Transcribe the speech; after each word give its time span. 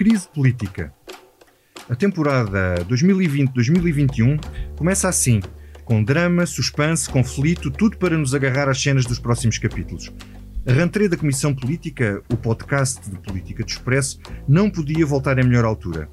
Crise 0.00 0.26
política. 0.28 0.94
A 1.86 1.94
temporada 1.94 2.76
2020-2021 2.88 4.40
começa 4.74 5.10
assim, 5.10 5.42
com 5.84 6.02
drama, 6.02 6.46
suspense, 6.46 7.06
conflito, 7.10 7.70
tudo 7.70 7.98
para 7.98 8.16
nos 8.16 8.34
agarrar 8.34 8.66
às 8.66 8.80
cenas 8.80 9.04
dos 9.04 9.18
próximos 9.18 9.58
capítulos. 9.58 10.10
A 10.66 10.72
rentrée 10.72 11.06
da 11.06 11.18
Comissão 11.18 11.54
Política, 11.54 12.22
o 12.32 12.36
podcast 12.38 13.10
de 13.10 13.18
Política 13.18 13.62
de 13.62 13.72
Expresso, 13.72 14.18
não 14.48 14.70
podia 14.70 15.04
voltar 15.04 15.38
em 15.38 15.44
melhor 15.44 15.66
altura. 15.66 16.08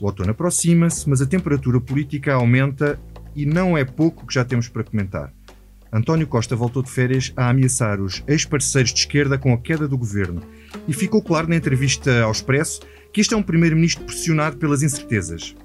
O 0.00 0.06
outono 0.06 0.30
aproxima-se, 0.30 1.06
mas 1.06 1.20
a 1.20 1.26
temperatura 1.26 1.78
política 1.78 2.32
aumenta 2.32 2.98
e 3.34 3.44
não 3.44 3.76
é 3.76 3.84
pouco 3.84 4.26
que 4.26 4.32
já 4.32 4.46
temos 4.46 4.66
para 4.66 4.82
comentar. 4.82 5.30
António 5.92 6.26
Costa 6.26 6.56
voltou 6.56 6.82
de 6.82 6.90
férias 6.90 7.34
a 7.36 7.50
ameaçar 7.50 8.00
os 8.00 8.24
ex-parceiros 8.26 8.94
de 8.94 9.00
esquerda 9.00 9.36
com 9.36 9.52
a 9.52 9.58
queda 9.58 9.86
do 9.86 9.98
governo. 9.98 10.40
E 10.88 10.94
ficou 10.94 11.22
claro 11.22 11.48
na 11.48 11.56
entrevista 11.56 12.22
ao 12.22 12.32
Expresso 12.32 12.80
que 13.16 13.22
este 13.22 13.32
é 13.32 13.36
um 13.38 13.42
primeiro-ministro 13.42 14.04
pressionado 14.04 14.58
pelas 14.58 14.82
incertezas. 14.82 15.56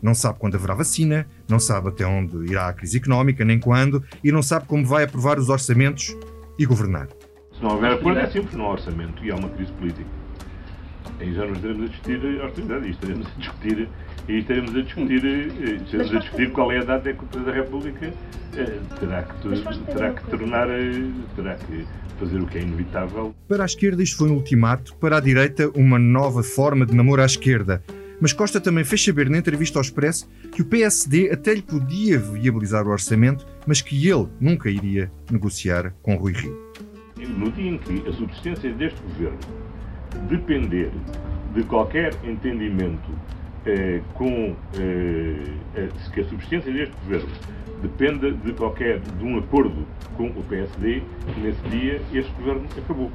Não 0.00 0.14
sabe 0.14 0.38
quando 0.38 0.54
haverá 0.54 0.74
vacina, 0.74 1.26
não 1.48 1.58
sabe 1.58 1.88
até 1.88 2.06
onde 2.06 2.36
irá 2.48 2.68
a 2.68 2.72
crise 2.72 2.98
económica, 2.98 3.44
nem 3.44 3.58
quando, 3.58 4.00
e 4.22 4.30
não 4.30 4.40
sabe 4.40 4.68
como 4.68 4.86
vai 4.86 5.02
aprovar 5.02 5.36
os 5.36 5.48
orçamentos 5.48 6.16
e 6.56 6.64
governar. 6.64 7.08
Se 7.52 7.60
não 7.60 7.70
houver 7.70 7.94
acordo, 7.94 8.20
é 8.20 8.30
simples, 8.30 8.54
não 8.54 8.66
há 8.66 8.70
orçamento 8.74 9.24
e 9.24 9.30
há 9.32 9.34
uma 9.34 9.48
crise 9.48 9.72
política. 9.72 10.19
Aí 11.20 11.34
já 11.34 11.46
nos 11.46 11.58
teremos 11.58 11.84
a 11.84 11.88
discutir 11.88 12.40
a 12.40 12.44
austeridade 12.44 12.86
e 12.86 12.90
estaremos 12.90 13.26
a 13.26 13.38
discutir 13.38 13.88
e 14.26 14.38
estaremos 14.38 14.74
a 14.74 14.80
discutir, 14.80 15.24
estaremos 15.84 16.14
a 16.14 16.18
discutir 16.18 16.50
qual 16.52 16.72
é 16.72 16.78
a 16.78 16.84
data 16.84 17.10
em 17.10 17.14
que 17.14 17.24
o 17.24 17.26
Presidente 17.26 17.54
da 17.54 17.62
República 17.62 18.12
eh, 18.56 18.78
terá 18.98 19.22
que, 19.22 19.92
terá 19.92 20.12
que 20.14 20.30
tornar, 20.30 20.70
eh, 20.70 21.10
terá 21.36 21.54
que 21.56 21.86
fazer 22.18 22.40
o 22.40 22.46
que 22.46 22.58
é 22.58 22.62
inevitável. 22.62 23.34
Para 23.46 23.64
a 23.64 23.66
esquerda 23.66 24.02
isto 24.02 24.16
foi 24.16 24.30
um 24.30 24.34
ultimato, 24.34 24.94
para 24.96 25.18
a 25.18 25.20
direita 25.20 25.70
uma 25.74 25.98
nova 25.98 26.42
forma 26.42 26.86
de 26.86 26.94
namoro 26.94 27.20
à 27.20 27.26
esquerda. 27.26 27.82
Mas 28.18 28.32
Costa 28.32 28.60
também 28.60 28.84
fez 28.84 29.02
saber 29.04 29.28
na 29.28 29.38
entrevista 29.38 29.78
ao 29.78 29.82
Expresso 29.82 30.28
que 30.52 30.62
o 30.62 30.64
PSD 30.64 31.30
até 31.30 31.54
lhe 31.54 31.62
podia 31.62 32.18
viabilizar 32.18 32.86
o 32.86 32.90
orçamento, 32.90 33.46
mas 33.66 33.82
que 33.82 34.08
ele 34.08 34.26
nunca 34.40 34.70
iria 34.70 35.10
negociar 35.30 35.94
com 36.02 36.16
Rui 36.16 36.32
Rio. 36.32 36.70
No 37.16 37.50
dia 37.52 37.72
em 37.72 37.78
que 37.78 38.08
a 38.08 38.12
subsistência 38.12 38.72
deste 38.72 39.00
governo 39.02 39.59
depender 40.28 40.90
de 41.54 41.62
qualquer 41.64 42.14
entendimento 42.24 43.10
eh, 43.66 44.00
com 44.14 44.56
eh, 44.78 45.54
eh, 45.74 45.88
que 46.14 46.20
a 46.20 46.24
subsistência 46.24 46.72
deste 46.72 46.94
governo 47.04 47.28
dependa 47.82 48.32
de 48.32 48.52
qualquer 48.52 49.00
de 49.00 49.24
um 49.24 49.38
acordo 49.38 49.86
com 50.16 50.28
o 50.28 50.42
PSD, 50.44 51.02
nesse 51.42 51.60
dia 51.68 52.00
este 52.12 52.30
governo 52.32 52.66
acabou. 52.76 53.10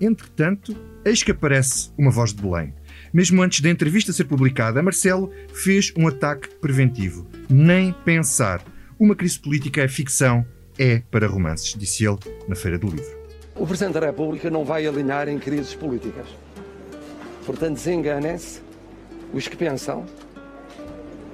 Entretanto, 0.00 0.76
eis 1.04 1.22
que 1.22 1.30
aparece 1.30 1.90
uma 1.96 2.10
voz 2.10 2.32
de 2.32 2.42
Belém. 2.42 2.74
Mesmo 3.12 3.42
antes 3.42 3.60
da 3.60 3.70
entrevista 3.70 4.12
ser 4.12 4.24
publicada, 4.24 4.82
Marcelo 4.82 5.30
fez 5.54 5.92
um 5.96 6.06
ataque 6.06 6.48
preventivo. 6.56 7.26
Nem 7.48 7.92
pensar. 8.04 8.62
Uma 8.98 9.14
crise 9.14 9.38
política 9.38 9.82
é 9.82 9.88
ficção, 9.88 10.46
é 10.78 11.02
para 11.10 11.26
romances, 11.26 11.74
disse 11.74 12.06
ele 12.06 12.18
na 12.48 12.54
Feira 12.54 12.78
do 12.78 12.88
Livro. 12.88 13.15
O 13.58 13.66
Presidente 13.66 13.94
da 13.94 14.06
República 14.06 14.50
não 14.50 14.64
vai 14.64 14.86
alinhar 14.86 15.28
em 15.28 15.38
crises 15.38 15.74
políticas. 15.74 16.26
Portanto, 17.46 17.74
desenganem-se 17.74 18.60
os 19.32 19.48
que 19.48 19.56
pensam 19.56 20.04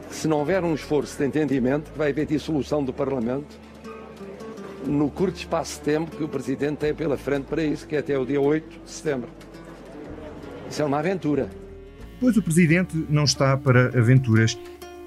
que 0.09 0.15
se 0.15 0.29
não 0.29 0.39
houver 0.39 0.63
um 0.63 0.75
esforço 0.75 1.19
de 1.19 1.25
entendimento, 1.25 1.91
vai 1.97 2.11
haver 2.11 2.27
dissolução 2.27 2.85
do 2.85 2.93
Parlamento 2.93 3.59
no 4.87 5.11
curto 5.11 5.37
espaço 5.37 5.79
de 5.79 5.85
tempo 5.85 6.17
que 6.17 6.23
o 6.23 6.29
Presidente 6.29 6.79
tem 6.79 6.95
pela 6.95 7.17
frente 7.17 7.45
para 7.45 7.63
isso, 7.63 7.87
que 7.87 7.97
é 7.97 7.99
até 7.99 8.17
o 8.17 8.25
dia 8.25 8.41
8 8.41 8.69
de 8.85 8.91
setembro. 8.91 9.29
Isso 10.71 10.81
é 10.81 10.85
uma 10.85 10.99
aventura. 10.99 11.51
Pois 12.21 12.37
o 12.37 12.43
Presidente 12.43 13.05
não 13.09 13.25
está 13.25 13.57
para 13.57 13.87
aventuras 13.99 14.57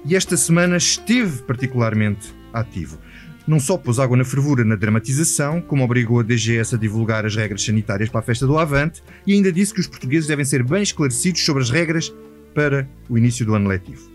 e 0.04 0.14
esta 0.14 0.36
semana 0.36 0.76
esteve 0.76 1.42
particularmente 1.42 2.34
ativo. 2.52 2.98
Não 3.46 3.60
só 3.60 3.78
pôs 3.78 4.00
água 4.00 4.16
na 4.16 4.24
fervura 4.24 4.64
na 4.64 4.74
dramatização, 4.74 5.60
como 5.60 5.84
obrigou 5.84 6.18
a 6.18 6.22
DGS 6.24 6.74
a 6.74 6.78
divulgar 6.78 7.24
as 7.24 7.36
regras 7.36 7.62
sanitárias 7.62 8.08
para 8.08 8.18
a 8.18 8.22
festa 8.22 8.44
do 8.44 8.58
Avante 8.58 9.02
e 9.24 9.34
ainda 9.34 9.52
disse 9.52 9.72
que 9.72 9.80
os 9.80 9.86
portugueses 9.86 10.26
devem 10.26 10.44
ser 10.44 10.64
bem 10.64 10.82
esclarecidos 10.82 11.44
sobre 11.44 11.62
as 11.62 11.70
regras 11.70 12.12
para 12.52 12.88
o 13.08 13.16
início 13.16 13.46
do 13.46 13.54
ano 13.54 13.68
letivo. 13.68 14.10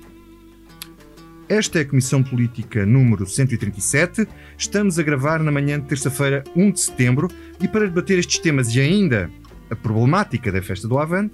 Esta 1.48 1.80
é 1.80 1.82
a 1.84 1.86
Comissão 1.86 2.22
Política 2.22 2.86
número 2.86 3.26
137. 3.26 4.28
Estamos 4.58 5.00
a 5.00 5.04
gravar 5.04 5.42
na 5.42 5.52
manhã 5.52 5.80
de 5.80 5.88
terça-feira, 5.88 6.44
1 6.56 6.72
de 6.72 6.80
setembro, 6.82 7.30
e 7.62 7.68
para 7.68 7.86
debater 7.86 8.20
estes 8.20 8.40
temas 8.40 8.74
e 8.76 8.82
ainda 8.82 9.30
a 9.70 9.76
problemática 9.76 10.52
da 10.52 10.62
festa 10.62 10.88
do 10.88 10.98
Avante, 10.98 11.34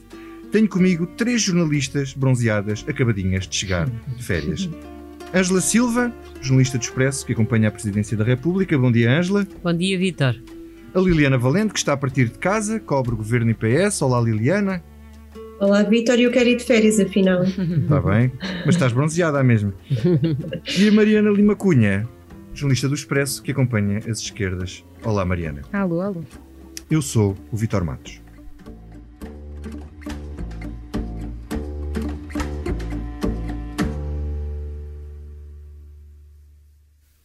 tenho 0.51 0.67
comigo 0.69 1.05
três 1.05 1.41
jornalistas 1.41 2.13
bronzeadas 2.13 2.85
acabadinhas 2.87 3.47
de 3.47 3.55
chegar 3.55 3.89
de 3.89 4.23
férias. 4.23 4.69
Ângela 5.33 5.59
Silva, 5.59 6.13
jornalista 6.41 6.77
do 6.77 6.81
Expresso, 6.81 7.25
que 7.25 7.33
acompanha 7.33 7.67
a 7.67 7.71
Presidência 7.71 8.15
da 8.15 8.23
República. 8.23 8.77
Bom 8.77 8.91
dia, 8.91 9.11
Ângela. 9.11 9.45
Bom 9.63 9.73
dia, 9.73 9.97
Vitor. 9.97 10.35
A 10.93 10.99
Liliana 10.99 11.37
Valente, 11.37 11.73
que 11.73 11.79
está 11.79 11.93
a 11.93 11.97
partir 11.97 12.29
de 12.29 12.37
casa, 12.37 12.79
cobre 12.79 13.13
o 13.13 13.17
Governo 13.17 13.51
IPS. 13.51 14.01
Olá, 14.01 14.21
Liliana. 14.21 14.81
Olá, 15.59 15.83
Vitor, 15.83 16.19
eu 16.19 16.31
quero 16.31 16.49
ir 16.49 16.57
de 16.57 16.63
férias, 16.63 16.99
afinal. 16.99 17.43
Está 17.43 17.99
bem, 17.99 18.31
mas 18.65 18.75
estás 18.75 18.93
bronzeada 18.93 19.43
mesmo. 19.43 19.73
E 20.77 20.87
a 20.87 20.91
Mariana 20.91 21.29
Lima 21.29 21.55
Cunha, 21.55 22.07
jornalista 22.53 22.87
do 22.87 22.95
Expresso, 22.95 23.43
que 23.43 23.51
acompanha 23.51 23.97
as 24.09 24.19
esquerdas. 24.19 24.83
Olá, 25.03 25.25
Mariana. 25.25 25.61
Alô, 25.73 25.99
alô. 26.01 26.23
Eu 26.89 27.01
sou 27.01 27.35
o 27.51 27.57
Vitor 27.57 27.83
Matos. 27.83 28.21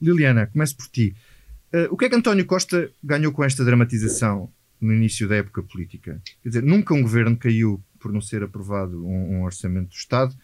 Liliana, 0.02 0.48
começo 0.48 0.76
por 0.76 0.88
ti. 0.88 1.14
Uh, 1.72 1.86
o 1.90 1.96
que 1.96 2.06
é 2.06 2.08
que 2.08 2.16
António 2.16 2.44
Costa 2.44 2.90
ganhou 3.02 3.32
com 3.32 3.44
esta 3.44 3.64
dramatização 3.64 4.50
no 4.80 4.92
início 4.92 5.28
da 5.28 5.36
época 5.36 5.62
política? 5.62 6.20
Quer 6.42 6.48
dizer, 6.48 6.62
nunca 6.62 6.92
um 6.92 7.02
governo 7.02 7.36
caiu 7.36 7.80
por 8.00 8.12
não 8.12 8.20
ser 8.20 8.42
aprovado 8.42 9.06
um, 9.06 9.36
um 9.36 9.44
orçamento 9.44 9.90
do 9.90 9.94
Estado. 9.94 10.34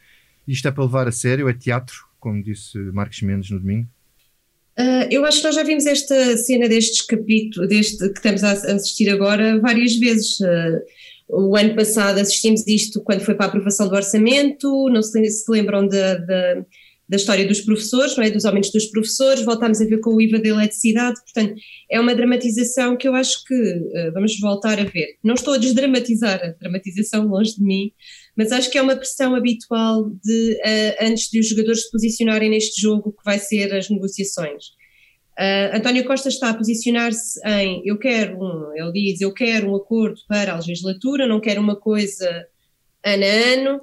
Isto 0.47 0.69
é 0.69 0.71
para 0.71 0.85
levar 0.85 1.09
a 1.09 1.13
sério? 1.13 1.49
É 1.49 1.53
teatro, 1.53 1.97
como 2.21 2.43
disse 2.43 2.79
Marcos 2.93 3.21
Mendes 3.21 3.51
no 3.51 3.59
domingo? 3.59 3.89
Uh, 4.79 5.11
eu 5.11 5.25
acho 5.25 5.39
que 5.39 5.45
nós 5.45 5.57
já 5.57 5.65
vimos 5.65 5.87
esta 5.87 6.37
cena 6.37 6.69
destes 6.69 7.05
capítulos, 7.05 7.69
deste 7.69 7.99
que 7.99 8.17
estamos 8.17 8.45
a 8.45 8.53
assistir 8.53 9.11
agora, 9.11 9.59
várias 9.61 9.97
vezes. 9.97 10.39
Uh, 10.39 10.81
o 11.31 11.57
ano 11.57 11.75
passado 11.75 12.19
assistimos 12.19 12.67
isto 12.67 13.03
quando 13.03 13.21
foi 13.21 13.35
para 13.35 13.47
a 13.47 13.49
aprovação 13.49 13.87
do 13.87 13.95
orçamento, 13.95 14.89
não 14.89 15.03
se, 15.03 15.23
se 15.29 15.51
lembram 15.51 15.87
da 15.87 16.65
da 17.09 17.17
história 17.17 17.47
dos 17.47 17.63
professores, 17.63 18.17
não 18.17 18.25
é? 18.25 18.31
dos 18.31 18.45
aumentos 18.45 18.71
dos 18.71 18.87
professores, 18.87 19.43
voltámos 19.43 19.81
a 19.81 19.85
ver 19.87 19.99
com 20.01 20.15
o 20.15 20.21
IVA 20.21 20.39
da 20.39 20.49
eletricidade, 20.49 21.19
portanto, 21.23 21.55
é 21.91 21.99
uma 21.99 22.15
dramatização 22.15 22.97
que 22.97 23.09
eu 23.09 23.15
acho 23.15 23.43
que 23.45 23.55
uh, 23.55 24.13
vamos 24.13 24.39
voltar 24.39 24.79
a 24.79 24.85
ver. 24.85 25.17
Não 25.25 25.35
estou 25.35 25.55
a 25.55 25.59
desdramatizar 25.59 26.41
a 26.45 26.49
dramatização 26.49 27.27
longe 27.27 27.57
de 27.57 27.63
mim, 27.63 27.93
mas 28.37 28.53
acho 28.53 28.71
que 28.71 28.77
é 28.77 28.83
uma 28.83 28.95
pressão 28.95 29.35
habitual 29.35 30.11
de, 30.23 30.53
uh, 30.53 31.05
antes 31.07 31.31
de 31.31 31.41
os 31.41 31.49
jogadores 31.49 31.85
se 31.85 31.91
posicionarem 31.91 32.51
neste 32.51 32.81
jogo 32.81 33.13
que 33.13 33.25
vai 33.25 33.39
ser 33.39 33.75
as 33.75 33.89
negociações. 33.89 34.67
Uh, 35.39 35.77
António 35.77 36.05
Costa 36.05 36.29
está 36.29 36.51
a 36.51 36.55
posicionar-se 36.55 37.41
em 37.49 37.81
eu 37.87 37.97
quero 37.97 38.39
um, 38.39 38.73
ele 38.75 38.93
diz, 38.93 39.21
eu 39.21 39.33
quero 39.33 39.71
um 39.71 39.77
acordo 39.77 40.21
para 40.29 40.53
a 40.53 40.57
legislatura, 40.57 41.27
não 41.27 41.41
quero 41.41 41.61
uma 41.61 41.77
coisa 41.77 42.29
ano 43.05 43.25
a 43.25 43.53
ano, 43.55 43.81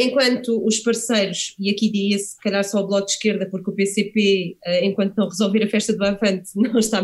enquanto 0.00 0.64
os 0.64 0.78
parceiros, 0.78 1.54
e 1.58 1.70
aqui 1.70 1.90
diria 1.90 2.18
se 2.18 2.40
calhar 2.40 2.62
só 2.62 2.80
o 2.80 2.86
Bloco 2.86 3.06
de 3.06 3.12
Esquerda, 3.12 3.48
porque 3.50 3.70
o 3.70 3.74
PCP, 3.74 4.56
ah, 4.64 4.84
enquanto 4.84 5.16
não 5.16 5.28
resolver 5.28 5.64
a 5.64 5.68
festa 5.68 5.96
do 5.96 6.04
Avante, 6.04 6.50
não 6.54 6.78
está, 6.78 7.00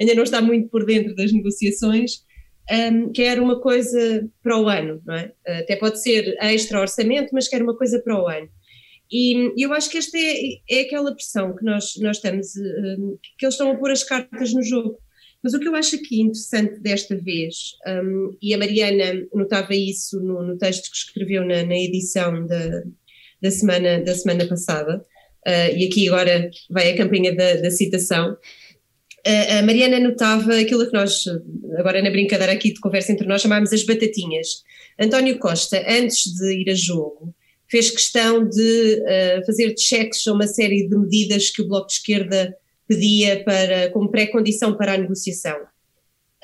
ainda 0.00 0.14
não 0.14 0.22
está 0.22 0.40
muito 0.40 0.68
por 0.68 0.86
dentro 0.86 1.14
das 1.14 1.32
negociações, 1.32 2.24
um, 2.70 3.12
quer 3.12 3.40
uma 3.40 3.60
coisa 3.60 4.26
para 4.42 4.58
o 4.58 4.68
ano, 4.68 5.02
não 5.04 5.14
é? 5.14 5.26
Uh, 5.46 5.60
até 5.60 5.76
pode 5.76 6.00
ser 6.02 6.34
extra 6.40 6.80
orçamento, 6.80 7.30
mas 7.32 7.48
quer 7.48 7.62
uma 7.62 7.76
coisa 7.76 8.00
para 8.00 8.18
o 8.18 8.26
ano. 8.26 8.48
E 9.12 9.52
eu 9.62 9.72
acho 9.74 9.90
que 9.90 9.98
esta 9.98 10.16
é, 10.16 10.34
é 10.70 10.80
aquela 10.80 11.14
pressão 11.14 11.54
que 11.54 11.62
nós, 11.62 11.92
nós 12.00 12.16
estamos, 12.16 12.52
que 13.38 13.44
eles 13.44 13.54
estão 13.54 13.70
a 13.70 13.76
pôr 13.76 13.90
as 13.90 14.02
cartas 14.02 14.52
no 14.54 14.62
jogo. 14.62 14.98
Mas 15.44 15.52
o 15.52 15.60
que 15.60 15.68
eu 15.68 15.74
acho 15.74 15.96
aqui 15.96 16.22
interessante 16.22 16.80
desta 16.80 17.14
vez, 17.14 17.74
um, 17.86 18.34
e 18.40 18.54
a 18.54 18.58
Mariana 18.58 19.26
notava 19.34 19.74
isso 19.74 20.18
no, 20.18 20.42
no 20.42 20.56
texto 20.56 20.90
que 20.90 20.96
escreveu 20.96 21.44
na, 21.44 21.62
na 21.62 21.76
edição 21.76 22.46
da, 22.46 22.82
da, 23.42 23.50
semana, 23.50 24.02
da 24.02 24.14
semana 24.14 24.48
passada, 24.48 25.04
uh, 25.46 25.76
e 25.76 25.86
aqui 25.86 26.08
agora 26.08 26.50
vai 26.70 26.90
a 26.90 26.96
campanha 26.96 27.36
da, 27.36 27.56
da 27.56 27.70
citação, 27.70 28.32
uh, 28.32 29.58
a 29.58 29.62
Mariana 29.62 30.00
notava 30.00 30.58
aquilo 30.58 30.86
que 30.86 30.94
nós, 30.94 31.24
agora 31.76 32.00
na 32.00 32.10
brincadeira 32.10 32.54
aqui 32.54 32.72
de 32.72 32.80
conversa 32.80 33.12
entre 33.12 33.26
nós, 33.26 33.42
chamámos 33.42 33.70
as 33.70 33.84
batatinhas. 33.84 34.62
António 34.98 35.38
Costa, 35.38 35.84
antes 35.86 36.22
de 36.38 36.62
ir 36.62 36.70
a 36.70 36.74
jogo, 36.74 37.34
fez 37.68 37.90
questão 37.90 38.48
de 38.48 39.02
uh, 39.02 39.44
fazer 39.44 39.74
cheques 39.78 40.26
a 40.26 40.32
uma 40.32 40.46
série 40.46 40.88
de 40.88 40.96
medidas 40.96 41.50
que 41.50 41.60
o 41.60 41.68
Bloco 41.68 41.88
de 41.88 41.92
Esquerda 41.92 42.56
pedia 42.86 43.42
para, 43.44 43.90
como 43.90 44.10
pré-condição 44.10 44.76
para 44.76 44.94
a 44.94 44.98
negociação. 44.98 45.56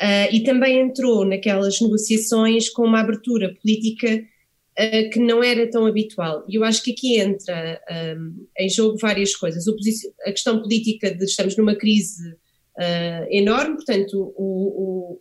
Uh, 0.00 0.32
e 0.32 0.42
também 0.42 0.80
entrou 0.80 1.26
naquelas 1.26 1.78
negociações 1.80 2.70
com 2.70 2.86
uma 2.86 3.00
abertura 3.00 3.54
política 3.60 4.16
uh, 4.16 5.10
que 5.10 5.18
não 5.18 5.42
era 5.44 5.68
tão 5.70 5.86
habitual. 5.86 6.42
E 6.48 6.54
eu 6.54 6.64
acho 6.64 6.82
que 6.82 6.92
aqui 6.92 7.20
entra 7.20 7.78
um, 8.16 8.46
em 8.58 8.68
jogo 8.68 8.96
várias 8.98 9.36
coisas. 9.36 9.64
a 10.24 10.30
questão 10.30 10.62
política 10.62 11.14
de 11.14 11.24
estamos 11.24 11.54
numa 11.54 11.74
crise 11.74 12.32
uh, 12.32 13.26
enorme, 13.30 13.76
portanto, 13.76 14.32
o, 14.36 15.20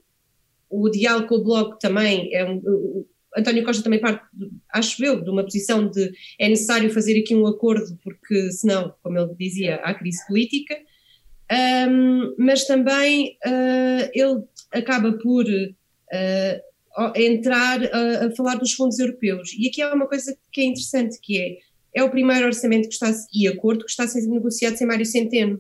o, 0.70 0.84
o, 0.86 0.90
diálogo 0.90 1.28
com 1.28 1.36
o 1.36 1.44
Bloco 1.44 1.78
também 1.78 2.34
é 2.34 2.50
um. 2.50 3.06
António 3.38 3.64
Costa 3.64 3.84
também 3.84 4.00
parte, 4.00 4.26
acho 4.74 5.06
eu, 5.06 5.22
de 5.22 5.30
uma 5.30 5.44
posição 5.44 5.88
de 5.88 6.12
é 6.40 6.50
necessário 6.50 6.90
fazer 6.90 7.20
aqui 7.20 7.36
um 7.36 7.46
acordo, 7.46 7.96
porque 8.04 8.52
senão, 8.52 8.92
como 9.04 9.20
ele 9.20 9.36
dizia, 9.38 9.76
há 9.76 9.94
crise 9.94 10.26
política. 10.28 10.76
Mas 12.38 12.66
também 12.66 13.38
uh, 13.46 14.10
ele 14.14 14.44
acaba 14.72 15.14
por 15.14 15.46
uh, 15.46 17.12
entrar 17.16 17.84
a, 17.84 18.26
a, 18.26 18.36
falar 18.36 18.56
dos 18.56 18.74
fundos 18.74 19.00
europeus. 19.00 19.52
E 19.58 19.68
aqui 19.68 19.82
há 19.82 19.94
uma 19.94 20.08
coisa 20.08 20.38
que 20.52 20.62
é 20.62 20.66
interessante, 20.66 21.20
que 21.22 21.40
é, 21.40 21.58
é 22.02 22.04
o 22.04 22.10
primeiro 22.10 22.46
orçamento 22.46 22.88
que 22.88 22.94
está, 22.94 23.12
e 23.34 23.48
acordo 23.48 23.86
que 23.86 23.92
está 23.92 24.08
ser 24.08 24.22
negociado 24.28 24.76
sem 24.76 24.88
Mário 24.88 25.06
Centeno. 25.06 25.56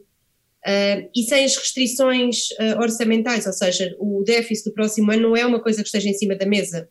Uh, 0.66 1.10
e 1.16 1.24
sem 1.24 1.45
as 1.45 1.56
restrições 1.56 2.50
orçamentais, 2.77 3.48
ou 3.48 3.54
seja, 3.54 3.95
o 3.98 4.24
déficit 4.25 4.69
do 4.69 4.74
próximo 4.74 5.10
ano 5.10 5.30
não 5.30 5.38
é 5.38 5.45
uma 5.45 5.62
coisa 5.62 5.81
que 5.81 5.88
esteja 5.88 6.10
em 6.10 6.13
cima 6.13 6.36
da 6.36 6.45
mesa. 6.45 6.89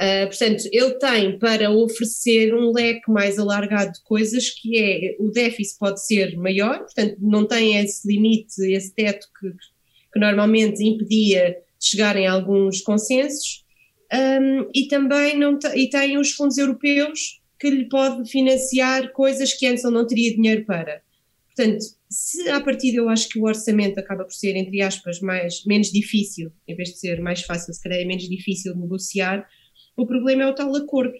Uh, 0.00 0.26
portanto, 0.26 0.64
ele 0.72 0.90
tem 0.94 1.38
para 1.38 1.70
oferecer 1.70 2.52
um 2.52 2.72
leque 2.72 3.08
mais 3.08 3.38
alargado 3.38 3.92
de 3.92 4.02
coisas 4.02 4.50
que 4.50 4.76
é 4.76 5.16
o 5.20 5.30
déficit 5.30 5.78
pode 5.78 6.04
ser 6.04 6.36
maior, 6.36 6.80
portanto, 6.80 7.16
não 7.20 7.46
tem 7.46 7.78
esse 7.78 8.06
limite, 8.06 8.60
esse 8.72 8.92
teto 8.92 9.28
que, 9.38 9.50
que 10.12 10.18
normalmente 10.18 10.82
impedia 10.82 11.56
de 11.78 11.86
chegarem 11.86 12.26
a 12.26 12.32
alguns 12.32 12.80
consensos, 12.80 13.64
um, 14.12 14.68
e 14.74 14.88
também 14.88 15.38
não 15.38 15.58
e 15.74 15.88
tem 15.88 16.18
os 16.18 16.32
fundos 16.32 16.58
europeus 16.58 17.40
que 17.58 17.70
lhe 17.70 17.88
pode 17.88 18.28
financiar 18.28 19.12
coisas 19.12 19.54
que 19.54 19.66
antes 19.66 19.84
ele 19.84 19.94
não 19.94 20.06
teria 20.06 20.34
dinheiro 20.34 20.64
para. 20.64 21.02
Portanto, 21.54 21.84
se 22.10 22.48
a 22.48 22.60
partir 22.60 22.94
eu 22.96 23.08
acho 23.08 23.28
que 23.28 23.38
o 23.38 23.44
orçamento 23.44 23.98
acaba 23.98 24.24
por 24.24 24.32
ser, 24.32 24.56
entre 24.56 24.82
aspas, 24.82 25.20
mais, 25.20 25.64
menos 25.64 25.90
difícil, 25.90 26.50
em 26.66 26.74
vez 26.74 26.90
de 26.90 26.98
ser 26.98 27.20
mais 27.20 27.42
fácil, 27.42 27.72
se 27.72 27.80
calhar 27.80 28.00
é 28.00 28.04
menos 28.04 28.28
difícil 28.28 28.74
de 28.74 28.80
negociar, 28.80 29.48
o 29.96 30.06
problema 30.06 30.42
é 30.42 30.46
o 30.46 30.54
tal 30.54 30.74
acordo. 30.74 31.14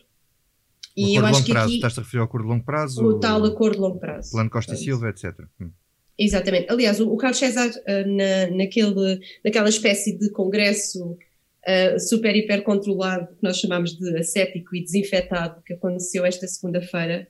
E 0.97 1.17
eu 1.17 1.26
acho 1.26 1.44
que 1.44 1.53
prazo. 1.53 1.67
aqui, 1.67 1.76
Estás 1.76 1.99
a 1.99 2.03
referir 2.03 2.21
ao 2.21 2.26
acordo 2.26 2.44
de 2.44 2.50
longo 2.50 2.65
prazo? 2.65 3.05
O 3.05 3.19
tal 3.19 3.44
acordo 3.44 3.75
de 3.75 3.81
longo 3.81 3.99
prazo. 3.99 4.31
Plano 4.31 4.50
Costa 4.50 4.75
e 4.75 4.76
Silva, 4.76 5.09
etc. 5.09 5.35
Hum. 5.61 5.71
Exatamente. 6.19 6.71
Aliás, 6.71 7.00
o, 7.00 7.12
o 7.12 7.17
Carlos 7.17 7.38
César, 7.38 7.69
uh, 7.69 8.09
na, 8.09 8.56
naquele, 8.56 9.21
naquela 9.44 9.69
espécie 9.69 10.17
de 10.17 10.31
congresso 10.31 11.03
uh, 11.11 11.99
super 11.99 12.35
hiper 12.37 12.62
controlado, 12.62 13.26
que 13.35 13.43
nós 13.43 13.59
chamamos 13.59 13.97
de 13.97 14.17
ascético 14.17 14.77
e 14.77 14.85
desinfetado, 14.85 15.61
que 15.62 15.73
aconteceu 15.73 16.25
esta 16.25 16.47
segunda-feira, 16.47 17.27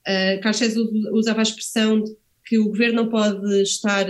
uh, 0.00 0.40
Carlos 0.40 0.56
César 0.56 0.80
usava 1.12 1.40
a 1.40 1.42
expressão 1.42 2.02
de 2.02 2.16
que 2.46 2.58
o 2.58 2.66
governo 2.66 3.04
não 3.04 3.08
pode 3.08 3.62
estar 3.62 4.04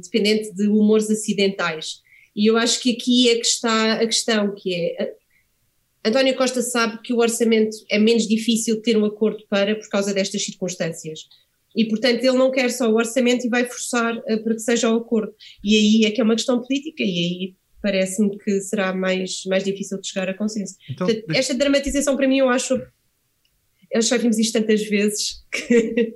dependente 0.00 0.54
de 0.54 0.68
humores 0.68 1.10
acidentais. 1.10 2.00
E 2.34 2.48
eu 2.48 2.56
acho 2.56 2.80
que 2.80 2.92
aqui 2.92 3.28
é 3.28 3.34
que 3.34 3.46
está 3.46 3.92
a 3.92 4.06
questão, 4.06 4.54
que 4.54 4.74
é 4.74 5.12
António 6.08 6.36
Costa 6.36 6.62
sabe 6.62 7.00
que 7.02 7.12
o 7.12 7.18
orçamento 7.18 7.76
é 7.90 7.98
menos 7.98 8.26
difícil 8.26 8.80
ter 8.82 8.96
um 8.96 9.04
acordo 9.04 9.44
para 9.48 9.74
por 9.74 9.88
causa 9.88 10.12
destas 10.12 10.44
circunstâncias. 10.44 11.20
E, 11.76 11.86
portanto, 11.86 12.24
ele 12.24 12.36
não 12.36 12.50
quer 12.50 12.70
só 12.70 12.90
o 12.90 12.96
orçamento 12.96 13.46
e 13.46 13.48
vai 13.48 13.64
forçar 13.64 14.16
uh, 14.16 14.42
para 14.42 14.54
que 14.54 14.60
seja 14.60 14.90
o 14.90 14.96
acordo. 14.96 15.32
E 15.62 15.76
aí 15.76 16.04
é 16.06 16.10
que 16.10 16.20
é 16.20 16.24
uma 16.24 16.34
questão 16.34 16.60
política, 16.60 17.02
e 17.02 17.06
aí 17.06 17.56
parece-me 17.80 18.36
que 18.38 18.60
será 18.60 18.94
mais, 18.94 19.42
mais 19.46 19.62
difícil 19.64 20.00
de 20.00 20.08
chegar 20.08 20.28
a 20.28 20.34
consenso. 20.34 20.74
Então, 20.90 21.06
Portanto, 21.06 21.36
esta 21.36 21.54
dramatização 21.54 22.16
para 22.16 22.26
mim 22.26 22.38
eu 22.38 22.48
acho, 22.48 22.80
eu 23.92 24.02
já 24.02 24.16
vimos 24.16 24.38
isto 24.38 24.58
tantas 24.58 24.82
vezes 24.82 25.44
que, 25.52 26.14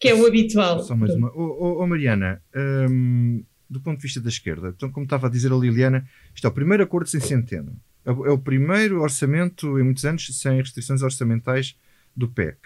que 0.00 0.08
é 0.08 0.14
o 0.14 0.26
habitual. 0.26 0.82
Só 0.82 0.96
mais 0.96 1.14
uma. 1.14 1.30
Oh, 1.34 1.56
oh, 1.60 1.82
oh 1.82 1.86
Mariana, 1.86 2.42
hum, 2.90 3.44
do 3.70 3.80
ponto 3.80 3.98
de 3.98 4.02
vista 4.02 4.20
da 4.20 4.28
esquerda, 4.28 4.72
então 4.76 4.90
como 4.90 5.04
estava 5.04 5.28
a 5.28 5.30
dizer 5.30 5.52
a 5.52 5.56
Liliana, 5.56 6.08
isto 6.34 6.46
é 6.46 6.50
o 6.50 6.52
primeiro 6.52 6.82
acordo 6.82 7.08
sem 7.08 7.20
centeno. 7.20 7.76
É, 8.04 8.10
é 8.10 8.30
o 8.30 8.38
primeiro 8.38 9.00
orçamento 9.00 9.78
em 9.78 9.82
muitos 9.82 10.04
anos 10.04 10.26
sem 10.38 10.56
restrições 10.58 11.02
orçamentais 11.02 11.76
do 12.16 12.28
PEC. 12.28 12.58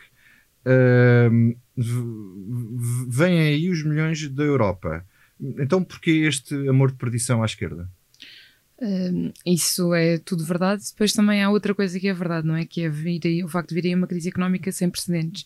Hum, 1.31 1.57
vêm 3.09 3.41
aí 3.41 3.71
os 3.71 3.85
milhões 3.85 4.29
da 4.29 4.43
Europa. 4.43 5.05
Então, 5.41 5.85
porquê 5.85 6.11
este 6.27 6.55
amor 6.69 6.91
de 6.91 6.99
perdição 6.99 7.43
à 7.43 7.47
esquerda? 7.47 7.89
Uh, 8.79 9.33
isso 9.45 9.95
é 9.95 10.19
tudo 10.19 10.45
verdade. 10.45 10.83
Depois 10.91 11.13
também 11.13 11.43
há 11.43 11.51
outra 11.51 11.75
coisa 11.75 11.99
que 11.99 12.09
é 12.09 12.15
verdade, 12.15 12.47
não 12.47 12.57
é? 12.57 12.67
Que 12.67 12.83
é 12.83 12.91
aí, 13.25 13.45
o 13.45 13.49
facto 13.49 13.71
de 13.71 13.75
vir 13.75 13.89
aí 13.89 13.95
uma 13.95 14.07
crise 14.07 14.29
económica 14.29 14.71
sem 14.73 14.91
precedentes 14.91 15.43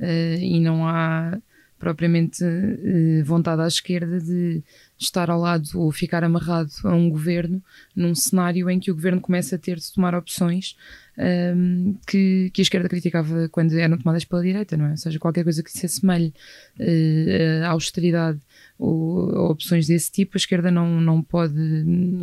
uh, 0.00 0.38
e 0.38 0.60
não 0.60 0.86
há 0.86 1.38
propriamente 1.78 2.42
uh, 2.44 3.24
vontade 3.24 3.62
à 3.62 3.66
esquerda 3.66 4.20
de 4.20 4.62
estar 5.04 5.30
ao 5.30 5.40
lado 5.40 5.68
ou 5.74 5.90
ficar 5.92 6.24
amarrado 6.24 6.70
a 6.84 6.94
um 6.94 7.08
governo 7.08 7.62
num 7.94 8.14
cenário 8.14 8.68
em 8.68 8.78
que 8.78 8.90
o 8.90 8.94
governo 8.94 9.20
começa 9.20 9.56
a 9.56 9.58
ter 9.58 9.76
de 9.76 9.92
tomar 9.92 10.14
opções 10.14 10.76
um, 11.18 11.96
que, 12.06 12.50
que, 12.52 12.60
a 12.60 12.64
esquerda 12.64 12.88
criticava 12.88 13.48
quando 13.48 13.72
eram 13.78 13.96
tomadas 13.96 14.24
pela 14.24 14.42
direita, 14.42 14.76
não 14.76 14.86
é? 14.86 14.90
Ou 14.90 14.96
seja, 14.96 15.18
qualquer 15.18 15.44
coisa 15.44 15.62
que 15.62 15.70
se 15.70 15.86
assemelhe 15.86 16.34
uh, 16.80 17.64
à 17.64 17.68
austeridade 17.68 18.40
ou, 18.78 19.50
opções 19.50 19.86
desse 19.86 20.10
tipo, 20.10 20.32
a 20.34 20.38
esquerda 20.38 20.70
não, 20.70 21.00
não 21.00 21.22
pode 21.22 21.54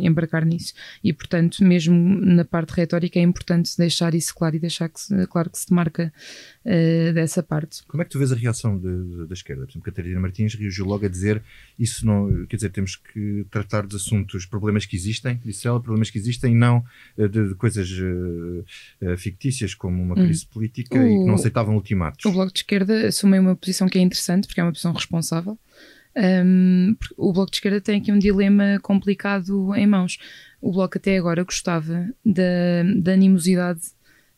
embarcar 0.00 0.44
nisso. 0.44 0.74
E, 1.02 1.12
portanto, 1.12 1.64
mesmo 1.64 1.96
na 2.20 2.44
parte 2.44 2.70
retórica, 2.70 3.18
é 3.18 3.22
importante 3.22 3.76
deixar 3.76 4.14
isso 4.14 4.34
claro 4.34 4.56
e 4.56 4.58
deixar 4.58 4.88
que 4.88 5.00
se, 5.00 5.26
claro 5.28 5.50
que 5.50 5.58
se 5.58 5.68
demarca 5.68 6.12
uh, 6.64 7.12
dessa 7.12 7.42
parte. 7.42 7.82
Como 7.86 8.02
é 8.02 8.04
que 8.04 8.10
tu 8.10 8.18
vês 8.18 8.32
a 8.32 8.36
reação 8.36 8.78
de, 8.78 9.26
da 9.26 9.34
esquerda? 9.34 9.64
Por 9.64 9.72
exemplo, 9.72 9.90
Catarina 9.90 10.20
Martins 10.20 10.54
reagiu 10.54 10.84
logo 10.84 11.06
a 11.06 11.08
dizer 11.08 11.42
isso 11.78 12.06
não, 12.06 12.46
quer 12.46 12.56
dizer, 12.56 12.70
temos 12.70 12.96
que 12.96 13.46
tratar 13.50 13.86
dos 13.86 14.02
assuntos, 14.02 14.44
problemas 14.46 14.84
que 14.84 14.96
existem, 14.96 15.40
disse 15.44 15.66
ela, 15.66 15.80
problemas 15.80 16.10
que 16.10 16.18
existem 16.18 16.52
e 16.52 16.56
não 16.56 16.84
uh, 17.16 17.28
de, 17.28 17.48
de, 17.48 17.54
coisas 17.54 17.90
uh, 17.90 19.16
fictícias 19.16 19.74
como 19.74 20.02
uma 20.02 20.14
crise 20.14 20.44
hum. 20.44 20.52
política 20.52 20.98
o, 20.98 21.02
e 21.02 21.18
que 21.18 21.24
não 21.24 21.34
aceitavam 21.34 21.74
ultimatos. 21.74 22.24
O 22.24 22.32
Bloco 22.32 22.52
de 22.52 22.60
Esquerda 22.60 23.08
assume 23.08 23.38
uma 23.38 23.56
posição 23.56 23.88
que 23.88 23.98
é 23.98 24.02
interessante, 24.02 24.46
porque 24.46 24.60
é 24.60 24.64
uma 24.64 24.72
posição 24.72 24.92
responsável. 24.92 25.58
Um, 26.16 26.96
o 27.16 27.32
Bloco 27.32 27.50
de 27.50 27.56
Esquerda 27.56 27.80
tem 27.80 28.00
aqui 28.00 28.12
um 28.12 28.18
dilema 28.18 28.78
complicado 28.82 29.74
em 29.74 29.86
mãos. 29.86 30.18
O 30.60 30.72
Bloco 30.72 30.98
até 30.98 31.16
agora 31.16 31.42
gostava 31.42 32.08
da, 32.24 32.42
da 32.96 33.12
animosidade 33.12 33.80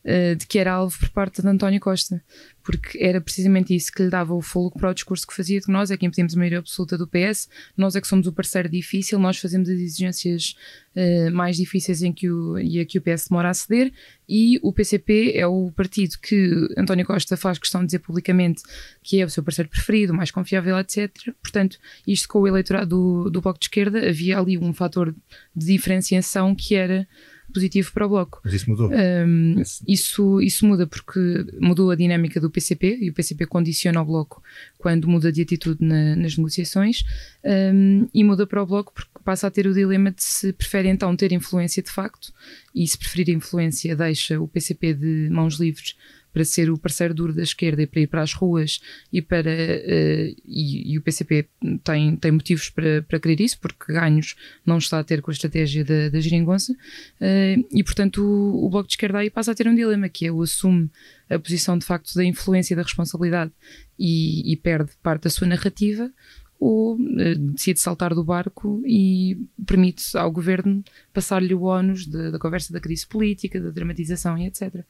uh, 0.05 0.35
de 0.35 0.45
que 0.45 0.59
era 0.59 0.71
alvo 0.71 0.97
por 0.97 1.09
parte 1.09 1.41
de 1.41 1.47
António 1.47 1.79
Costa, 1.79 2.23
porque 2.63 3.03
era 3.03 3.19
precisamente 3.19 3.75
isso 3.75 3.91
que 3.91 4.03
lhe 4.03 4.09
dava 4.09 4.33
o 4.33 4.41
fogo 4.41 4.77
para 4.79 4.89
o 4.89 4.93
discurso 4.93 5.25
que 5.27 5.35
fazia 5.35 5.59
de 5.59 5.65
que 5.65 5.71
nós 5.71 5.91
é 5.91 5.97
que 5.97 6.05
impedimos 6.05 6.33
a 6.33 6.37
maioria 6.37 6.59
absoluta 6.59 6.97
do 6.97 7.07
PS, 7.07 7.49
nós 7.75 7.95
é 7.95 8.01
que 8.01 8.07
somos 8.07 8.27
o 8.27 8.33
parceiro 8.33 8.69
difícil, 8.69 9.19
nós 9.19 9.37
fazemos 9.37 9.69
as 9.69 9.79
exigências 9.79 10.55
uh, 10.95 11.31
mais 11.31 11.57
difíceis 11.57 12.01
em 12.01 12.13
que 12.13 12.29
o, 12.29 12.57
e 12.57 12.79
a 12.79 12.85
que 12.85 12.97
o 12.97 13.01
PS 13.01 13.27
demora 13.29 13.49
a 13.49 13.53
ceder, 13.53 13.91
e 14.27 14.59
o 14.63 14.73
PCP 14.73 15.33
é 15.35 15.45
o 15.45 15.71
partido 15.75 16.17
que 16.19 16.67
António 16.77 17.05
Costa 17.05 17.37
faz 17.37 17.59
questão 17.59 17.81
de 17.81 17.87
dizer 17.87 17.99
publicamente 17.99 18.63
que 19.03 19.21
é 19.21 19.25
o 19.25 19.29
seu 19.29 19.43
parceiro 19.43 19.69
preferido, 19.69 20.13
mais 20.13 20.31
confiável, 20.31 20.77
etc. 20.79 21.11
Portanto, 21.41 21.77
isto 22.07 22.27
com 22.27 22.39
o 22.39 22.47
eleitorado 22.47 22.89
do, 22.89 23.29
do 23.29 23.41
Bloco 23.41 23.59
de 23.59 23.65
Esquerda, 23.65 24.09
havia 24.09 24.39
ali 24.39 24.57
um 24.57 24.73
fator 24.73 25.15
de 25.55 25.65
diferenciação 25.65 26.55
que 26.55 26.73
era 26.73 27.07
positivo 27.53 27.91
para 27.93 28.05
o 28.05 28.09
Bloco. 28.09 28.41
Mas 28.43 28.53
isso 28.53 28.69
mudou? 28.69 28.89
Um, 28.91 29.61
isso, 29.87 30.41
isso 30.41 30.65
muda 30.65 30.85
porque 30.85 31.45
mudou 31.59 31.91
a 31.91 31.95
dinâmica 31.95 32.39
do 32.39 32.49
PCP 32.49 32.97
e 33.01 33.09
o 33.09 33.13
PCP 33.13 33.45
condiciona 33.45 34.01
o 34.01 34.05
Bloco 34.05 34.43
quando 34.77 35.07
muda 35.07 35.31
de 35.31 35.41
atitude 35.41 35.83
na, 35.83 36.15
nas 36.15 36.37
negociações 36.37 37.03
um, 37.43 38.07
e 38.13 38.23
muda 38.23 38.45
para 38.45 38.61
o 38.61 38.65
Bloco 38.65 38.93
porque 38.93 39.11
passa 39.23 39.47
a 39.47 39.51
ter 39.51 39.67
o 39.67 39.73
dilema 39.73 40.11
de 40.11 40.23
se 40.23 40.53
prefere 40.53 40.87
então 40.89 41.15
ter 41.15 41.31
influência 41.31 41.81
de 41.81 41.89
facto 41.89 42.33
e 42.73 42.87
se 42.87 42.97
preferir 42.97 43.29
influência 43.29 43.95
deixa 43.95 44.39
o 44.39 44.47
PCP 44.47 44.93
de 44.93 45.29
mãos 45.31 45.59
livres 45.59 45.95
para 46.35 46.43
ser 46.43 46.69
o 46.69 46.77
parceiro 46.77 47.13
duro 47.13 47.31
da 47.31 47.43
esquerda 47.43 47.81
e 47.81 47.87
para 47.87 48.01
ir 48.01 48.07
para 48.07 48.21
as 48.21 48.33
ruas 48.33 48.81
e 49.11 49.21
para 49.21 49.49
uh, 49.49 50.35
e, 50.45 50.91
e, 50.91 50.97
o 50.97 51.01
PCP 51.01 51.47
tem, 51.81 52.17
tem 52.17 52.29
motivos 52.29 52.69
para, 52.69 53.01
para 53.03 53.21
querer 53.21 53.39
isso, 53.39 53.57
porque 53.57 53.93
ganhos 53.93 54.35
não 54.65 54.77
está 54.77 54.99
a 54.99 55.03
ter 55.05 55.21
com 55.21 55.31
a 55.31 55.33
estratégia 55.33 55.85
da, 55.85 56.09
da 56.09 56.19
geringonça 56.19 56.73
uh, 56.73 57.67
e 57.71 57.81
portanto 57.85 58.21
o, 58.21 58.65
o, 58.65 58.69
Bloco 58.69 58.87
de 58.87 58.95
Esquerda 58.95 59.19
aí 59.19 59.29
passa 59.29 59.53
a 59.53 59.55
ter 59.55 59.65
um 59.65 59.73
dilema 59.73 60.09
que 60.09 60.27
é 60.27 60.31
o 60.31 60.41
assume 60.41 60.91
a 61.29 61.39
posição 61.39 61.77
de 61.77 61.85
facto 61.85 62.13
da 62.13 62.25
influência 62.25 62.73
e 62.73 62.75
da 62.75 62.83
responsabilidade 62.83 63.53
e, 63.97 64.51
e 64.51 64.57
perde 64.57 64.91
parte 65.01 65.23
da 65.23 65.29
sua 65.29 65.47
narrativa 65.47 66.11
ou 66.59 66.95
uh, 66.95 67.35
decide 67.53 67.79
saltar 67.79 68.13
do 68.13 68.25
barco 68.25 68.81
e 68.85 69.37
permite 69.65 70.17
ao 70.17 70.29
governo 70.29 70.83
passar-lhe 71.13 71.53
o 71.53 71.63
ónus 71.63 72.05
da, 72.05 72.31
da 72.31 72.39
conversa 72.39 72.73
da 72.73 72.81
crise 72.81 73.07
política, 73.07 73.61
da 73.61 73.69
dramatização 73.69 74.37
e 74.37 74.47
etc. 74.47 74.83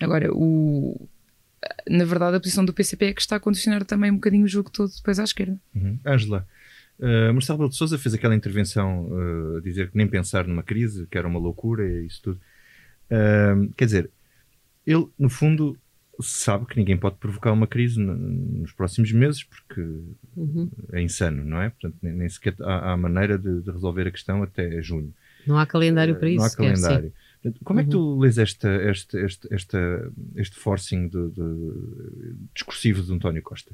Agora, 0.00 0.32
o, 0.32 1.08
na 1.88 2.04
verdade, 2.04 2.36
a 2.36 2.40
posição 2.40 2.64
do 2.64 2.72
PCP 2.72 3.06
é 3.06 3.12
que 3.12 3.20
está 3.20 3.36
a 3.36 3.40
condicionar 3.40 3.84
também 3.84 4.10
um 4.10 4.16
bocadinho 4.16 4.44
o 4.44 4.48
jogo 4.48 4.70
todo 4.70 4.90
depois 4.94 5.18
à 5.18 5.24
esquerda. 5.24 5.58
Ângela, 6.06 6.46
uhum. 6.98 7.30
uh, 7.30 7.34
Marcelo 7.34 7.58
Belo 7.58 7.70
de 7.70 7.76
Souza 7.76 7.98
fez 7.98 8.14
aquela 8.14 8.34
intervenção 8.34 9.06
uh, 9.06 9.60
dizer 9.60 9.90
que 9.90 9.96
nem 9.96 10.06
pensar 10.06 10.46
numa 10.46 10.62
crise, 10.62 11.06
que 11.10 11.18
era 11.18 11.26
uma 11.26 11.38
loucura 11.38 11.84
e 11.88 12.06
isso 12.06 12.22
tudo. 12.22 12.40
Uh, 13.10 13.72
quer 13.76 13.86
dizer, 13.86 14.10
ele, 14.86 15.06
no 15.18 15.28
fundo, 15.28 15.76
sabe 16.20 16.66
que 16.66 16.76
ninguém 16.76 16.96
pode 16.96 17.16
provocar 17.16 17.52
uma 17.52 17.66
crise 17.66 17.98
nos 18.00 18.72
próximos 18.72 19.12
meses 19.12 19.44
porque 19.44 19.80
uhum. 20.36 20.70
é 20.92 21.00
insano, 21.00 21.44
não 21.44 21.60
é? 21.60 21.70
Portanto, 21.70 21.96
nem, 22.02 22.12
nem 22.12 22.28
sequer 22.28 22.54
há, 22.60 22.92
há 22.92 22.96
maneira 22.96 23.38
de, 23.38 23.62
de, 23.62 23.70
resolver 23.70 24.08
a 24.08 24.10
questão 24.10 24.42
até 24.42 24.82
junho. 24.82 25.12
Não 25.46 25.58
há 25.58 25.66
calendário 25.66 26.16
para 26.16 26.28
isso. 26.28 26.38
Não 26.38 26.46
há 26.46 26.50
calendário. 26.50 27.12
Como 27.64 27.80
é 27.80 27.84
que 27.84 27.90
tu 27.90 28.00
uhum. 28.00 28.20
lês 28.20 28.38
esta, 28.38 28.68
este, 28.90 29.16
este, 29.18 29.54
esta, 29.54 30.12
este 30.36 30.56
forcing 30.56 31.08
de, 31.08 31.30
de, 31.30 32.34
discursivo 32.54 33.02
de 33.02 33.12
António 33.12 33.42
Costa? 33.42 33.72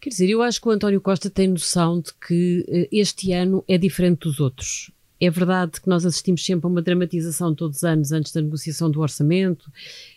Quer 0.00 0.10
dizer, 0.10 0.28
eu 0.28 0.42
acho 0.42 0.60
que 0.60 0.68
o 0.68 0.70
António 0.70 1.00
Costa 1.00 1.30
tem 1.30 1.48
noção 1.48 2.00
de 2.00 2.12
que 2.14 2.64
uh, 2.68 2.88
este 2.92 3.32
ano 3.32 3.64
é 3.66 3.78
diferente 3.78 4.20
dos 4.20 4.40
outros. 4.40 4.90
É 5.20 5.30
verdade 5.30 5.80
que 5.80 5.88
nós 5.88 6.04
assistimos 6.04 6.44
sempre 6.44 6.66
a 6.66 6.70
uma 6.70 6.82
dramatização 6.82 7.54
todos 7.54 7.78
os 7.78 7.84
anos 7.84 8.12
antes 8.12 8.32
da 8.32 8.42
negociação 8.42 8.90
do 8.90 9.00
orçamento, 9.00 9.72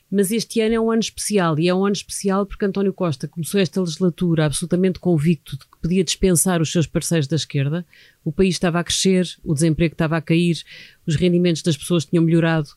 mas 0.09 0.31
este 0.31 0.61
ano 0.61 0.75
é 0.75 0.79
um 0.79 0.89
ano 0.89 1.01
especial 1.01 1.59
e 1.59 1.67
é 1.67 1.73
um 1.73 1.85
ano 1.85 1.93
especial 1.93 2.45
porque 2.45 2.63
António 2.65 2.93
Costa 2.93 3.27
começou 3.27 3.59
esta 3.59 3.81
legislatura 3.81 4.45
absolutamente 4.45 4.99
convicto 4.99 5.57
de 5.57 5.65
que 5.65 5.77
podia 5.81 6.03
dispensar 6.03 6.61
os 6.61 6.71
seus 6.71 6.87
parceiros 6.87 7.27
da 7.27 7.35
esquerda. 7.35 7.85
O 8.23 8.31
país 8.31 8.55
estava 8.55 8.79
a 8.79 8.83
crescer, 8.83 9.27
o 9.43 9.53
desemprego 9.53 9.93
estava 9.93 10.15
a 10.15 10.21
cair, 10.21 10.63
os 11.05 11.15
rendimentos 11.15 11.61
das 11.61 11.75
pessoas 11.75 12.05
tinham 12.05 12.23
melhorado. 12.23 12.69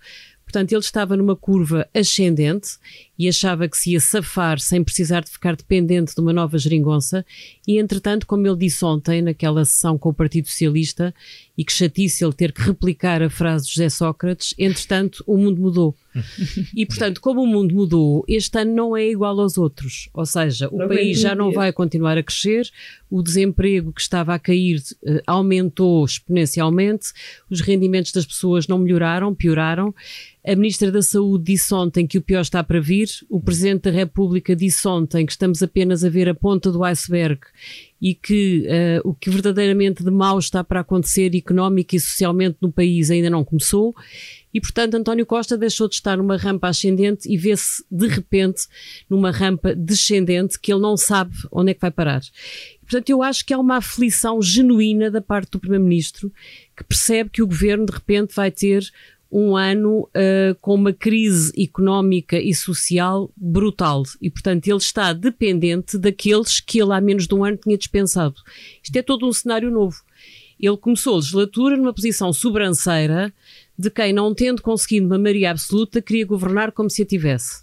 Portanto, 0.45 0.73
ele 0.73 0.81
estava 0.81 1.17
numa 1.17 1.37
curva 1.37 1.89
ascendente 1.95 2.71
e 3.21 3.29
achava 3.29 3.69
que 3.69 3.77
se 3.77 3.93
ia 3.93 4.01
safar 4.01 4.59
sem 4.59 4.83
precisar 4.83 5.21
de 5.21 5.31
ficar 5.31 5.55
dependente 5.55 6.15
de 6.15 6.21
uma 6.23 6.33
nova 6.33 6.57
geringonça. 6.57 7.23
E, 7.69 7.79
entretanto, 7.79 8.27
como 8.27 8.47
ele 8.47 8.57
disse 8.57 8.83
ontem, 8.83 9.21
naquela 9.21 9.63
sessão 9.63 9.99
com 9.99 10.09
o 10.09 10.15
Partido 10.15 10.49
Socialista, 10.49 11.15
e 11.61 11.63
que 11.63 11.71
chatice 11.71 12.25
ele 12.25 12.33
ter 12.33 12.51
que 12.51 12.63
replicar 12.63 13.23
a 13.23 13.29
frase 13.29 13.67
de 13.67 13.75
José 13.75 13.91
Sócrates, 13.91 14.55
entretanto, 14.59 15.23
o 15.27 15.37
mundo 15.37 15.61
mudou. 15.61 15.95
E, 16.75 16.87
portanto, 16.87 17.21
como 17.21 17.43
o 17.43 17.47
mundo 17.47 17.75
mudou, 17.75 18.25
este 18.27 18.59
ano 18.59 18.75
não 18.75 18.97
é 18.97 19.07
igual 19.07 19.39
aos 19.39 19.59
outros. 19.59 20.09
Ou 20.15 20.25
seja, 20.25 20.69
o 20.71 20.79
não 20.79 20.89
país 20.89 21.21
já 21.21 21.35
não 21.35 21.53
vai 21.53 21.73
continuar 21.73 22.17
a 22.17 22.23
crescer, 22.23 22.69
o 23.11 23.23
desemprego 23.23 23.93
que 23.93 24.01
estava 24.01 24.35
a 24.35 24.39
cair 24.39 24.81
eh, 25.05 25.23
aumentou 25.27 26.05
exponencialmente, 26.05 27.13
os 27.51 27.61
rendimentos 27.61 28.13
das 28.13 28.25
pessoas 28.25 28.67
não 28.67 28.79
melhoraram, 28.79 29.35
pioraram. 29.35 29.95
A 30.43 30.57
Ministra 30.57 30.91
da 30.91 31.03
Saúde 31.03 31.45
disse 31.45 31.73
ontem 31.75 32.07
que 32.07 32.17
o 32.17 32.23
pior 32.23 32.41
está 32.41 32.65
para 32.65 32.81
vir, 32.81 33.09
o 33.29 33.39
Presidente 33.39 33.83
da 33.83 33.91
República 33.91 34.57
disse 34.57 34.89
ontem 34.89 35.27
que 35.27 35.33
estamos 35.33 35.63
apenas 35.63 36.03
a 36.03 36.09
ver 36.09 36.31
a 36.31 36.35
ponta 36.35 36.73
do 36.73 36.83
iceberg 36.83 37.41
e 38.01 38.15
que 38.15 38.67
uh, 38.67 39.07
o 39.07 39.13
que 39.13 39.29
verdadeiramente 39.29 40.03
de 40.03 40.11
mal 40.11 40.39
está 40.39 40.65
para 40.65 40.81
acontecer 40.81 41.37
económica 41.37 41.95
e 41.95 42.01
socialmente 42.01 42.57
no 42.59 42.73
país 42.73 43.11
ainda 43.11 43.29
não 43.29 43.45
começou. 43.45 43.95
E, 44.53 44.61
portanto, 44.61 44.95
António 44.95 45.27
Costa 45.27 45.59
deixou 45.59 45.87
de 45.87 45.97
estar 45.97 46.17
numa 46.17 46.39
rampa 46.39 46.69
ascendente 46.69 47.31
e 47.31 47.37
vê-se, 47.37 47.85
de 47.91 48.07
repente, 48.07 48.63
numa 49.11 49.31
rampa 49.31 49.75
descendente 49.75 50.59
que 50.59 50.73
ele 50.73 50.81
não 50.81 50.97
sabe 50.97 51.37
onde 51.53 51.73
é 51.73 51.75
que 51.75 51.81
vai 51.83 51.91
parar. 51.91 52.23
Portanto, 52.81 53.11
eu 53.11 53.23
acho 53.23 53.45
que 53.45 53.53
há 53.53 53.59
uma 53.59 53.77
aflição 53.77 54.41
genuína 54.41 55.11
da 55.11 55.21
parte 55.21 55.51
do 55.51 55.61
Primeiro-Ministro 55.61 56.33
que 56.75 56.83
percebe 56.83 57.29
que 57.29 57.43
o 57.43 57.47
governo, 57.47 57.85
de 57.85 57.93
repente, 57.93 58.35
vai 58.35 58.51
ter 58.51 58.83
um 59.31 59.57
ano 59.57 60.09
uh, 60.09 60.55
com 60.61 60.75
uma 60.75 60.93
crise 60.93 61.53
económica 61.63 62.39
e 62.39 62.55
social 62.55 63.31
brutal 63.37 64.03
e, 64.21 64.29
portanto, 64.31 64.67
ele 64.67 64.77
está 64.79 65.13
dependente 65.13 65.97
daqueles 65.97 66.61
que 66.61 66.81
ele 66.81 66.93
há 66.93 67.01
menos 67.01 67.27
de 67.27 67.35
um 67.35 67.45
ano 67.45 67.57
tinha 67.57 67.79
dispensado. 67.79 68.37
Isto 68.83 68.97
é 68.97 69.03
todo 69.03 69.27
um 69.27 69.33
cenário 69.33 69.71
novo. 69.71 70.03
Ele 70.59 70.77
começou 70.77 71.15
a 71.15 71.17
legislatura 71.17 71.77
numa 71.77 71.95
posição 71.95 72.33
sobranceira 72.33 73.33
de 73.79 73.89
quem, 73.91 74.13
não 74.13 74.35
tendo 74.35 74.61
conseguido 74.61 75.07
uma 75.07 75.19
maioria 75.19 75.53
absoluta, 75.53 76.03
queria 76.03 76.27
governar 76.27 76.73
como 76.73 76.91
se 76.91 77.03
a 77.03 77.07
tivesse 77.07 77.63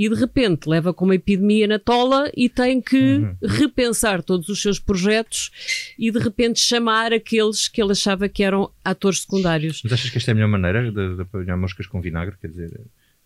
e 0.00 0.08
de 0.08 0.14
repente 0.14 0.66
leva 0.66 0.94
com 0.94 1.04
uma 1.04 1.14
epidemia 1.14 1.66
na 1.66 1.78
tola 1.78 2.32
e 2.34 2.48
tem 2.48 2.80
que 2.80 3.16
uhum. 3.16 3.36
repensar 3.42 4.22
todos 4.22 4.48
os 4.48 4.62
seus 4.62 4.78
projetos 4.78 5.50
e 5.98 6.10
de 6.10 6.18
repente 6.18 6.58
chamar 6.58 7.12
aqueles 7.12 7.68
que 7.68 7.82
ele 7.82 7.92
achava 7.92 8.26
que 8.26 8.42
eram 8.42 8.70
atores 8.82 9.20
secundários. 9.20 9.82
Mas 9.84 9.92
achas 9.92 10.08
que 10.08 10.16
esta 10.16 10.30
é 10.30 10.32
a 10.32 10.34
melhor 10.36 10.48
maneira 10.48 10.90
de, 10.90 11.16
de 11.16 11.20
apanhar 11.20 11.54
moscas 11.58 11.86
com 11.86 12.00
vinagre? 12.00 12.34
Quer 12.40 12.48
dizer, 12.48 12.80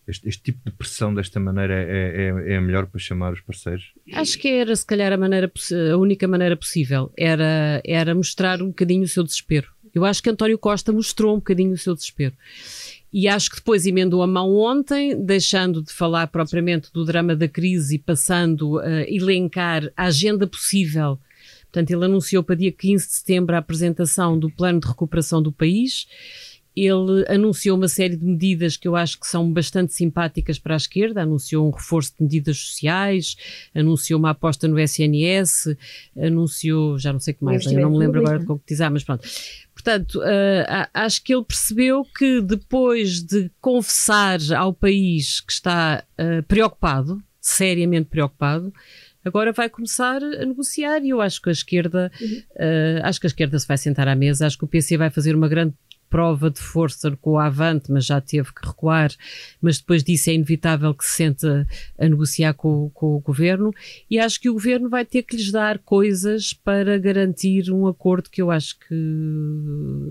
este, 0.09 0.29
este, 0.29 0.43
tipo 0.43 0.69
de 0.69 0.73
pressão 0.73 1.15
desta 1.15 1.39
maneira 1.39 1.75
é, 1.75 2.33
é, 2.49 2.55
é, 2.55 2.57
a 2.57 2.61
melhor 2.61 2.87
para 2.87 2.99
chamar 2.99 3.33
os 3.35 3.41
parceiros? 3.41 3.93
Acho 4.13 4.37
que 4.37 4.49
era, 4.49 4.75
se 4.75 4.85
calhar, 4.85 5.13
a, 5.13 5.17
maneira, 5.17 5.49
a 5.93 5.97
única 5.97 6.27
maneira 6.27 6.57
possível. 6.57 7.13
Era, 7.17 7.81
era 7.87 8.17
mostrar 8.17 8.61
um 8.61 8.71
bocadinho 8.71 9.05
o 9.05 9.09
seu 9.09 9.23
desespero. 9.23 9.69
Eu 9.95 10.05
acho 10.05 10.21
que 10.21 10.29
António 10.29 10.59
Costa 10.59 10.91
mostrou 10.91 11.35
um 11.35 11.39
bocadinho 11.39 11.73
o 11.73 11.79
seu 11.79 11.95
desespero. 11.95 12.35
E 13.17 13.29
acho 13.29 13.49
que 13.49 13.57
depois 13.59 13.87
emendou 13.87 14.25
a 14.25 14.27
mão 14.27 14.57
ontem, 14.57 15.17
deixando 15.25 15.81
de 15.81 15.93
falar 15.93 16.27
propriamente 16.27 16.93
do 16.93 17.05
drama 17.05 17.37
da 17.37 17.47
crise 17.47 17.95
e 17.95 17.99
passando 18.01 18.81
a 18.81 19.03
elencar 19.03 19.89
a 19.97 20.07
agenda 20.07 20.49
possível. 20.49 21.17
Portanto, 21.63 21.93
ele 21.93 22.07
anunciou 22.07 22.43
para 22.43 22.57
dia 22.57 22.73
15 22.73 23.07
de 23.07 23.13
setembro 23.13 23.55
a 23.55 23.59
apresentação 23.59 24.37
do 24.37 24.51
plano 24.51 24.81
de 24.81 24.89
recuperação 24.89 25.41
do 25.41 25.53
país. 25.53 26.09
Ele 26.77 27.25
anunciou 27.29 27.77
uma 27.77 27.89
série 27.89 28.17
de 28.17 28.25
medidas 28.25 28.77
que 28.77 28.89
eu 28.89 28.97
acho 28.97 29.19
que 29.19 29.27
são 29.27 29.53
bastante 29.53 29.93
simpáticas 29.95 30.59
para 30.59 30.75
a 30.75 30.77
esquerda. 30.77 31.23
Anunciou 31.23 31.67
um 31.67 31.71
reforço 31.71 32.15
de 32.17 32.23
medidas 32.25 32.59
sociais, 32.59 33.37
anunciou 33.75 34.19
uma 34.19 34.31
aposta 34.31 34.67
no 34.67 34.79
SNS, 34.79 35.77
anunciou, 36.17 36.99
já 36.99 37.13
não 37.13 37.21
sei 37.21 37.35
o 37.35 37.37
que 37.37 37.45
mais, 37.45 37.65
eu 37.67 37.81
não 37.81 37.91
me 37.91 37.99
lembro 37.99 38.21
agora 38.21 38.39
de 38.39 38.47
concretizar, 38.47 38.91
mas 38.91 39.05
pronto. 39.05 39.27
Portanto, 39.75 40.21
uh, 40.21 40.89
acho 40.95 41.23
que 41.23 41.35
ele 41.35 41.45
percebeu 41.45 42.05
que 42.17 42.41
depois 42.41 43.21
de 43.21 43.51
confessar 43.61 44.39
ao 44.57 44.73
país 44.73 45.41
que 45.41 45.53
está 45.53 46.03
uh, 46.19 46.43
preocupado, 46.45 47.23
seriamente 47.41 48.09
preocupado, 48.09 48.73
agora 49.25 49.53
vai 49.53 49.69
começar 49.69 50.23
a 50.23 50.45
negociar 50.45 51.03
e 51.05 51.11
eu 51.11 51.21
acho 51.21 51.41
que 51.43 51.49
a 51.49 51.53
esquerda, 51.53 52.11
uh, 52.23 53.01
acho 53.03 53.21
que 53.21 53.27
a 53.27 53.29
esquerda 53.29 53.59
se 53.59 53.67
vai 53.67 53.77
sentar 53.77 54.07
à 54.07 54.15
mesa, 54.15 54.47
acho 54.47 54.57
que 54.57 54.65
o 54.65 54.69
PC 54.69 54.97
vai 54.97 55.11
fazer 55.11 55.35
uma 55.35 55.49
grande 55.49 55.75
prova 56.15 56.49
de 56.49 56.61
força 56.61 57.11
com 57.21 57.31
o 57.31 57.39
Avante, 57.41 57.91
mas 57.91 58.07
já 58.07 58.21
teve 58.21 58.55
que 58.55 58.65
recuar, 58.65 59.11
mas 59.61 59.79
depois 59.79 60.05
disso 60.05 60.31
é 60.31 60.35
inevitável 60.35 60.95
que 60.95 61.05
se 61.05 61.17
sente 61.17 61.45
a, 61.45 61.67
a 61.99 62.09
negociar 62.09 62.55
com, 62.55 62.89
com, 62.95 63.17
o 63.17 63.19
governo 63.19 63.75
e 64.09 64.21
acho 64.21 64.41
que 64.41 64.49
o 64.49 64.53
governo 64.53 64.89
vai 64.89 65.05
ter 65.05 65.25
que 65.25 65.37
lhes 65.37 65.51
dar 65.51 65.77
coisas 65.81 66.53
para 66.53 66.97
garantir 67.01 67.69
um 67.73 67.89
acordo 67.89 68.31
que 68.31 68.41
eu 68.41 68.53
acho 68.53 68.79
que 68.79 68.95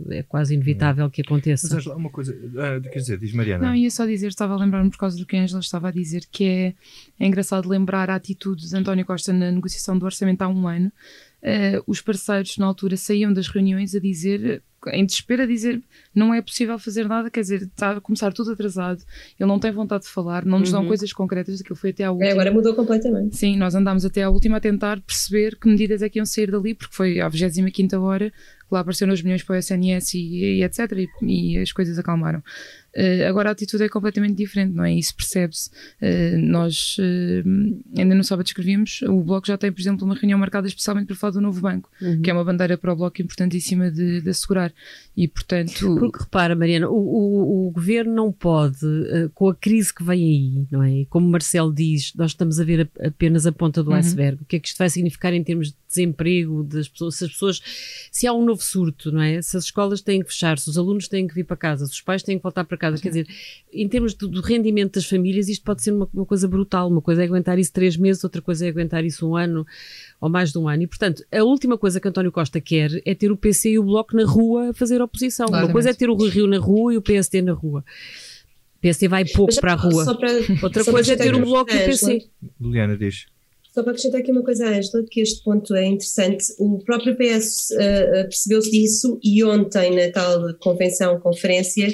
é 0.09 0.23
quase 0.23 0.55
inevitável 0.55 1.09
que 1.09 1.21
aconteça. 1.21 1.73
Mas 1.73 1.85
uma 1.85 2.09
coisa, 2.09 2.37
ah, 2.57 2.81
quer 2.81 2.99
dizer, 2.99 3.17
diz 3.17 3.31
Mariana. 3.31 3.67
Não, 3.67 3.73
ia 3.73 3.89
só 3.89 4.05
dizer, 4.05 4.27
estava 4.27 4.55
a 4.55 4.57
lembrar-me 4.57 4.89
por 4.89 4.97
causa 4.97 5.17
do 5.17 5.25
que 5.25 5.37
a 5.37 5.41
Angela 5.41 5.61
estava 5.61 5.87
a 5.87 5.91
dizer, 5.91 6.23
que 6.29 6.43
é, 6.43 6.73
é 7.17 7.25
engraçado 7.25 7.69
lembrar 7.69 8.09
a 8.09 8.15
atitude 8.15 8.67
de 8.67 8.75
António 8.75 9.05
Costa 9.05 9.31
na 9.31 9.49
negociação 9.49 9.97
do 9.97 10.03
orçamento 10.03 10.41
há 10.41 10.49
um 10.49 10.67
ano. 10.67 10.91
Uh, 11.41 11.83
os 11.87 12.01
parceiros 12.01 12.57
na 12.57 12.65
altura 12.65 12.97
saíam 12.97 13.31
das 13.31 13.47
reuniões 13.47 13.95
a 13.95 13.99
dizer 13.99 14.61
em 14.91 15.05
desespero 15.05 15.43
a 15.43 15.45
dizer 15.45 15.81
não 16.13 16.33
é 16.33 16.41
possível 16.41 16.77
fazer 16.77 17.07
nada, 17.07 17.29
quer 17.29 17.41
dizer, 17.41 17.63
está 17.63 17.91
a 17.91 18.01
começar 18.01 18.31
tudo 18.33 18.51
atrasado, 18.51 19.03
ele 19.39 19.47
não 19.47 19.59
tem 19.59 19.71
vontade 19.71 20.03
de 20.03 20.09
falar, 20.09 20.45
não 20.45 20.59
nos 20.59 20.71
uhum. 20.71 20.79
dão 20.79 20.87
coisas 20.87 21.11
concretas, 21.11 21.61
aquilo 21.61 21.75
foi 21.75 21.89
até 21.91 22.03
à 22.03 22.11
última. 22.11 22.29
É, 22.29 22.31
agora 22.31 22.51
mudou 22.51 22.75
completamente. 22.75 23.35
Sim, 23.35 23.57
nós 23.57 23.75
andámos 23.75 24.05
até 24.05 24.23
à 24.23 24.29
última 24.29 24.57
a 24.57 24.59
tentar 24.59 25.01
perceber 25.01 25.57
que 25.57 25.67
medidas 25.67 26.01
é 26.01 26.09
que 26.09 26.19
iam 26.19 26.25
sair 26.25 26.51
dali, 26.51 26.73
porque 26.73 26.95
foi 26.95 27.19
à 27.19 27.27
25 27.27 27.97
hora 27.99 28.29
que 28.29 28.73
lá 28.73 28.79
apareceram 28.79 29.13
os 29.13 29.21
milhões 29.21 29.43
para 29.43 29.55
o 29.55 29.59
SNS 29.59 30.13
e, 30.13 30.59
e 30.59 30.63
etc. 30.63 30.91
E, 30.93 31.07
e, 31.21 31.57
as 31.57 31.71
coisas 31.71 31.97
acalmaram. 31.99 32.41
Uh, 32.95 33.27
agora 33.27 33.49
a 33.49 33.51
atitude 33.53 33.83
é 33.83 33.89
completamente 33.89 34.35
diferente, 34.35 34.73
não 34.73 34.83
é? 34.83 34.93
Isso 34.93 35.15
percebe-se. 35.15 35.69
Uh, 36.01 36.37
nós 36.37 36.97
uh, 36.99 37.99
ainda 37.99 38.13
no 38.13 38.23
sábado 38.23 38.45
escrevíamos, 38.45 39.01
o 39.03 39.21
Bloco 39.21 39.47
já 39.47 39.57
tem, 39.57 39.71
por 39.71 39.81
exemplo, 39.81 40.05
uma 40.05 40.13
reunião 40.13 40.37
marcada 40.37 40.67
especialmente 40.67 41.07
para 41.07 41.15
falar 41.15 41.31
do 41.31 41.41
novo 41.41 41.59
banco, 41.59 41.89
uhum. 42.01 42.21
que 42.21 42.29
é 42.29 42.33
uma 42.33 42.43
bandeira 42.43 42.77
para 42.77 42.93
o 42.93 42.95
Bloco 42.95 43.21
importantíssima 43.21 43.89
de, 43.89 44.21
de 44.21 44.29
assegurar. 44.29 44.71
E 45.17 45.27
portanto. 45.27 45.95
Porque 45.99 46.19
repara, 46.19 46.55
Mariana, 46.55 46.87
o, 46.89 46.95
o, 46.95 47.67
o 47.67 47.71
governo 47.71 48.13
não 48.13 48.31
pode, 48.31 48.79
com 49.33 49.49
a 49.49 49.55
crise 49.55 49.93
que 49.93 50.03
vem 50.03 50.23
aí, 50.23 50.67
não 50.71 50.83
é? 50.83 51.05
Como 51.09 51.27
Marcelo 51.29 51.73
diz, 51.73 52.13
nós 52.15 52.31
estamos 52.31 52.59
a 52.59 52.63
ver 52.63 52.89
apenas 52.99 53.45
a 53.45 53.51
ponta 53.51 53.83
do 53.83 53.91
uhum. 53.91 53.97
iceberg. 53.97 54.41
O 54.41 54.45
que 54.45 54.55
é 54.55 54.59
que 54.59 54.67
isto 54.67 54.77
vai 54.77 54.89
significar 54.89 55.33
em 55.33 55.43
termos 55.43 55.69
de 55.69 55.75
desemprego 55.87 56.63
das 56.63 56.87
pessoas? 56.87 57.15
Se 57.15 57.25
as 57.25 57.31
pessoas, 57.31 57.61
se 58.11 58.27
há 58.27 58.33
um 58.33 58.45
novo 58.45 58.61
surto, 58.61 59.11
não 59.11 59.21
é? 59.21 59.41
Se 59.41 59.57
as 59.57 59.65
escolas 59.65 60.01
têm 60.01 60.21
que 60.21 60.27
fechar, 60.31 60.57
se 60.57 60.69
os 60.69 60.77
alunos 60.77 61.07
têm 61.07 61.27
que 61.27 61.33
vir 61.33 61.43
para 61.43 61.57
casa, 61.57 61.85
se 61.85 61.93
os 61.93 62.01
pais 62.01 62.23
têm 62.23 62.37
que 62.37 62.43
voltar 62.43 62.63
para 62.63 62.77
casa, 62.83 63.01
quer 63.01 63.09
dizer, 63.09 63.27
em 63.71 63.87
termos 63.87 64.13
do, 64.13 64.27
do 64.27 64.41
rendimento 64.41 64.95
das 64.95 65.05
famílias, 65.05 65.47
isto 65.47 65.63
pode 65.63 65.81
ser 65.81 65.91
uma, 65.91 66.07
uma, 66.13 66.25
coisa 66.25 66.47
brutal. 66.47 66.89
Uma 66.89 67.01
coisa 67.01 67.21
é 67.21 67.25
aguentar 67.25 67.57
isso 67.57 67.71
três 67.71 67.95
meses, 67.95 68.23
outra 68.23 68.41
coisa 68.41 68.65
é 68.65 68.69
aguentar 68.69 69.05
isso 69.05 69.27
um 69.27 69.35
ano 69.35 69.65
ou 70.19 70.29
mais 70.29 70.51
de 70.51 70.57
um 70.57 70.67
ano. 70.67 70.83
E, 70.83 70.87
portanto, 70.87 71.23
a 71.31 71.43
última 71.43 71.77
coisa 71.77 71.99
que 71.99 72.07
António 72.07 72.31
Costa 72.31 72.59
quer 72.59 73.01
é 73.05 73.15
ter 73.15 73.31
o 73.31 73.37
PC 73.37 73.71
e 73.71 73.79
o 73.79 73.83
Bloco 73.83 74.15
na 74.15 74.25
rua 74.25 74.69
a 74.69 74.73
fazer 74.73 75.01
oposição. 75.01 75.47
Claramente. 75.47 75.69
Uma 75.69 75.73
coisa 75.73 75.89
é 75.89 75.93
ter 75.93 76.09
o 76.09 76.15
Rio 76.15 76.47
na 76.47 76.57
rua 76.57 76.93
e 76.93 76.97
o 76.97 77.01
PSD 77.01 77.41
na 77.41 77.53
rua. 77.53 77.83
O 78.77 78.81
PSD 78.81 79.07
vai 79.07 79.23
pouco 79.25 79.55
para 79.61 79.73
a 79.73 79.75
rua. 79.75 80.17
Para, 80.17 80.29
Outra 80.61 80.83
coisa 80.83 81.13
é 81.13 81.15
ter 81.15 81.33
um 81.33 81.41
bloco 81.41 81.71
e 81.71 81.77
o 81.77 81.85
PC. 81.85 82.27
Liliana 82.59 82.97
diz. 82.97 83.25
Só 83.73 83.81
para 83.81 83.91
acrescentar 83.91 84.21
aqui 84.21 84.31
uma 84.31 84.43
coisa, 84.43 84.67
Ângela, 84.67 85.03
que 85.09 85.19
este 85.19 85.43
ponto 85.43 85.73
é 85.73 85.85
interessante. 85.85 86.45
O 86.59 86.77
próprio 86.85 87.17
PS 87.17 87.71
uh, 87.71 87.75
uh, 87.75 88.23
percebeu-se 88.25 88.69
disso 88.69 89.19
e 89.23 89.43
ontem, 89.43 89.95
na 89.95 90.11
tal 90.11 90.53
convenção, 90.59 91.19
conferência, 91.19 91.91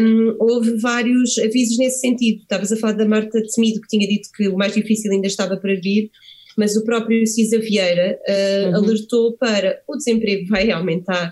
um, 0.00 0.34
houve 0.38 0.78
vários 0.78 1.36
avisos 1.38 1.76
nesse 1.76 2.00
sentido. 2.00 2.40
Estavas 2.40 2.72
a 2.72 2.76
falar 2.76 2.94
da 2.94 3.04
Marta 3.04 3.38
Temido, 3.54 3.82
que 3.82 3.88
tinha 3.88 4.08
dito 4.08 4.30
que 4.34 4.48
o 4.48 4.56
mais 4.56 4.72
difícil 4.72 5.12
ainda 5.12 5.26
estava 5.26 5.58
para 5.58 5.74
vir, 5.74 6.10
mas 6.56 6.74
o 6.74 6.84
próprio 6.84 7.26
Cisa 7.26 7.58
Vieira 7.58 8.18
uh, 8.26 8.68
uhum. 8.68 8.76
alertou 8.76 9.36
para 9.36 9.82
o 9.86 9.96
desemprego 9.96 10.46
vai 10.48 10.70
aumentar. 10.70 11.28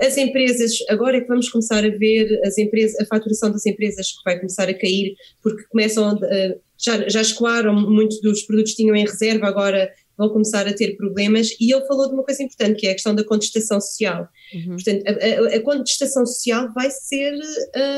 As 0.00 0.16
empresas, 0.16 0.78
agora 0.88 1.18
é 1.18 1.20
que 1.20 1.28
vamos 1.28 1.48
começar 1.48 1.84
a 1.84 1.90
ver 1.90 2.40
as 2.44 2.58
empresas, 2.58 2.98
a 2.98 3.04
faturação 3.04 3.52
das 3.52 3.64
empresas 3.66 4.10
que 4.10 4.22
vai 4.24 4.36
começar 4.36 4.68
a 4.68 4.74
cair, 4.74 5.14
porque 5.40 5.62
começam, 5.70 6.14
uh, 6.14 6.60
já, 6.82 7.08
já 7.08 7.20
escoaram, 7.20 7.74
muitos 7.74 8.20
dos 8.20 8.42
produtos 8.42 8.74
tinham 8.74 8.96
em 8.96 9.04
reserva, 9.04 9.46
agora 9.46 9.90
vão 10.16 10.28
começar 10.28 10.66
a 10.66 10.72
ter 10.72 10.96
problemas. 10.96 11.50
E 11.60 11.72
ele 11.72 11.86
falou 11.86 12.08
de 12.08 12.14
uma 12.14 12.24
coisa 12.24 12.42
importante, 12.42 12.80
que 12.80 12.86
é 12.86 12.90
a 12.90 12.94
questão 12.94 13.14
da 13.14 13.24
contestação 13.24 13.80
social. 13.80 14.28
Uhum. 14.54 14.76
Portanto, 14.76 15.04
a, 15.06 15.56
a, 15.56 15.60
contestação 15.60 16.26
social 16.26 16.72
vai 16.74 16.90
ser 16.90 17.34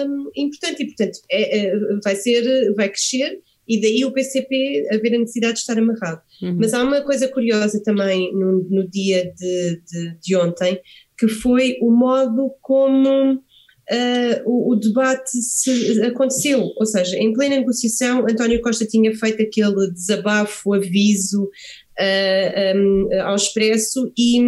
um, 0.06 0.30
importante 0.36 0.82
e, 0.82 0.86
portanto, 0.86 1.18
é, 1.30 1.58
é, 1.58 1.76
vai 2.02 2.14
ser, 2.16 2.74
vai 2.74 2.88
crescer 2.88 3.40
e 3.66 3.80
daí 3.80 4.04
o 4.04 4.12
PCP 4.12 4.88
haver 4.92 5.14
a 5.14 5.18
necessidade 5.18 5.54
de 5.54 5.60
estar 5.60 5.78
amarrado. 5.78 6.20
Uhum. 6.42 6.56
Mas 6.60 6.74
há 6.74 6.82
uma 6.82 7.00
coisa 7.02 7.28
curiosa 7.28 7.82
também 7.82 8.32
no, 8.34 8.62
no 8.68 8.88
dia 8.88 9.32
de, 9.34 9.82
de, 9.90 10.18
de, 10.20 10.36
ontem, 10.36 10.80
que 11.18 11.28
foi 11.28 11.78
o 11.80 11.90
modo 11.90 12.54
como 12.60 13.42
uh, 13.90 14.42
o, 14.44 14.72
o, 14.72 14.76
debate 14.76 15.30
se, 15.30 16.02
aconteceu, 16.02 16.70
ou 16.76 16.86
seja, 16.86 17.16
em 17.16 17.32
plena 17.32 17.56
negociação, 17.56 18.26
António 18.28 18.60
Costa 18.60 18.86
tinha 18.86 19.14
feito 19.14 19.42
aquele 19.42 19.90
desabafo, 19.90 20.74
aviso 20.74 21.44
uh, 21.44 22.76
um, 22.76 23.08
ao 23.22 23.36
expresso 23.36 24.12
e, 24.16 24.40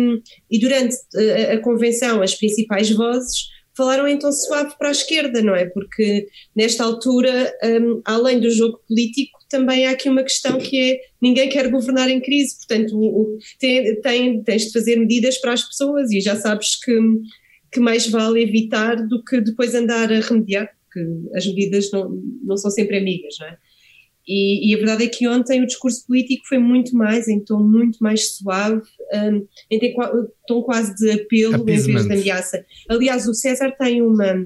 e 0.51 0.59
durante 0.59 0.97
a, 1.15 1.55
a 1.55 1.59
convenção 1.61 2.23
as 2.23 2.35
principais 2.35 2.91
vozes 2.91 3.57
falaram 3.77 4.19
tom 4.19 4.33
suave 4.33 4.75
para 4.79 4.89
a 4.89 4.93
esquerda, 4.93 5.43
não 5.43 5.55
é? 5.55 5.67
Porque 5.67 6.27
nesta 6.57 6.83
altura, 6.83 7.53
um, 7.63 8.01
além 8.07 8.41
do 8.41 8.51
jogo 8.51 8.81
político, 8.89 9.39
também 9.51 9.87
há 9.87 9.91
aqui 9.91 10.09
uma 10.09 10.23
questão 10.23 10.59
que 10.59 10.79
é 10.79 11.01
ninguém 11.21 11.49
quer 11.49 11.71
governar 11.71 12.09
em 12.09 12.21
crise, 12.21 12.57
portanto 12.57 12.97
o, 12.97 13.05
o, 13.05 13.39
tem, 13.59 14.01
tem, 14.01 14.43
tens 14.43 14.67
de 14.67 14.73
fazer 14.73 14.97
medidas 14.97 15.37
para 15.39 15.53
as 15.53 15.63
pessoas 15.63 16.11
e 16.11 16.21
já 16.21 16.35
sabes 16.35 16.83
que, 16.83 16.99
que 17.77 17.81
mais 17.81 18.09
vale 18.09 18.43
evitar 18.43 18.97
do 19.07 19.23
que 19.23 19.39
depois 19.39 19.75
andar 19.75 20.11
a 20.11 20.21
remediar, 20.21 20.67
porque 20.85 21.07
as 21.35 21.47
medidas 21.47 21.91
não, 21.93 22.11
não 22.43 22.57
são 22.57 22.71
sempre 22.71 22.97
amigas, 22.97 23.35
não 23.39 23.49
é? 23.49 23.59
E, 24.27 24.71
e, 24.71 24.75
a 24.75 24.79
verdade 24.79 25.05
é 25.05 25.09
que 25.09 25.29
ontem 25.29 25.63
o 25.63 25.67
discurso 25.67 26.05
político 26.05 26.49
foi 26.49 26.59
muito 26.59 26.97
mais, 26.97 27.29
em 27.29 27.39
tom 27.39 27.63
muito 27.63 27.99
mais 27.99 28.35
suave, 28.35 28.83
um, 29.15 29.47
em 29.71 29.95
tom 30.49 30.63
quase 30.63 30.97
de 30.97 31.11
apelo 31.13 31.55
em 31.57 31.65
vez 31.65 31.85
de 31.85 32.13
ameaça. 32.13 32.65
Aliás, 32.89 33.29
o 33.29 33.35
César 33.35 33.71
tem 33.79 34.03
uma, 34.03 34.45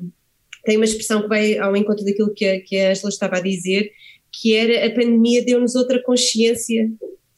tem 0.65 0.77
uma 0.77 0.85
expressão 0.85 1.23
que 1.23 1.29
vai 1.29 1.57
ao 1.57 1.75
encontro 1.75 2.05
daquilo 2.05 2.35
que 2.35 2.45
a, 2.45 2.61
que 2.61 2.77
a 2.77 2.91
Angela 2.91 3.09
estava 3.09 3.37
a 3.37 3.41
dizer, 3.41 3.91
que 4.33 4.55
era 4.55 4.87
a 4.87 4.91
pandemia 4.91 5.43
deu-nos 5.45 5.75
outra 5.77 6.03
consciência 6.03 6.91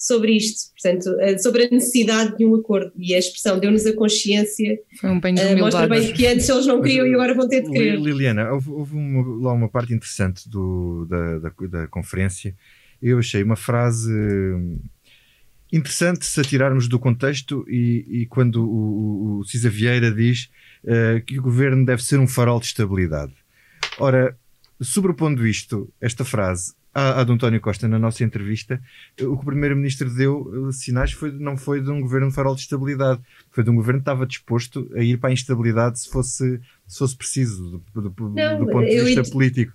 sobre 0.03 0.33
isto, 0.33 0.73
portanto, 0.73 1.17
eh, 1.21 1.39
sobre 1.39 1.67
a 1.67 1.71
necessidade 1.71 2.37
de 2.37 2.45
um 2.45 2.57
acordo. 2.57 2.91
E 2.97 3.15
a 3.15 3.19
expressão 3.21 3.61
deu-nos 3.61 3.87
a 3.87 3.95
consciência. 3.95 4.77
Foi 5.01 5.11
um 5.11 5.21
bem 5.21 5.33
de 5.33 5.41
uh, 5.41 5.59
Mostra 5.59 5.87
bem 5.87 6.13
que 6.13 6.27
antes 6.27 6.49
eles 6.49 6.67
não 6.67 6.83
queriam 6.83 7.07
e 7.07 7.15
agora 7.15 7.33
vão 7.35 7.49
ter 7.49 7.63
de 7.63 7.71
querer. 7.71 8.01
Liliana, 8.01 8.51
houve, 8.53 8.71
houve 8.71 8.97
uma, 8.97 9.47
lá 9.47 9.53
uma 9.53 9.69
parte 9.69 9.95
interessante 9.95 10.49
do, 10.49 11.07
da, 11.09 11.39
da, 11.39 11.53
da, 11.69 11.87
conferência. 11.87 12.53
Eu 13.01 13.21
achei 13.21 13.45
uma 13.45 13.55
frase 13.55 14.13
interessante 15.73 16.27
se 16.27 16.41
atirarmos 16.41 16.89
do 16.89 16.99
contexto 16.99 17.65
e, 17.69 18.05
e 18.11 18.27
quando 18.27 18.69
o, 18.69 19.39
o 19.39 19.45
Cisa 19.45 19.71
Vieira 19.71 20.11
diz 20.11 20.51
uh, 20.83 21.25
que 21.25 21.39
o 21.39 21.43
governo 21.43 21.87
deve 21.87 22.03
ser 22.03 22.19
um 22.19 22.27
farol 22.27 22.59
de 22.59 22.67
estabilidade. 22.67 23.33
Ora, 24.01 24.37
sobrepondo 24.81 25.47
isto, 25.47 25.89
esta 26.01 26.25
frase, 26.25 26.75
à, 26.95 27.21
à 27.21 27.25
de 27.25 27.33
António 27.33 27.61
Costa 27.61 27.89
na 27.89 27.99
nossa 27.99 28.23
entrevista, 28.23 28.81
o 29.21 29.37
que 29.37 29.43
o 29.43 29.47
Primeiro-Ministro 29.47 30.13
deu 30.15 30.69
eh, 30.69 30.73
sinais 30.73 31.13
foi, 31.13 31.33
não 31.33 31.57
foi 31.57 31.81
de 31.81 31.91
um 31.91 32.01
governo 32.01 32.31
farol 32.31 32.55
de 32.55 32.63
estabilidade, 32.63 33.21
foi 33.51 33.65
de 33.65 33.71
um 33.71 33.75
governo 33.75 34.01
que 34.01 34.03
estava 34.03 34.27
disposto 34.27 34.91
a 34.95 35.03
ir 35.03 35.19
para 35.19 35.31
a 35.31 35.33
instabilidade 35.33 36.01
se 36.01 36.11
fosse, 36.11 36.61
se 36.87 36.99
fosse 36.99 37.17
preciso, 37.17 37.83
do, 37.95 38.11
do, 38.11 38.29
não, 38.31 38.59
do 38.59 38.67
ponto 38.67 38.87
de 38.87 39.01
vista 39.01 39.23
político. 39.31 39.73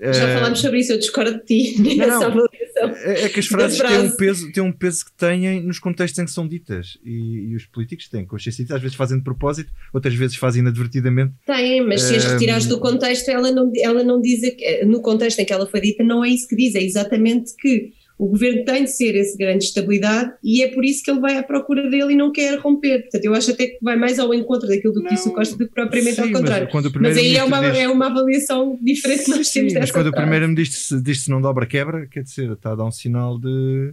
Já 0.00 0.28
uh, 0.28 0.34
falámos 0.34 0.60
sobre 0.60 0.80
isso, 0.80 0.92
eu 0.92 0.98
discordo 0.98 1.38
de 1.38 1.44
ti 1.44 1.80
nessa 1.96 2.26
avaliação. 2.26 2.90
É, 3.04 3.22
é, 3.22 3.28
que 3.28 3.38
as 3.38 3.46
frases 3.46 3.78
frase. 3.78 3.94
têm, 3.96 4.06
um 4.06 4.16
peso, 4.16 4.52
têm 4.52 4.62
um 4.62 4.72
peso 4.72 5.04
que 5.04 5.12
têm 5.12 5.62
nos 5.62 5.78
contextos 5.78 6.18
em 6.18 6.24
que 6.24 6.30
são 6.32 6.48
ditas 6.48 6.98
e, 7.04 7.50
e 7.50 7.54
os 7.54 7.64
políticos 7.66 8.08
têm 8.08 8.26
consciência 8.26 8.66
às 8.70 8.82
vezes 8.82 8.96
fazem 8.96 9.18
de 9.18 9.24
propósito, 9.24 9.70
outras 9.92 10.14
vezes 10.14 10.36
fazem 10.36 10.62
inadvertidamente. 10.62 11.34
Têm, 11.46 11.86
mas 11.86 12.02
se 12.02 12.16
as 12.16 12.24
retirares 12.24 12.66
do 12.66 12.80
contexto, 12.80 13.28
ela 13.28 13.52
não, 13.52 13.70
ela 13.78 14.02
não 14.02 14.20
diz, 14.20 14.40
no 14.86 15.00
contexto 15.00 15.38
em 15.38 15.44
que 15.44 15.52
ela 15.52 15.66
foi 15.66 15.80
dita, 15.80 16.02
não 16.02 16.24
é 16.24 16.28
isso 16.28 16.48
que 16.48 16.56
diz, 16.56 16.74
é 16.74 16.82
exatamente 16.82 17.54
que 17.56 17.92
o 18.16 18.28
governo 18.28 18.64
tem 18.64 18.84
de 18.84 18.90
ser 18.90 19.16
esse 19.16 19.36
grande 19.36 19.64
estabilidade 19.64 20.32
e 20.42 20.62
é 20.62 20.68
por 20.68 20.84
isso 20.84 21.02
que 21.02 21.10
ele 21.10 21.20
vai 21.20 21.36
à 21.36 21.42
procura 21.42 21.90
dele 21.90 22.12
e 22.12 22.16
não 22.16 22.30
quer 22.30 22.58
romper. 22.60 23.02
Portanto, 23.02 23.24
eu 23.24 23.34
acho 23.34 23.50
até 23.50 23.66
que 23.66 23.78
vai 23.82 23.96
mais 23.96 24.18
ao 24.18 24.32
encontro 24.32 24.68
daquilo 24.68 24.94
do 24.94 25.02
que 25.02 25.08
disse 25.08 25.28
o 25.28 25.32
Costa 25.32 25.56
do 25.56 25.66
que 25.66 25.74
propriamente 25.74 26.16
sim, 26.16 26.22
ao 26.22 26.30
contrário. 26.30 26.68
Mas, 26.72 26.92
mas 26.92 27.16
aí 27.16 27.36
é 27.36 27.42
uma, 27.42 27.60
diz... 27.60 27.78
é 27.78 27.88
uma 27.88 28.06
avaliação 28.06 28.78
diferente 28.80 29.24
que 29.24 29.30
nós 29.30 29.48
sim, 29.48 29.60
temos 29.60 29.74
Mas 29.74 29.90
quando 29.90 30.06
o 30.08 30.12
primeiro-ministro 30.12 31.02
diz 31.02 31.22
se 31.22 31.30
não 31.30 31.40
dobra 31.40 31.66
quebra, 31.66 32.06
quer 32.06 32.22
dizer, 32.22 32.52
está 32.52 32.72
a 32.72 32.74
dar 32.76 32.84
um 32.84 32.92
sinal 32.92 33.38
de. 33.38 33.92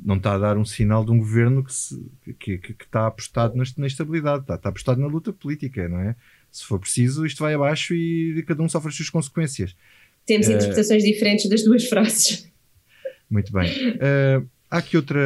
Não 0.00 0.16
está 0.16 0.34
a 0.34 0.38
dar 0.38 0.56
um 0.56 0.64
sinal 0.64 1.04
de 1.04 1.10
um 1.10 1.18
governo 1.18 1.64
que, 1.64 1.74
se, 1.74 2.00
que, 2.38 2.58
que, 2.58 2.72
que 2.72 2.84
está 2.84 3.08
apostado 3.08 3.56
na, 3.56 3.64
na 3.78 3.86
estabilidade, 3.88 4.42
está, 4.42 4.54
está 4.54 4.68
apostado 4.68 5.00
na 5.00 5.08
luta 5.08 5.32
política, 5.32 5.88
não 5.88 5.98
é? 5.98 6.14
Se 6.52 6.64
for 6.64 6.78
preciso, 6.78 7.26
isto 7.26 7.40
vai 7.40 7.54
abaixo 7.54 7.94
e 7.94 8.44
cada 8.46 8.62
um 8.62 8.68
sofre 8.68 8.90
as 8.90 8.94
suas 8.94 9.10
consequências. 9.10 9.74
Temos 10.24 10.48
é... 10.48 10.52
interpretações 10.52 11.02
diferentes 11.02 11.48
das 11.48 11.64
duas 11.64 11.84
frases. 11.86 12.48
Muito 13.30 13.52
bem. 13.52 13.70
Uh, 13.94 14.48
há 14.70 14.78
aqui 14.78 14.96
outra, 14.96 15.20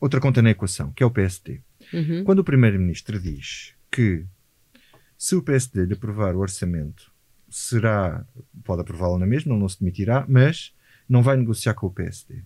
outra 0.00 0.20
conta 0.20 0.42
na 0.42 0.50
equação, 0.50 0.92
que 0.92 1.02
é 1.02 1.06
o 1.06 1.10
PSD. 1.10 1.60
Uhum. 1.92 2.24
Quando 2.24 2.40
o 2.40 2.44
Primeiro-Ministro 2.44 3.18
diz 3.18 3.74
que 3.90 4.24
se 5.16 5.34
o 5.34 5.42
PSD 5.42 5.86
lhe 5.86 5.94
aprovar 5.94 6.34
o 6.34 6.40
orçamento, 6.40 7.10
será, 7.48 8.26
pode 8.64 8.82
aprová-lo 8.82 9.18
na 9.18 9.26
mesma, 9.26 9.56
não 9.56 9.68
se 9.68 9.80
demitirá, 9.80 10.26
mas 10.28 10.74
não 11.08 11.22
vai 11.22 11.36
negociar 11.36 11.74
com 11.74 11.86
o 11.86 11.90
PSD. 11.90 12.42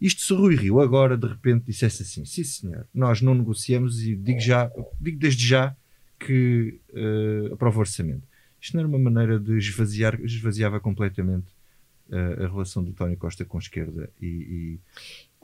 Isto 0.00 0.22
se 0.22 0.34
Rui 0.34 0.54
Rio 0.56 0.80
agora 0.80 1.16
de 1.16 1.26
repente 1.26 1.66
dissesse 1.66 2.02
assim: 2.02 2.24
sim 2.24 2.44
senhor, 2.44 2.86
nós 2.92 3.20
não 3.20 3.34
negociamos 3.34 4.02
e 4.02 4.14
digo 4.14 4.40
já, 4.40 4.70
digo 5.00 5.18
desde 5.18 5.46
já 5.46 5.76
que 6.18 6.80
uh, 6.90 7.54
aprova 7.54 7.78
o 7.78 7.80
orçamento. 7.80 8.26
Isto 8.60 8.74
não 8.74 8.80
era 8.80 8.88
uma 8.88 8.98
maneira 8.98 9.38
de 9.38 9.56
esvaziar, 9.56 10.18
esvaziava 10.22 10.80
completamente 10.80 11.46
a, 12.10 12.46
relação 12.46 12.82
do 12.82 12.90
António 12.90 13.16
Costa 13.16 13.44
com 13.44 13.56
a 13.56 13.60
esquerda 13.60 14.10
e, 14.20 14.26
e 14.26 14.80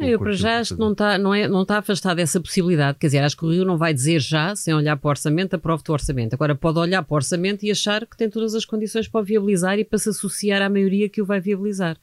eu 0.09 0.18
para 0.18 0.33
já 0.33 0.61
acho 0.61 0.75
que 0.75 0.81
não 0.81 0.92
está, 0.92 1.18
não, 1.18 1.35
é, 1.35 1.46
não 1.46 1.62
está 1.62 1.79
afastado 1.79 2.18
essa 2.20 2.40
possibilidade. 2.40 2.99
Quer 2.99 3.09
dizer, 3.09 3.18
acho 3.18 3.37
que 3.37 3.44
o 3.44 3.51
Rio 3.51 3.66
não 3.66 3.77
vai 3.77 3.92
dizer 3.92 4.18
já, 4.20 4.57
sem 4.57 4.73
olhar 4.73 4.96
para 4.96 5.09
o 5.09 5.11
orçamento, 5.11 5.55
aprove 5.55 5.83
o 5.87 5.92
orçamento. 5.92 6.33
Agora 6.33 6.55
pode 6.55 6.79
olhar 6.79 7.03
para 7.03 7.12
o 7.12 7.16
orçamento 7.16 7.64
e 7.64 7.70
achar 7.70 8.07
que 8.07 8.16
tem 8.16 8.31
todas 8.31 8.55
as 8.55 8.64
condições 8.64 9.07
para 9.09 9.20
o 9.20 9.25
viabilizar 9.25 9.79
e 9.79 9.85
para 9.85 9.99
se 9.99 10.09
associar 10.09 10.62
à 10.62 10.70
maioria 10.70 11.09
que 11.09 11.20
o 11.20 11.27
vai 11.27 11.38
viabilizar. 11.38 11.99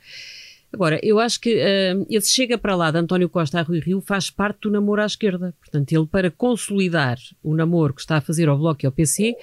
Agora, 0.71 0.99
eu 1.01 1.17
acho 1.17 1.39
que 1.39 1.55
uh, 1.55 2.05
esse 2.09 2.29
chega 2.29 2.57
para 2.57 2.75
lá 2.75 2.91
de 2.91 2.97
António 2.97 3.29
Costa 3.29 3.59
a 3.59 3.63
Rui 3.63 3.79
Rio 3.79 4.01
faz 4.01 4.29
parte 4.29 4.61
do 4.63 4.69
namoro 4.69 5.01
à 5.01 5.05
esquerda. 5.05 5.55
Portanto, 5.59 5.91
ele, 5.93 6.05
para 6.05 6.29
consolidar 6.29 7.17
o 7.41 7.55
namoro 7.55 7.93
que 7.93 8.01
está 8.01 8.17
a 8.17 8.21
fazer 8.21 8.49
ao 8.49 8.57
Bloco 8.57 8.83
e 8.83 8.85
ao 8.85 8.91
PC, 8.91 9.35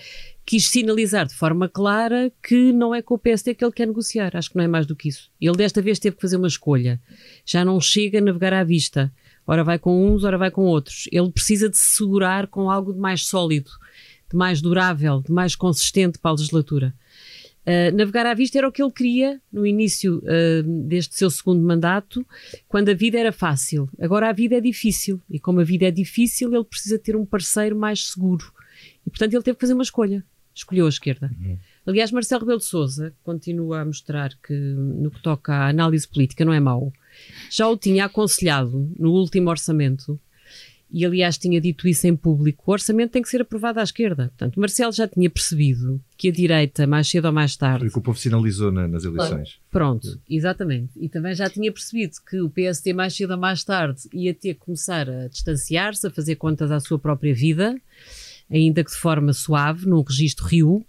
quis 0.44 0.68
sinalizar 0.68 1.26
de 1.26 1.34
forma 1.34 1.68
clara 1.68 2.30
que 2.42 2.72
não 2.72 2.94
é 2.94 3.00
com 3.00 3.14
o 3.14 3.18
PSD 3.18 3.54
que 3.54 3.64
ele 3.64 3.72
quer 3.72 3.86
negociar. 3.86 4.36
Acho 4.36 4.50
que 4.50 4.56
não 4.56 4.64
é 4.64 4.68
mais 4.68 4.86
do 4.86 4.94
que 4.94 5.08
isso. 5.08 5.30
Ele 5.40 5.56
desta 5.56 5.80
vez 5.80 5.98
teve 5.98 6.16
que 6.16 6.22
fazer 6.22 6.36
uma 6.36 6.48
escolha. 6.48 7.00
Já 7.44 7.64
não 7.64 7.80
chega 7.80 8.18
a 8.18 8.20
navegar 8.20 8.52
à 8.52 8.62
vista. 8.62 9.12
Ora 9.46 9.64
vai 9.64 9.78
com 9.78 10.06
uns, 10.06 10.24
ora 10.24 10.36
vai 10.36 10.50
com 10.50 10.62
outros. 10.62 11.08
Ele 11.10 11.30
precisa 11.30 11.68
de 11.68 11.76
se 11.76 11.96
segurar 11.96 12.46
com 12.46 12.70
algo 12.70 12.92
de 12.92 12.98
mais 12.98 13.26
sólido, 13.26 13.70
de 14.30 14.36
mais 14.36 14.60
durável, 14.60 15.22
de 15.22 15.32
mais 15.32 15.56
consistente 15.56 16.18
para 16.18 16.30
a 16.30 16.34
legislatura. 16.34 16.94
Uh, 17.66 17.96
navegar 17.96 18.26
à 18.26 18.34
vista 18.34 18.58
era 18.58 18.68
o 18.68 18.72
que 18.72 18.82
ele 18.82 18.92
queria 18.92 19.40
no 19.50 19.66
início 19.66 20.18
uh, 20.18 20.86
deste 20.86 21.16
seu 21.16 21.30
segundo 21.30 21.62
mandato, 21.62 22.24
quando 22.68 22.90
a 22.90 22.94
vida 22.94 23.18
era 23.18 23.32
fácil. 23.32 23.88
Agora 23.98 24.28
a 24.28 24.32
vida 24.32 24.56
é 24.56 24.60
difícil 24.60 25.18
e, 25.30 25.40
como 25.40 25.60
a 25.60 25.64
vida 25.64 25.86
é 25.86 25.90
difícil, 25.90 26.54
ele 26.54 26.64
precisa 26.64 26.98
ter 26.98 27.16
um 27.16 27.24
parceiro 27.24 27.74
mais 27.74 28.08
seguro. 28.08 28.52
E, 29.06 29.08
portanto, 29.08 29.32
ele 29.32 29.42
teve 29.42 29.56
que 29.56 29.62
fazer 29.62 29.72
uma 29.72 29.82
escolha 29.82 30.22
escolheu 30.54 30.86
a 30.86 30.88
esquerda. 30.88 31.30
Uhum. 31.40 31.58
Aliás, 31.86 32.10
Marcelo 32.12 32.40
Rebelo 32.40 32.58
de 32.58 32.64
Sousa 32.64 33.14
continua 33.22 33.80
a 33.80 33.84
mostrar 33.84 34.34
que, 34.42 34.54
no 34.54 35.10
que 35.10 35.22
toca 35.22 35.52
à 35.52 35.68
análise 35.68 36.06
política, 36.06 36.44
não 36.44 36.52
é 36.52 36.60
mau. 36.60 36.92
Já 37.50 37.68
o 37.68 37.76
tinha 37.76 38.04
aconselhado 38.04 38.90
no 38.98 39.10
último 39.10 39.50
orçamento 39.50 40.18
e 40.96 41.04
aliás 41.04 41.36
tinha 41.36 41.60
dito 41.60 41.88
isso 41.88 42.06
em 42.06 42.14
público, 42.14 42.62
o 42.64 42.72
orçamento 42.72 43.10
tem 43.10 43.20
que 43.20 43.28
ser 43.28 43.40
aprovado 43.40 43.80
à 43.80 43.82
esquerda. 43.82 44.28
Portanto, 44.28 44.60
Marcelo 44.60 44.92
já 44.92 45.08
tinha 45.08 45.28
percebido 45.28 46.00
que 46.16 46.28
a 46.28 46.32
direita, 46.32 46.86
mais 46.86 47.08
cedo 47.08 47.24
ou 47.24 47.32
mais 47.32 47.56
tarde. 47.56 47.90
Que 47.90 47.98
o 47.98 48.00
povo 48.00 48.16
sinalizou 48.16 48.70
na, 48.70 48.86
nas 48.86 49.04
eleições. 49.04 49.58
Pronto, 49.72 50.20
exatamente. 50.30 50.92
E 50.96 51.08
também 51.08 51.34
já 51.34 51.50
tinha 51.50 51.72
percebido 51.72 52.12
que 52.28 52.40
o 52.40 52.48
PSD, 52.48 52.92
mais 52.92 53.12
cedo 53.12 53.32
ou 53.32 53.38
mais 53.38 53.64
tarde, 53.64 54.02
ia 54.12 54.32
ter 54.32 54.54
que 54.54 54.60
começar 54.60 55.10
a 55.10 55.26
distanciar-se, 55.26 56.06
a 56.06 56.10
fazer 56.10 56.36
contas 56.36 56.70
à 56.70 56.78
sua 56.78 56.96
própria 56.96 57.34
vida, 57.34 57.76
ainda 58.50 58.84
que 58.84 58.90
de 58.90 58.96
forma 58.96 59.32
suave, 59.32 59.86
num 59.86 60.02
registro 60.02 60.46
Rio. 60.46 60.84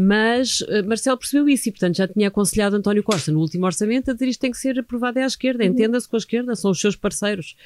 Mas 0.00 0.60
uh, 0.60 0.86
Marcelo 0.86 1.18
percebeu 1.18 1.48
isso 1.48 1.68
e, 1.68 1.72
portanto, 1.72 1.96
já 1.96 2.06
tinha 2.06 2.28
aconselhado 2.28 2.76
António 2.76 3.02
Costa 3.02 3.32
no 3.32 3.40
último 3.40 3.66
orçamento 3.66 4.08
a 4.08 4.14
dizer 4.14 4.28
isto 4.28 4.40
tem 4.40 4.52
que 4.52 4.56
ser 4.56 4.78
aprovado 4.78 5.18
à 5.18 5.26
esquerda, 5.26 5.64
uhum. 5.64 5.70
entenda-se 5.70 6.08
com 6.08 6.14
a 6.14 6.18
esquerda, 6.18 6.54
são 6.54 6.70
os 6.70 6.80
seus 6.80 6.94
parceiros. 6.94 7.56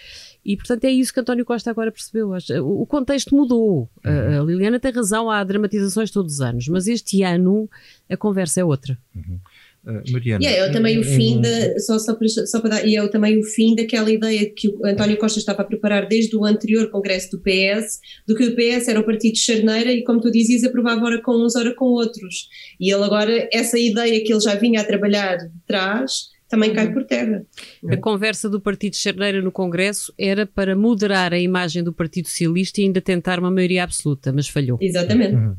E, 0.42 0.56
portanto, 0.56 0.84
é 0.84 0.90
isso 0.90 1.12
que 1.12 1.20
António 1.20 1.44
Costa 1.44 1.70
agora 1.70 1.92
percebeu. 1.92 2.32
O 2.62 2.86
contexto 2.86 3.36
mudou. 3.36 3.86
Uhum. 4.02 4.40
A 4.40 4.44
Liliana 4.44 4.80
tem 4.80 4.90
razão, 4.90 5.30
há 5.30 5.44
dramatizações 5.44 6.10
todos 6.10 6.32
os 6.32 6.40
anos, 6.40 6.68
mas 6.68 6.86
este 6.86 7.22
ano 7.22 7.68
a 8.08 8.16
conversa 8.16 8.62
é 8.62 8.64
outra. 8.64 8.96
Uhum. 9.14 9.38
Uh, 9.84 10.12
Mariana. 10.12 10.44
E 10.44 10.46
é, 10.46 10.58
é 10.58 10.68
também 10.70 10.98
o 10.98 11.02
fim 11.02 11.40
da, 11.40 11.78
só, 11.80 11.98
só, 11.98 12.14
para, 12.14 12.28
só 12.28 12.60
para 12.60 12.70
dar, 12.70 12.86
e 12.86 12.96
é 12.96 13.08
também 13.08 13.38
o 13.38 13.42
fim 13.42 13.74
daquela 13.74 14.10
ideia 14.10 14.48
que 14.54 14.68
o 14.68 14.86
António 14.86 15.18
Costa 15.18 15.40
estava 15.40 15.62
a 15.62 15.64
preparar 15.64 16.06
desde 16.06 16.36
o 16.36 16.44
anterior 16.44 16.88
congresso 16.88 17.32
do 17.32 17.40
PS, 17.40 17.98
do 18.26 18.36
que 18.36 18.44
o 18.44 18.54
PS 18.54 18.86
era 18.86 19.00
o 19.00 19.04
partido 19.04 19.32
de 19.32 19.40
charneira 19.40 19.92
e 19.92 20.04
como 20.04 20.20
tu 20.20 20.30
dizias 20.30 20.62
aprovava 20.62 21.04
ora 21.04 21.20
com 21.20 21.32
uns, 21.44 21.56
ora 21.56 21.74
com 21.74 21.86
outros. 21.86 22.48
E 22.78 22.92
ele 22.92 23.02
agora, 23.02 23.48
essa 23.52 23.76
ideia 23.76 24.22
que 24.22 24.32
ele 24.32 24.40
já 24.40 24.54
vinha 24.54 24.80
a 24.80 24.84
trabalhar 24.84 25.36
de 25.36 25.50
trás, 25.66 26.30
também 26.52 26.72
cai 26.74 26.92
por 26.92 27.04
terra. 27.04 27.44
A 27.88 27.96
conversa 27.96 28.48
do 28.48 28.60
Partido 28.60 28.92
de 28.92 28.98
Charneira 28.98 29.40
no 29.40 29.50
Congresso 29.50 30.12
era 30.18 30.46
para 30.46 30.76
moderar 30.76 31.32
a 31.32 31.38
imagem 31.38 31.82
do 31.82 31.94
Partido 31.94 32.28
Socialista 32.28 32.80
e 32.80 32.84
ainda 32.84 33.00
tentar 33.00 33.38
uma 33.38 33.50
maioria 33.50 33.82
absoluta, 33.82 34.30
mas 34.30 34.48
falhou. 34.48 34.78
Exatamente. 34.80 35.34
Uhum. 35.34 35.56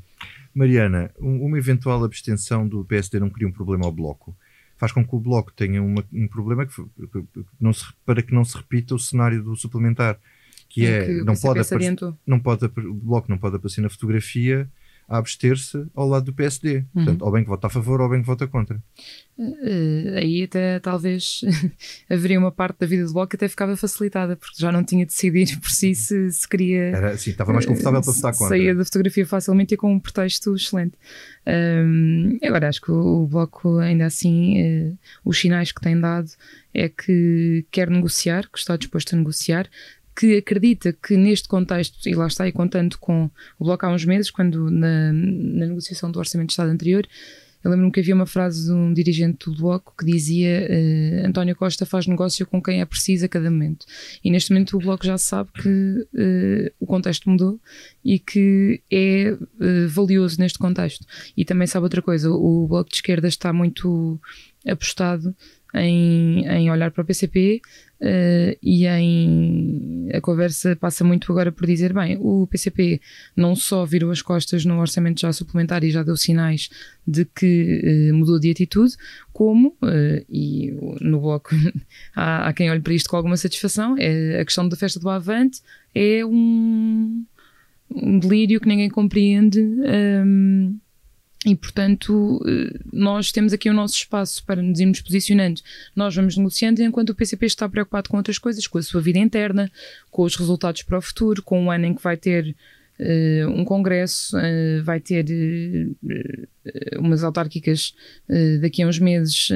Mariana, 0.53 1.11
uma 1.19 1.57
eventual 1.57 2.03
abstenção 2.03 2.67
do 2.67 2.85
PSD 2.85 3.19
não 3.19 3.29
cria 3.29 3.47
um 3.47 3.51
problema 3.51 3.85
ao 3.85 3.91
Bloco? 3.91 4.35
Faz 4.77 4.91
com 4.91 5.05
que 5.05 5.15
o 5.15 5.19
Bloco 5.19 5.51
tenha 5.53 5.81
uma, 5.81 6.03
um 6.11 6.27
problema 6.27 6.65
que, 6.65 6.75
que 6.75 7.45
não 7.59 7.73
se, 7.73 7.85
para 8.05 8.21
que 8.21 8.33
não 8.33 8.43
se 8.43 8.57
repita 8.57 8.93
o 8.93 8.99
cenário 8.99 9.41
do 9.41 9.55
suplementar, 9.55 10.19
que 10.69 10.85
é, 10.85 11.05
que 11.05 11.23
não, 11.23 11.35
pode 11.35 11.59
aparecer, 11.59 11.95
não 12.25 12.39
pode 12.39 12.65
o 12.65 12.93
Bloco 12.93 13.29
não 13.29 13.37
pode 13.37 13.55
aparecer 13.55 13.81
na 13.81 13.89
fotografia 13.89 14.69
a 15.07 15.17
abster-se 15.17 15.85
ao 15.95 16.07
lado 16.07 16.25
do 16.25 16.33
PSD. 16.33 16.77
Uhum. 16.77 16.85
Portanto, 16.93 17.21
ou 17.23 17.31
bem 17.31 17.43
que 17.43 17.49
vota 17.49 17.67
a 17.67 17.69
favor 17.69 18.01
ou 18.01 18.09
bem 18.09 18.21
que 18.21 18.27
vota 18.27 18.47
contra. 18.47 18.81
Uh, 19.37 20.15
aí 20.15 20.43
até 20.43 20.79
talvez 20.79 21.41
haveria 22.09 22.37
uma 22.37 22.51
parte 22.51 22.79
da 22.79 22.85
vida 22.85 23.05
do 23.05 23.13
Bloco 23.13 23.29
que 23.29 23.35
até 23.35 23.47
ficava 23.47 23.75
facilitada, 23.75 24.35
porque 24.35 24.55
já 24.57 24.71
não 24.71 24.83
tinha 24.83 25.05
decidido 25.05 25.59
por 25.59 25.71
si 25.71 25.95
se, 25.95 26.31
se 26.31 26.47
queria. 26.47 26.83
Era, 26.83 27.17
sim, 27.17 27.31
estava 27.31 27.51
mais 27.51 27.65
confortável 27.65 27.99
uh, 27.99 28.03
para 28.03 28.13
votar 28.13 28.31
contra. 28.33 28.49
Saía 28.49 28.75
da 28.75 28.85
fotografia 28.85 29.25
facilmente 29.25 29.73
e 29.73 29.77
com 29.77 29.91
um 29.91 29.99
pretexto 29.99 30.55
excelente. 30.55 30.93
Um, 31.47 32.37
agora 32.43 32.69
acho 32.69 32.81
que 32.81 32.91
o, 32.91 33.23
o 33.23 33.27
Bloco, 33.27 33.79
ainda 33.79 34.05
assim, 34.05 34.61
uh, 34.61 34.97
os 35.25 35.39
sinais 35.39 35.71
que 35.71 35.81
tem 35.81 35.99
dado 35.99 36.29
é 36.73 36.89
que 36.89 37.65
quer 37.71 37.89
negociar, 37.89 38.49
que 38.51 38.57
está 38.57 38.75
disposto 38.77 39.13
a 39.13 39.17
negociar, 39.17 39.69
que 40.15 40.38
acredita 40.38 40.93
que 40.93 41.17
neste 41.17 41.47
contexto, 41.47 42.08
e 42.08 42.13
lá 42.13 42.28
está, 42.28 42.47
e 42.47 42.52
contando 42.52 42.97
com 42.97 43.30
o 43.60 43.65
Bloco 43.65 43.86
há 43.86 43.89
uns 43.89 44.06
meses, 44.06 44.30
quando 44.30 44.69
na, 44.69 45.12
na 45.12 45.67
negociação 45.67 46.12
do 46.12 46.19
Orçamento 46.19 46.47
de 46.47 46.54
Estado 46.54 46.69
anterior, 46.69 47.08
eu 47.63 47.71
lembro-me 47.71 47.91
que 47.91 48.02
havia 48.02 48.13
uma 48.13 48.26
frase 48.26 48.65
de 48.65 48.71
um 48.73 48.93
dirigente 48.93 49.45
do 49.45 49.56
Bloco 49.56 49.93
que 49.97 50.06
dizia 50.06 50.67
uh, 50.69 51.28
António 51.28 51.56
Costa 51.56 51.86
faz 51.86 52.06
negócio 52.06 52.45
com 52.45 52.62
quem 52.62 52.82
é 52.82 52.86
preciso 52.86 53.26
a 53.26 53.30
cada 53.30 53.49
momento. 53.49 53.86
E 54.21 54.30
neste 54.30 54.52
momento 54.52 54.76
o 54.76 54.80
Bloco 54.80 55.06
já 55.06 55.17
sabe 55.17 55.49
que 55.54 55.69
uh, 55.69 56.73
o 56.78 56.86
contexto 56.86 57.30
mudou 57.30 57.60
e 58.04 58.19
que 58.19 58.82
é 58.91 59.32
uh, 59.32 59.88
valioso 59.88 60.39
neste 60.39 60.60
contexto. 60.60 61.06
E 61.38 61.45
também 61.45 61.65
sabe 61.65 61.86
outra 61.86 62.02
coisa, 62.02 62.30
o 62.30 62.67
Bloco 62.67 62.89
de 62.89 62.97
Esquerda 62.97 63.30
está 63.30 63.54
muito 63.54 64.19
apostado 64.67 65.34
em, 65.73 66.45
em 66.45 66.71
olhar 66.71 66.91
para 66.91 67.01
o 67.01 67.05
PCP 67.05 67.62
uh, 68.01 68.57
e 68.62 68.86
em 68.86 70.09
a 70.13 70.21
conversa 70.21 70.75
passa 70.75 71.03
muito 71.03 71.31
agora 71.31 71.51
por 71.51 71.65
dizer 71.65 71.93
bem, 71.93 72.17
o 72.19 72.45
PCP 72.47 73.01
não 73.36 73.55
só 73.55 73.86
virou 73.86 74.12
as 74.12 74.21
costas 74.21 74.65
no 74.65 74.79
orçamento 74.79 75.21
já 75.21 75.33
suplementar 75.33 75.83
e 75.83 75.89
já 75.89 76.03
deu 76.03 76.15
sinais 76.15 76.69
de 77.07 77.25
que 77.25 78.12
uh, 78.12 78.15
mudou 78.15 78.39
de 78.39 78.51
atitude, 78.51 78.93
como 79.31 79.69
uh, 79.81 80.25
e 80.29 80.71
no 81.01 81.21
bloco 81.21 81.55
há, 82.15 82.47
há, 82.47 82.53
quem 82.53 82.69
olhe 82.69 82.81
para 82.81 82.93
isto 82.93 83.09
com 83.09 83.17
alguma 83.17 83.38
satisfação, 83.38 83.95
é 83.97 84.39
a 84.39 84.45
questão 84.45 84.67
da 84.67 84.75
festa 84.75 84.99
do 84.99 85.09
Avante 85.09 85.62
é 85.95 86.25
um, 86.25 87.25
um 87.93 88.19
delírio 88.19 88.59
que 88.59 88.67
ninguém 88.67 88.89
compreende. 88.89 89.59
Um, 89.59 90.77
e, 91.45 91.56
portanto, 91.56 92.41
eh, 92.47 92.79
nós 92.91 93.32
temos 93.32 93.51
aqui 93.51 93.69
o 93.69 93.73
nosso 93.73 93.95
espaço 93.95 94.43
para 94.45 94.62
nos 94.62 94.79
irmos 94.79 95.01
posicionando. 95.01 95.62
Nós 95.95 96.15
vamos 96.15 96.38
negociando 96.38 96.82
enquanto 96.82 97.10
o 97.10 97.15
PCP 97.15 97.45
está 97.45 97.67
preocupado 97.67 98.10
com 98.10 98.17
outras 98.17 98.38
coisas, 98.38 98.65
com 98.65 98.77
a 98.77 98.84
sua 98.84 99.01
vida 99.01 99.19
interna, 99.19 99.69
com 100.10 100.23
os 100.23 100.36
resultados 100.36 100.84
para 100.84 100.97
o 100.97 101.01
futuro, 101.01 101.43
com 101.43 101.65
o 101.65 101.71
ano 101.71 101.86
em 101.86 101.93
que 101.93 102.01
vai 102.01 102.15
ter 102.15 102.56
uh, 102.99 103.49
um 103.49 103.65
congresso, 103.65 104.38
uh, 104.38 104.84
vai 104.84 104.99
ter 104.99 105.25
uh, 105.25 106.99
umas 106.99 107.23
autárquicas 107.23 107.93
daqui 108.62 108.82
a 108.82 108.88
uns 108.88 108.97
meses, 108.97 109.49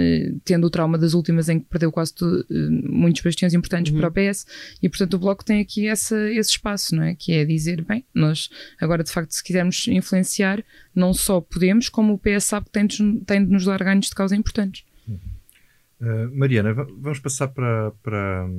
tendo 0.44 0.68
o 0.68 0.70
trauma 0.70 0.98
das 0.98 1.14
últimas 1.14 1.48
em 1.48 1.60
que 1.60 1.66
perdeu 1.66 1.90
quase 1.90 2.14
muitos 2.50 3.22
bastiões 3.22 3.54
importantes 3.54 3.94
uhum. 3.94 4.00
para 4.00 4.10
o 4.10 4.12
PS, 4.12 4.46
e 4.84 4.90
portanto 4.90 5.14
o 5.14 5.20
Bloco 5.20 5.46
tem 5.46 5.62
aqui 5.62 5.88
essa, 5.88 6.18
esse 6.32 6.52
espaço, 6.52 6.96
não 6.96 7.04
é? 7.04 7.16
Que 7.16 7.32
é 7.32 7.46
dizer, 7.46 7.82
bem, 7.86 8.06
nós 8.14 8.50
agora 8.80 9.06
de 9.06 9.12
facto 9.12 9.32
se 9.32 9.42
quisermos 9.42 9.88
influenciar, 9.88 10.62
não 10.94 11.14
só 11.14 11.40
podemos, 11.40 11.88
como 11.88 12.14
o 12.14 12.20
PS 12.20 12.44
sabe 12.44 12.66
que 12.66 12.72
tem 12.74 12.86
de, 12.86 13.22
tem 13.26 13.46
de 13.46 13.52
nos 13.52 13.64
dar 13.64 13.82
ganhos 13.82 14.08
de 14.08 14.16
causa 14.16 14.36
importantes. 14.36 14.84
Uhum. 15.08 16.32
Mariana, 16.34 16.74
vamos 16.74 17.20
passar 17.20 17.48
para, 17.48 17.92
para, 18.04 18.50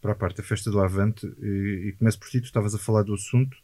para 0.00 0.12
a 0.12 0.16
parte 0.16 0.38
da 0.38 0.42
festa 0.42 0.68
do 0.68 0.80
Avante 0.80 1.26
e, 1.40 1.88
e 1.88 1.92
começo 1.92 2.18
por 2.18 2.28
ti, 2.28 2.40
tu 2.40 2.46
estavas 2.46 2.74
a 2.74 2.78
falar 2.78 3.04
do 3.04 3.14
assunto 3.14 3.56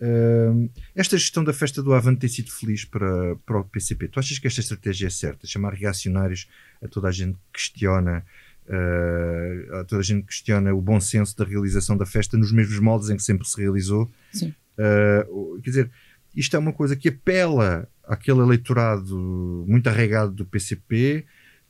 Uh, 0.00 0.68
esta 0.94 1.16
gestão 1.16 1.44
da 1.44 1.52
festa 1.52 1.82
do 1.82 1.94
Avante 1.94 2.20
tem 2.20 2.28
sido 2.28 2.50
feliz 2.50 2.84
para, 2.84 3.36
para 3.46 3.58
o 3.58 3.64
PCP. 3.64 4.08
Tu 4.08 4.18
achas 4.18 4.38
que 4.38 4.46
esta 4.46 4.60
estratégia 4.60 5.06
é 5.06 5.10
certa? 5.10 5.46
Chamar 5.46 5.72
reacionários 5.72 6.48
a 6.82 6.88
toda 6.88 7.08
a 7.08 7.12
gente 7.12 7.34
que 7.34 7.60
questiona, 7.60 8.24
uh, 8.66 9.76
a 9.76 9.84
toda 9.84 10.00
a 10.00 10.04
gente 10.04 10.22
que 10.22 10.28
questiona 10.28 10.74
o 10.74 10.80
bom 10.80 11.00
senso 11.00 11.36
da 11.36 11.44
realização 11.44 11.96
da 11.96 12.06
festa 12.06 12.36
nos 12.36 12.52
mesmos 12.52 12.78
moldes 12.80 13.08
em 13.08 13.16
que 13.16 13.22
sempre 13.22 13.46
se 13.48 13.60
realizou. 13.60 14.10
Sim. 14.32 14.54
Uh, 14.78 15.60
quer 15.60 15.70
dizer, 15.70 15.90
isto 16.34 16.56
é 16.56 16.58
uma 16.58 16.72
coisa 16.72 16.96
que 16.96 17.08
apela 17.08 17.88
àquele 18.02 18.40
eleitorado 18.40 19.64
muito 19.66 19.88
arraigado 19.88 20.32
do 20.32 20.44
PCP 20.44 21.24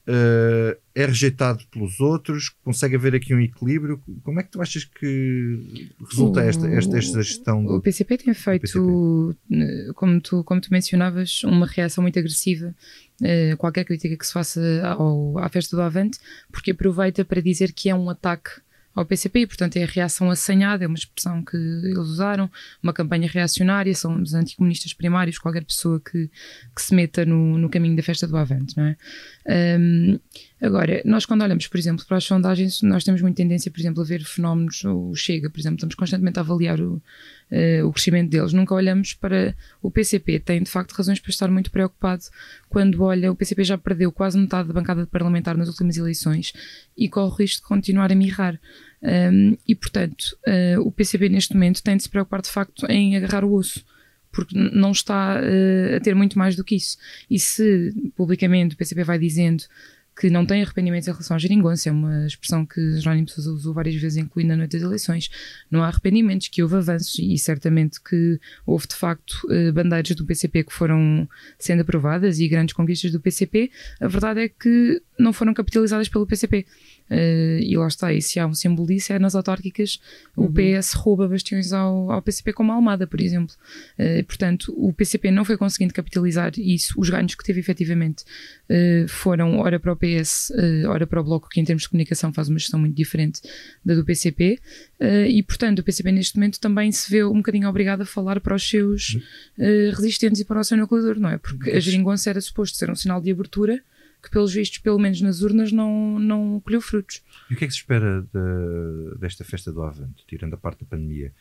uh, 0.09 0.79
é 0.95 1.07
rejeitado 1.07 1.64
pelos 1.71 2.01
outros, 2.01 2.51
consegue 2.62 2.97
haver 2.97 3.14
aqui 3.14 3.35
um 3.35 3.40
equilíbrio. 3.40 4.01
Como 4.23 4.38
é 4.38 4.43
que 4.43 4.51
tu 4.51 4.62
achas 4.62 4.85
que 4.85 5.88
resulta 6.09 6.43
esta, 6.43 6.69
esta, 6.69 6.97
esta 6.97 7.23
gestão? 7.23 7.64
Do, 7.64 7.77
o 7.77 7.81
PCP 7.81 8.19
tem 8.19 8.35
feito, 8.35 8.62
PCP? 8.62 9.93
Como, 9.95 10.21
tu, 10.21 10.45
como 10.45 10.61
tu 10.61 10.69
mencionavas, 10.71 11.43
uma 11.45 11.67
reação 11.67 12.03
muito 12.03 12.19
agressiva 12.19 12.75
uh, 13.21 13.57
qualquer 13.57 13.85
crítica 13.85 14.17
que 14.17 14.27
se 14.27 14.33
faça 14.33 14.61
ao, 14.87 15.38
à 15.38 15.49
festa 15.49 15.77
do 15.77 15.83
Avante, 15.83 16.19
porque 16.51 16.71
aproveita 16.71 17.25
para 17.25 17.40
dizer 17.40 17.73
que 17.73 17.88
é 17.88 17.95
um 17.95 18.09
ataque 18.09 18.51
ao 18.94 19.04
PCP 19.04 19.46
portanto, 19.46 19.76
é 19.76 19.83
a 19.83 19.87
reação 19.87 20.30
assanhada, 20.30 20.85
é 20.85 20.87
uma 20.87 20.96
expressão 20.96 21.44
que 21.44 21.57
eles 21.57 21.98
usaram, 21.98 22.50
uma 22.83 22.92
campanha 22.92 23.28
reacionária, 23.28 23.94
são 23.94 24.20
os 24.20 24.35
anticomunistas 24.35 24.92
primários, 24.92 25.38
qualquer 25.38 25.64
pessoa 25.64 26.00
que, 26.00 26.30
que 26.74 26.83
se 26.83 26.94
meta 26.94 27.24
no, 27.24 27.59
no 27.59 27.68
caminho 27.68 27.96
da 27.96 28.02
festa 28.02 28.26
do 28.26 28.37
Avante, 28.37 28.76
não 28.76 28.85
é? 28.85 28.96
Um, 29.78 30.18
agora, 30.64 31.03
nós 31.05 31.27
quando 31.27 31.42
olhamos, 31.42 31.66
por 31.66 31.79
exemplo, 31.79 32.05
para 32.07 32.16
as 32.16 32.24
sondagens, 32.24 32.81
nós 32.83 33.05
temos 33.05 33.20
muita 33.20 33.37
tendência, 33.37 33.70
por 33.70 33.79
exemplo, 33.79 34.03
a 34.03 34.07
ver 34.07 34.24
fenómenos, 34.24 34.83
o 34.85 35.14
Chega, 35.14 35.50
por 35.50 35.61
exemplo, 35.61 35.77
estamos 35.77 35.94
constantemente 35.94 36.38
a 36.38 36.42
avaliar 36.42 36.81
o, 36.81 36.94
uh, 36.94 37.87
o 37.87 37.92
crescimento 37.92 38.31
deles, 38.31 38.53
nunca 38.53 38.74
olhamos 38.74 39.14
para 39.14 39.55
o 39.83 39.90
PCP, 39.90 40.40
tem 40.40 40.62
de 40.62 40.70
facto 40.70 40.92
razões 40.92 41.20
para 41.20 41.31
estar 41.31 41.50
muito 41.50 41.70
preocupado 41.70 42.24
quando 42.68 43.03
olha, 43.03 43.31
o 43.31 43.37
PCP 43.37 43.64
já 43.64 43.79
perdeu 43.79 44.11
quase 44.11 44.38
metade 44.38 44.68
da 44.68 44.74
bancada 44.74 45.07
parlamentar 45.07 45.57
nas 45.57 45.68
últimas 45.68 45.96
eleições 45.96 46.53
e 46.96 47.09
corre 47.09 47.33
o 47.33 47.37
risco 47.37 47.62
de 47.62 47.68
continuar 47.68 48.11
a 48.11 48.14
mirrar. 48.14 48.59
Um, 49.03 49.57
e, 49.68 49.74
portanto, 49.74 50.37
uh, 50.48 50.81
o 50.81 50.90
PCP 50.90 51.29
neste 51.29 51.53
momento 51.53 51.83
tem 51.83 51.96
de 51.96 52.03
se 52.03 52.09
preocupar 52.09 52.40
de 52.40 52.48
facto 52.48 52.87
em 52.90 53.16
agarrar 53.16 53.44
o 53.44 53.53
osso, 53.53 53.85
porque 54.33 54.57
não 54.57 54.92
está 54.92 55.37
uh, 55.37 55.96
a 55.96 56.00
ter 56.00 56.14
muito 56.14 56.38
mais 56.38 56.57
do 56.57 56.64
que 56.64 56.74
isso. 56.74 56.96
E 57.31 57.38
se 57.38 57.92
publicamente 58.16 58.74
o 58.74 58.79
PCP 58.79 59.05
vai 59.05 59.18
dizendo 59.18 59.64
que 60.16 60.31
não 60.31 60.46
tem 60.46 60.62
arrependimentos 60.62 61.09
em 61.09 61.11
relação 61.11 61.37
à 61.37 61.38
geringonça, 61.38 61.88
é 61.88 61.92
uma 61.92 62.27
expressão 62.27 62.64
que 62.64 63.00
Jerónimo 63.00 63.29
Sousa 63.29 63.50
usou 63.50 63.74
várias 63.74 63.96
vezes, 63.96 64.16
incluindo 64.16 64.50
na 64.50 64.57
noite 64.57 64.72
das 64.72 64.83
eleições. 64.83 65.29
Não 65.70 65.83
há 65.83 65.88
arrependimentos, 65.88 66.48
que 66.48 66.62
houve 66.62 66.77
avanços 66.77 67.18
e 67.18 67.37
certamente 67.37 68.00
que 68.00 68.38
houve 68.64 68.87
de 68.87 68.94
facto 68.94 69.46
eh, 69.50 69.72
bandeiras 69.72 70.14
do 70.14 70.24
PCP 70.24 70.64
que 70.64 70.72
foram 70.72 71.29
sendo 71.59 71.83
aprovadas 71.83 72.38
e 72.38 72.46
grandes 72.46 72.74
conquistas 72.74 73.11
do 73.11 73.20
PCP. 73.20 73.70
A 74.00 74.07
verdade 74.07 74.40
é 74.40 74.48
que 74.48 75.03
não 75.18 75.33
foram 75.33 75.55
capitalizadas 75.55 76.09
pelo 76.09 76.27
PCP. 76.27 76.66
Uh, 77.11 77.61
e 77.61 77.77
lá 77.77 77.87
está, 77.87 78.14
e 78.14 78.22
se 78.22 78.40
há 78.40 78.46
um 78.46 78.55
símbolo 78.55 78.88
disso 78.88 79.12
é 79.12 79.18
nas 79.18 79.35
autárquicas 79.35 80.00
uhum. 80.35 80.46
o 80.46 80.50
PS 80.50 80.94
rouba 80.94 81.29
bastiões 81.29 81.70
ao, 81.70 82.11
ao 82.11 82.22
PCP 82.22 82.55
como 82.55 82.72
a 82.72 82.77
Almada, 82.77 83.07
por 83.07 83.20
exemplo. 83.20 83.55
Uh, 83.98 84.24
portanto, 84.24 84.74
o 84.74 84.90
PCP 84.90 85.31
não 85.31 85.44
foi 85.44 85.59
conseguindo 85.59 85.92
capitalizar 85.92 86.53
isso, 86.57 86.94
os 86.98 87.11
ganhos 87.11 87.35
que 87.35 87.44
teve 87.44 87.61
efetivamente 87.61 88.24
uh, 88.70 89.07
foram 89.07 89.59
ora 89.59 89.79
para 89.79 89.92
o 89.92 89.96
PS, 89.96 90.50
ora 90.88 91.07
para 91.07 91.20
o 91.20 91.24
Bloco, 91.24 91.48
que 91.50 91.61
em 91.61 91.64
termos 91.64 91.83
de 91.83 91.90
comunicação 91.90 92.33
faz 92.33 92.48
uma 92.48 92.59
gestão 92.59 92.81
muito 92.81 92.96
diferente 92.96 93.42
da 93.85 93.94
do 93.94 94.05
PCP, 94.05 94.59
e 95.29 95.42
portanto 95.42 95.81
o 95.81 95.83
PCP 95.83 96.11
neste 96.11 96.37
momento 96.37 96.59
também 96.59 96.90
se 96.90 97.11
vê 97.11 97.22
um 97.22 97.37
bocadinho 97.37 97.68
obrigado 97.68 98.00
a 98.00 98.07
falar 98.07 98.40
para 98.40 98.55
os 98.55 98.68
seus 98.68 99.18
resistentes 99.57 100.40
e 100.40 100.44
para 100.44 100.61
o 100.61 100.64
seu 100.64 100.77
nucleador, 100.77 101.18
não 101.18 101.29
é? 101.29 101.38
Porque 101.38 101.70
a 101.70 101.81
geringonça 101.81 102.31
era 102.31 102.40
suposto 102.40 102.77
ser 102.77 102.90
um 102.90 102.94
sinal 102.94 103.20
de 103.20 103.31
abertura 103.31 103.83
que 104.25 104.31
pelos 104.31 104.53
vistos, 104.53 104.79
pelo 104.79 104.99
menos 104.99 105.21
nas 105.21 105.43
urnas, 105.43 105.71
não, 105.71 106.19
não 106.19 106.61
colheu 106.61 106.81
frutos. 106.81 107.23
E 107.51 107.55
o 107.55 107.57
que 107.57 107.65
é 107.65 107.69
que 107.69 107.73
se 107.73 107.81
espera 107.81 108.23
de, 108.23 109.19
desta 109.19 109.45
festa 109.45 109.73
do 109.73 109.83
Avante, 109.83 110.25
tirando 110.27 110.55
a 110.55 110.57
parte 110.57 110.81
da 110.81 110.87
pandemia? 110.87 111.33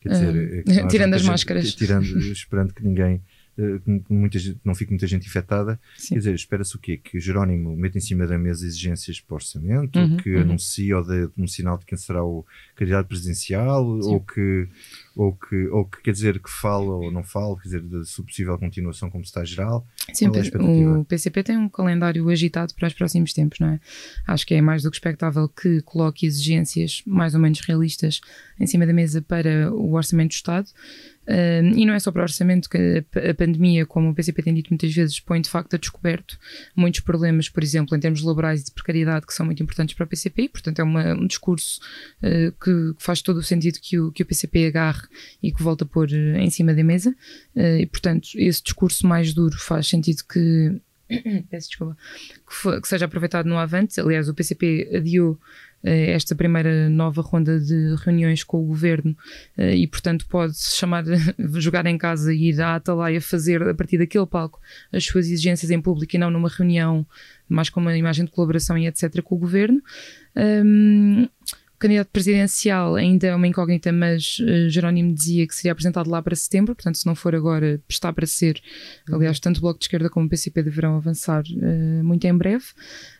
Quer 0.00 0.08
dizer, 0.08 0.64
uh, 0.84 0.88
tirando 0.90 1.14
as 1.14 1.22
máscaras. 1.22 1.74
Tirando, 1.74 2.18
esperando 2.18 2.74
que 2.74 2.82
ninguém 2.82 3.22
eh, 3.58 3.80
muita 4.08 4.38
gente, 4.38 4.58
não 4.64 4.74
fique 4.74 4.90
muita 4.90 5.06
gente 5.06 5.26
infectada. 5.26 5.78
Sim. 5.96 6.14
Quer 6.14 6.18
dizer, 6.18 6.34
espera-se 6.34 6.74
o 6.74 6.78
quê? 6.78 6.96
Que 6.96 7.20
Jerónimo 7.20 7.76
meta 7.76 7.98
em 7.98 8.00
cima 8.00 8.26
da 8.26 8.38
mesa 8.38 8.66
exigências 8.66 9.20
para 9.20 9.34
o 9.34 9.36
orçamento, 9.36 9.98
uhum, 9.98 10.16
que 10.16 10.34
uhum. 10.34 10.42
anuncie 10.42 10.92
ou 10.94 11.04
dê 11.04 11.28
um 11.36 11.46
sinal 11.46 11.76
de 11.76 11.84
quem 11.84 11.98
será 11.98 12.24
o 12.24 12.44
candidato 12.74 13.06
presidencial, 13.06 13.84
ou 13.84 14.20
que, 14.20 14.68
ou, 15.14 15.34
que, 15.34 15.66
ou 15.68 15.84
que 15.84 16.02
quer 16.02 16.12
dizer 16.12 16.38
que 16.38 16.50
fala 16.50 16.94
ou 16.94 17.10
não 17.10 17.22
fala, 17.22 17.56
quer 17.56 17.64
dizer, 17.64 17.82
de 17.82 18.04
sua 18.06 18.24
possível 18.24 18.58
continuação 18.58 19.10
como 19.10 19.22
está 19.22 19.44
geral. 19.44 19.86
Sim, 20.12 20.26
é 20.26 20.88
o 20.88 21.04
PCP 21.04 21.42
tem 21.42 21.58
um 21.58 21.68
calendário 21.68 22.28
agitado 22.28 22.74
para 22.74 22.88
os 22.88 22.94
próximos 22.94 23.32
tempos, 23.32 23.58
não 23.60 23.68
é? 23.68 23.80
Acho 24.26 24.46
que 24.46 24.54
é 24.54 24.60
mais 24.62 24.82
do 24.82 24.90
que 24.90 24.96
expectável 24.96 25.48
que 25.48 25.82
coloque 25.82 26.26
exigências 26.26 27.02
mais 27.06 27.34
ou 27.34 27.40
menos 27.40 27.60
realistas 27.60 28.20
em 28.58 28.66
cima 28.66 28.86
da 28.86 28.92
mesa 28.92 29.20
para 29.20 29.72
o 29.72 29.94
orçamento 29.94 30.30
do 30.30 30.34
Estado. 30.34 30.68
Uh, 31.26 31.76
e 31.76 31.86
não 31.86 31.94
é 31.94 32.00
só 32.00 32.10
para 32.10 32.20
o 32.20 32.22
orçamento 32.22 32.68
que 32.68 33.04
a, 33.30 33.34
pandemia, 33.34 33.86
como 33.86 34.10
o 34.10 34.14
PCP 34.14 34.42
tem 34.42 34.54
dito 34.54 34.70
muitas 34.70 34.92
vezes, 34.92 35.20
põe 35.20 35.40
de 35.40 35.48
facto 35.48 35.74
a 35.74 35.78
descoberto 35.78 36.38
muitos 36.74 37.00
problemas, 37.00 37.48
por 37.48 37.62
exemplo, 37.62 37.96
em 37.96 38.00
termos 38.00 38.22
laborais 38.22 38.62
e 38.62 38.64
de 38.64 38.72
precariedade, 38.72 39.26
que 39.26 39.32
são 39.32 39.46
muito 39.46 39.62
importantes 39.62 39.94
para 39.94 40.04
o 40.04 40.08
PCP, 40.08 40.42
e, 40.42 40.48
portanto 40.48 40.80
é 40.80 40.82
uma, 40.82 41.14
um 41.14 41.26
discurso 41.26 41.80
uh, 42.22 42.52
que, 42.52 42.94
que, 42.94 43.02
faz 43.02 43.22
todo 43.22 43.36
o 43.36 43.42
ssentido 43.42 43.78
que 43.80 43.98
o, 43.98 44.10
que 44.10 44.22
o 44.22 44.26
PCP 44.26 44.66
agarre 44.66 45.06
e 45.42 45.52
que 45.52 45.62
volta 45.62 45.84
a 45.84 45.86
pôr 45.86 46.08
uh, 46.08 46.36
em 46.38 46.50
cima 46.50 46.74
da 46.74 46.82
mesa, 46.82 47.14
ah, 47.56 47.78
e 47.78 47.86
portanto 47.86 48.30
esse 48.34 48.62
discurso 48.62 49.06
mais 49.06 49.32
duro 49.32 49.56
faz 49.58 49.86
sentido 49.86 50.22
que 50.24 50.80
peço 51.50 51.68
desculpa, 51.68 51.96
que, 52.46 52.54
for, 52.54 52.80
que, 52.80 52.88
seja 52.88 53.04
aproveitado 53.04 53.46
no 53.46 53.58
Avante. 53.58 54.00
Aliás, 54.00 54.28
o 54.28 54.34
PCP 54.34 54.90
adiou 54.94 55.38
esta 55.82 56.34
primeira 56.34 56.88
nova 56.88 57.22
ronda 57.22 57.58
de 57.58 57.96
reuniões 58.04 58.44
com 58.44 58.62
o 58.62 58.66
governo 58.66 59.16
eh, 59.56 59.76
e, 59.76 59.86
portanto, 59.86 60.26
pode 60.28 60.56
chamar, 60.56 61.04
jogar 61.58 61.86
em 61.86 61.98
casa 61.98 62.32
e 62.32 62.50
ir 62.50 62.60
à 62.60 62.76
Atalaia 62.76 63.20
fazer 63.20 63.62
a 63.62 63.74
partir 63.74 63.98
daquele 63.98 64.26
palco 64.26 64.60
as 64.92 65.04
suas 65.04 65.26
exigências 65.26 65.70
em 65.70 65.80
público 65.80 66.14
e 66.14 66.18
não 66.18 66.30
numa 66.30 66.48
reunião 66.48 67.06
mais 67.48 67.68
com 67.68 67.80
uma 67.80 67.96
imagem 67.96 68.24
de 68.24 68.30
colaboração 68.30 68.78
e 68.78 68.86
etc. 68.86 69.20
com 69.22 69.34
o 69.34 69.38
governo. 69.38 69.82
Um, 70.36 71.28
candidato 71.82 72.10
presidencial 72.12 72.94
ainda 72.94 73.26
é 73.26 73.34
uma 73.34 73.46
incógnita, 73.46 73.90
mas 73.90 74.38
uh, 74.38 74.70
Jerónimo 74.70 75.12
dizia 75.12 75.46
que 75.46 75.54
seria 75.54 75.72
apresentado 75.72 76.08
lá 76.08 76.22
para 76.22 76.36
setembro, 76.36 76.76
portanto, 76.76 76.96
se 76.96 77.04
não 77.04 77.16
for 77.16 77.34
agora, 77.34 77.80
está 77.88 78.12
para 78.12 78.24
ser. 78.24 78.60
Aliás, 79.10 79.40
tanto 79.40 79.58
o 79.58 79.60
Bloco 79.60 79.80
de 79.80 79.86
Esquerda 79.86 80.08
como 80.08 80.26
o 80.26 80.28
PCP 80.28 80.62
deverão 80.62 80.96
avançar 80.96 81.42
uh, 81.42 82.04
muito 82.04 82.24
em 82.24 82.36
breve. 82.36 82.64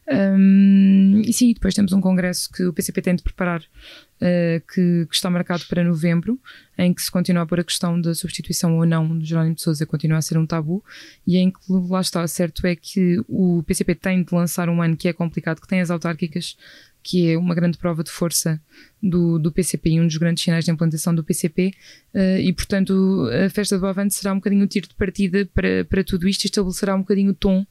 Um, 0.08 1.22
e 1.24 1.32
sim, 1.32 1.52
depois 1.52 1.74
temos 1.74 1.92
um 1.92 2.00
congresso 2.00 2.50
que 2.52 2.64
o 2.64 2.72
PCP 2.72 3.02
tem 3.02 3.14
de 3.14 3.22
preparar, 3.22 3.60
uh, 3.60 4.60
que, 4.72 5.06
que, 5.08 5.14
está 5.14 5.30
marcado 5.30 5.64
para 5.68 5.82
novembro, 5.82 6.38
em 6.76 6.92
que 6.92 7.02
se 7.02 7.10
continua 7.10 7.42
a 7.42 7.46
pôr 7.46 7.60
a 7.60 7.64
questão 7.64 8.00
da 8.00 8.14
substituição 8.14 8.76
ou 8.76 8.86
não 8.86 9.18
de 9.18 9.24
Jerónimo 9.24 9.54
de 9.54 9.62
Souza, 9.62 9.86
continua 9.86 10.18
a 10.18 10.22
ser 10.22 10.38
um 10.38 10.46
tabu, 10.46 10.84
e 11.26 11.36
em 11.36 11.50
que 11.50 11.58
lá 11.68 12.00
está, 12.00 12.26
certo 12.26 12.66
é 12.66 12.76
que 12.76 13.20
o 13.28 13.62
PCP 13.64 13.94
tem 13.94 14.22
de 14.22 14.34
lançar 14.34 14.68
um 14.68 14.82
ano 14.82 14.96
que 14.96 15.08
é 15.08 15.12
complicado, 15.12 15.60
que 15.60 15.68
tem 15.68 15.80
as 15.80 15.90
autárquicas 15.90 16.56
que 17.02 17.30
é 17.30 17.38
uma 17.38 17.54
grande 17.54 17.78
prova 17.78 18.04
de 18.04 18.10
força 18.10 18.60
do, 19.02 19.38
do 19.38 19.50
PCP 19.50 19.90
e 19.90 20.00
um 20.00 20.06
dos 20.06 20.16
grandes 20.16 20.44
sinais 20.44 20.64
de 20.64 20.70
implantação 20.70 21.14
do 21.14 21.24
PCP, 21.24 21.68
uh, 21.68 22.18
eh, 22.18 22.42
e 22.42 22.52
portanto 22.52 23.28
a 23.44 23.50
festa 23.50 23.78
do 23.78 23.86
Avante 23.86 24.14
será 24.14 24.32
um 24.32 24.36
bocadinho 24.36 24.64
o 24.64 24.68
tiro 24.68 24.88
de 24.88 24.94
partida 24.94 25.48
para, 25.54 25.84
para 25.84 26.04
tudo 26.04 26.28
isto 26.28 26.44
estabelecerá 26.44 26.94
um 26.94 27.00
bocadinho 27.00 27.32
o 27.32 27.34
tom 27.34 27.66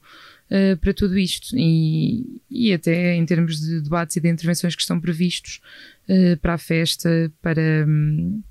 uh, 0.52 0.78
para 0.78 0.94
tudo 0.94 1.18
isto. 1.18 1.56
E, 1.58 2.42
e 2.50 2.74
até 2.74 3.16
em 3.16 3.26
termos 3.26 3.60
de 3.60 3.82
debates 3.82 4.18
e 4.18 4.20
de 4.20 4.30
intervenções 4.30 4.76
que 4.76 4.82
estão 4.82 5.00
previstos 5.00 5.62
uh, 6.10 6.38
para 6.38 6.56
a 6.56 6.58
festa, 6.58 7.32
para. 7.42 7.86
Um, 7.88 8.44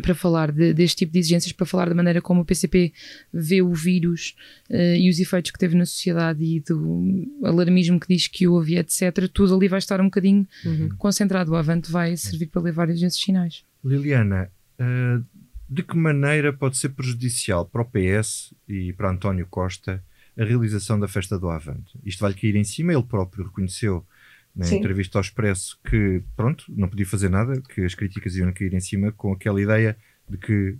para 0.00 0.14
falar 0.14 0.50
de, 0.50 0.72
deste 0.72 0.98
tipo 0.98 1.12
de 1.12 1.18
exigências, 1.18 1.52
para 1.52 1.66
falar 1.66 1.88
da 1.88 1.94
maneira 1.94 2.22
como 2.22 2.40
o 2.40 2.44
PCP 2.44 2.92
vê 3.32 3.60
o 3.60 3.74
vírus 3.74 4.34
uh, 4.70 4.96
e 4.96 5.10
os 5.10 5.18
efeitos 5.18 5.50
que 5.50 5.58
teve 5.58 5.76
na 5.76 5.84
sociedade 5.84 6.42
e 6.42 6.60
do 6.60 7.28
alarmismo 7.42 8.00
que 8.00 8.08
diz 8.08 8.26
que 8.26 8.46
houve, 8.46 8.76
etc. 8.76 9.28
Tudo 9.32 9.54
ali 9.54 9.68
vai 9.68 9.78
estar 9.78 10.00
um 10.00 10.04
bocadinho 10.04 10.46
uhum. 10.64 10.88
concentrado. 10.96 11.52
O 11.52 11.56
Avante 11.56 11.90
vai 11.90 12.16
servir 12.16 12.46
para 12.46 12.62
levar 12.62 12.88
esses 12.88 13.20
sinais. 13.20 13.64
Liliana, 13.84 14.50
uh, 14.80 15.24
de 15.68 15.82
que 15.82 15.96
maneira 15.96 16.52
pode 16.52 16.76
ser 16.76 16.90
prejudicial 16.90 17.66
para 17.66 17.82
o 17.82 17.84
PS 17.84 18.54
e 18.68 18.92
para 18.92 19.10
António 19.10 19.46
Costa 19.46 20.02
a 20.38 20.44
realização 20.44 20.98
da 20.98 21.08
festa 21.08 21.38
do 21.38 21.48
Avante? 21.48 21.98
Isto 22.04 22.20
vai-lhe 22.20 22.38
cair 22.38 22.56
em 22.56 22.64
cima, 22.64 22.92
ele 22.92 23.02
próprio 23.02 23.44
reconheceu 23.44 24.06
na 24.54 24.66
Sim. 24.66 24.76
entrevista 24.76 25.18
ao 25.18 25.22
Expresso 25.22 25.78
que, 25.88 26.22
pronto, 26.36 26.64
não 26.68 26.88
podia 26.88 27.06
fazer 27.06 27.28
nada, 27.28 27.60
que 27.74 27.82
as 27.82 27.94
críticas 27.94 28.36
iam 28.36 28.52
cair 28.52 28.72
em 28.74 28.80
cima 28.80 29.10
com 29.12 29.32
aquela 29.32 29.60
ideia 29.60 29.96
de 30.28 30.36
que 30.36 30.76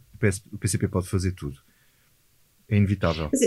o 0.53 0.59
PCP 0.59 0.89
pode 0.89 1.09
fazer 1.09 1.33
tudo. 1.33 1.59
É 2.69 2.77
inevitável. 2.77 3.29
Mas, 3.33 3.43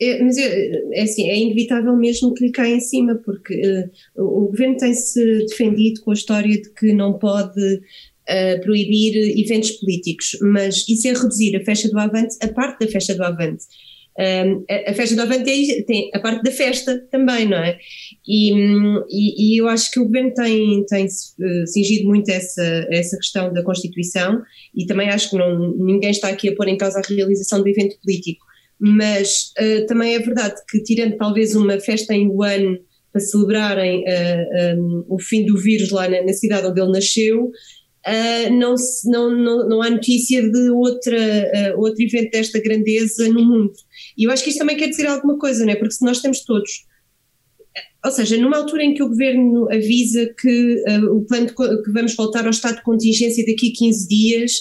é, 0.00 0.22
mas 0.22 0.36
é, 0.38 0.70
é, 0.92 1.02
assim, 1.02 1.28
é 1.28 1.38
inevitável 1.38 1.96
mesmo 1.96 2.32
que 2.34 2.46
lhe 2.46 2.52
caia 2.52 2.74
em 2.74 2.80
cima, 2.80 3.16
porque 3.16 3.54
uh, 4.16 4.22
o 4.22 4.48
governo 4.48 4.76
tem-se 4.76 5.46
defendido 5.46 6.00
com 6.02 6.10
a 6.10 6.14
história 6.14 6.60
de 6.60 6.70
que 6.70 6.92
não 6.92 7.18
pode 7.18 7.60
uh, 7.60 8.60
proibir 8.62 9.38
eventos 9.38 9.72
políticos, 9.72 10.38
mas 10.40 10.86
isso 10.88 11.08
é 11.08 11.12
reduzir 11.12 11.56
a 11.56 11.64
festa 11.64 11.88
do 11.90 11.98
Avante, 11.98 12.36
a 12.42 12.48
parte 12.48 12.84
da 12.84 12.90
festa 12.90 13.14
do 13.14 13.24
Avante. 13.24 13.64
A, 14.18 14.92
festa 14.92 15.14
do 15.14 15.22
Avante 15.22 15.84
tem 15.84 16.10
a 16.12 16.18
parte 16.18 16.42
da 16.42 16.50
festa 16.50 16.98
também, 17.10 17.48
não 17.48 17.56
é? 17.56 17.78
E, 18.26 18.52
e, 19.08 19.54
e 19.54 19.60
eu 19.60 19.68
acho 19.68 19.90
que 19.90 20.00
o 20.00 20.04
governo 20.04 20.34
tem, 20.34 20.84
tem 20.86 21.06
uh, 21.06 21.66
cingido 21.66 22.08
muito 22.08 22.28
essa, 22.28 22.86
essa 22.90 23.16
questão 23.16 23.52
da 23.52 23.62
Constituição 23.62 24.42
e 24.74 24.84
também 24.84 25.08
acho 25.08 25.30
que 25.30 25.36
não, 25.36 25.74
ninguém 25.76 26.10
está 26.10 26.28
aqui 26.28 26.48
a 26.48 26.54
pôr 26.54 26.68
em 26.68 26.76
causa 26.76 26.98
a 26.98 27.02
realização 27.08 27.62
do 27.62 27.68
evento 27.68 27.96
político, 28.02 28.44
mas 28.78 29.52
uh, 29.58 29.86
também 29.86 30.14
é 30.14 30.18
verdade 30.18 30.56
que 30.68 30.82
tirando 30.82 31.16
talvez 31.16 31.54
uma 31.54 31.78
festa 31.80 32.14
em 32.14 32.28
Wuhan 32.28 32.78
para 33.12 33.20
celebrarem 33.20 34.04
uh, 34.04 34.76
um, 34.76 35.04
o 35.08 35.18
fim 35.18 35.44
do 35.44 35.56
vírus 35.56 35.90
lá 35.90 36.08
na, 36.08 36.22
na 36.22 36.32
cidade 36.32 36.66
onde 36.66 36.80
ele 36.80 36.92
nasceu, 36.92 37.50
Uh, 38.06 38.50
não, 38.52 38.74
não, 39.04 39.30
não, 39.30 39.68
não, 39.68 39.82
há 39.82 39.90
notícia 39.90 40.42
de 40.42 40.70
outra, 40.70 41.18
uh, 41.18 41.80
outro 41.80 42.02
evento 42.02 42.30
desta 42.30 42.58
grandeza 42.58 43.28
no 43.28 43.44
mundo. 43.44 43.72
E 44.16 44.24
eu 44.24 44.30
acho 44.30 44.42
que 44.42 44.48
isto 44.48 44.60
também 44.60 44.76
quer 44.76 44.88
dizer 44.88 45.06
alguma 45.06 45.38
coisa, 45.38 45.64
não 45.64 45.72
é? 45.72 45.76
Porque 45.76 45.92
se 45.92 46.04
nós 46.04 46.22
temos 46.22 46.40
todos. 46.40 46.86
Ou 48.02 48.10
seja, 48.10 48.38
numa 48.38 48.56
altura 48.56 48.84
em 48.84 48.94
que 48.94 49.02
o 49.02 49.08
governo 49.08 49.70
avisa 49.70 50.34
que 50.40 50.82
uh, 50.88 51.14
o 51.14 51.26
plano 51.26 51.46
de, 51.46 51.54
que 51.54 51.92
vamos 51.92 52.14
voltar 52.14 52.44
ao 52.44 52.50
estado 52.50 52.76
de 52.76 52.82
contingência 52.82 53.44
daqui 53.44 53.70
a 53.74 53.78
15 53.78 54.08
dias, 54.08 54.52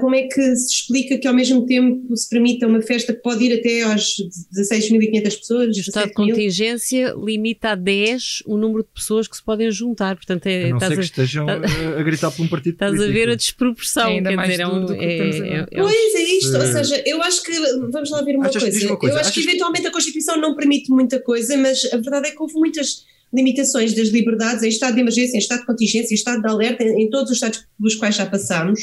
como 0.00 0.14
é 0.14 0.22
que 0.22 0.56
se 0.56 0.74
explica 0.74 1.18
que 1.18 1.26
ao 1.26 1.34
mesmo 1.34 1.66
tempo 1.66 2.16
se 2.16 2.28
permita 2.28 2.66
uma 2.66 2.80
festa 2.80 3.12
que 3.12 3.20
pode 3.20 3.44
ir 3.44 3.58
até 3.58 3.82
aos 3.82 4.16
16.500 4.54 5.22
pessoas? 5.22 5.76
O 5.76 5.80
estado 5.80 6.08
de 6.08 6.14
contingência 6.14 7.14
limita 7.16 7.70
a 7.70 7.74
10 7.74 8.42
o 8.46 8.56
número 8.56 8.84
de 8.84 8.88
pessoas 8.94 9.26
que 9.26 9.36
se 9.36 9.42
podem 9.42 9.70
juntar, 9.70 10.16
portanto 10.16 10.46
é, 10.46 10.66
a 10.66 10.68
não 10.70 10.80
ser 10.80 10.94
que 10.94 11.00
a, 11.00 11.02
estejam 11.02 11.46
tá, 11.46 11.54
a, 11.98 12.02
gritar 12.02 12.30
por 12.30 12.42
um 12.42 12.48
partido 12.48 12.74
Estás 12.76 12.92
político. 12.92 13.10
a 13.10 13.20
ver 13.20 13.30
a 13.30 13.34
desproporção, 13.34 14.08
é 14.10 14.22
quer 14.22 14.36
dizer, 14.36 14.60
é 14.60 14.68
um, 14.68 14.92
é, 14.92 15.04
é, 15.04 15.66
é, 15.70 15.82
Pois 15.82 16.14
é 16.14 16.22
isto, 16.22 16.56
ou 16.56 16.66
seja, 16.66 17.02
eu 17.04 17.22
acho 17.22 17.42
que, 17.42 17.52
vamos 17.90 18.10
lá 18.10 18.22
ver 18.22 18.36
uma, 18.36 18.48
coisa. 18.48 18.86
uma 18.86 18.96
coisa, 18.96 19.16
eu 19.16 19.20
acho 19.20 19.32
que 19.32 19.40
eventualmente 19.40 19.86
a 19.86 19.90
Constituição 19.90 20.36
não 20.40 20.54
permite 20.54 20.90
muita 20.90 21.20
coisa, 21.20 21.56
mas 21.56 21.84
a 21.92 21.96
verdade 21.96 22.28
é 22.28 22.30
que 22.30 22.40
houve 22.40 22.54
muitas 22.54 23.04
limitações 23.32 23.94
das 23.94 24.08
liberdades 24.08 24.62
em 24.62 24.68
estado 24.68 24.94
de 24.94 25.00
emergência, 25.00 25.36
em 25.36 25.40
estado 25.40 25.60
de 25.60 25.66
contingência, 25.66 26.12
em 26.12 26.16
estado 26.16 26.40
de 26.40 26.48
alerta, 26.48 26.84
em, 26.84 27.04
em 27.04 27.10
todos 27.10 27.30
os 27.30 27.36
estados 27.36 27.66
pelos 27.78 27.94
quais 27.94 28.14
já 28.14 28.26
passamos. 28.26 28.80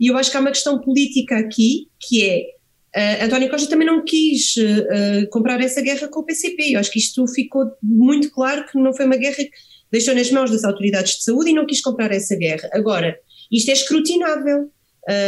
E 0.00 0.08
eu 0.08 0.16
acho 0.16 0.30
que 0.30 0.36
há 0.36 0.40
uma 0.40 0.50
questão 0.50 0.80
política 0.80 1.38
aqui, 1.38 1.88
que 2.00 2.22
é 2.22 2.54
Uh, 2.96 3.24
António 3.24 3.50
Costa 3.50 3.68
também 3.68 3.88
não 3.88 4.04
quis 4.04 4.54
uh, 4.56 5.28
comprar 5.30 5.60
essa 5.60 5.82
guerra 5.82 6.06
com 6.06 6.20
o 6.20 6.24
PCP. 6.24 6.74
Eu 6.74 6.78
acho 6.78 6.92
que 6.92 7.00
isto 7.00 7.26
ficou 7.26 7.72
muito 7.82 8.30
claro 8.30 8.64
que 8.66 8.78
não 8.78 8.94
foi 8.94 9.06
uma 9.06 9.16
guerra 9.16 9.34
que 9.34 9.50
deixou 9.90 10.14
nas 10.14 10.30
mãos 10.30 10.52
das 10.52 10.62
autoridades 10.62 11.16
de 11.16 11.24
saúde 11.24 11.50
e 11.50 11.54
não 11.54 11.66
quis 11.66 11.80
comprar 11.80 12.12
essa 12.12 12.36
guerra. 12.36 12.70
Agora, 12.72 13.18
isto 13.50 13.68
é 13.70 13.72
escrutinável. 13.72 14.70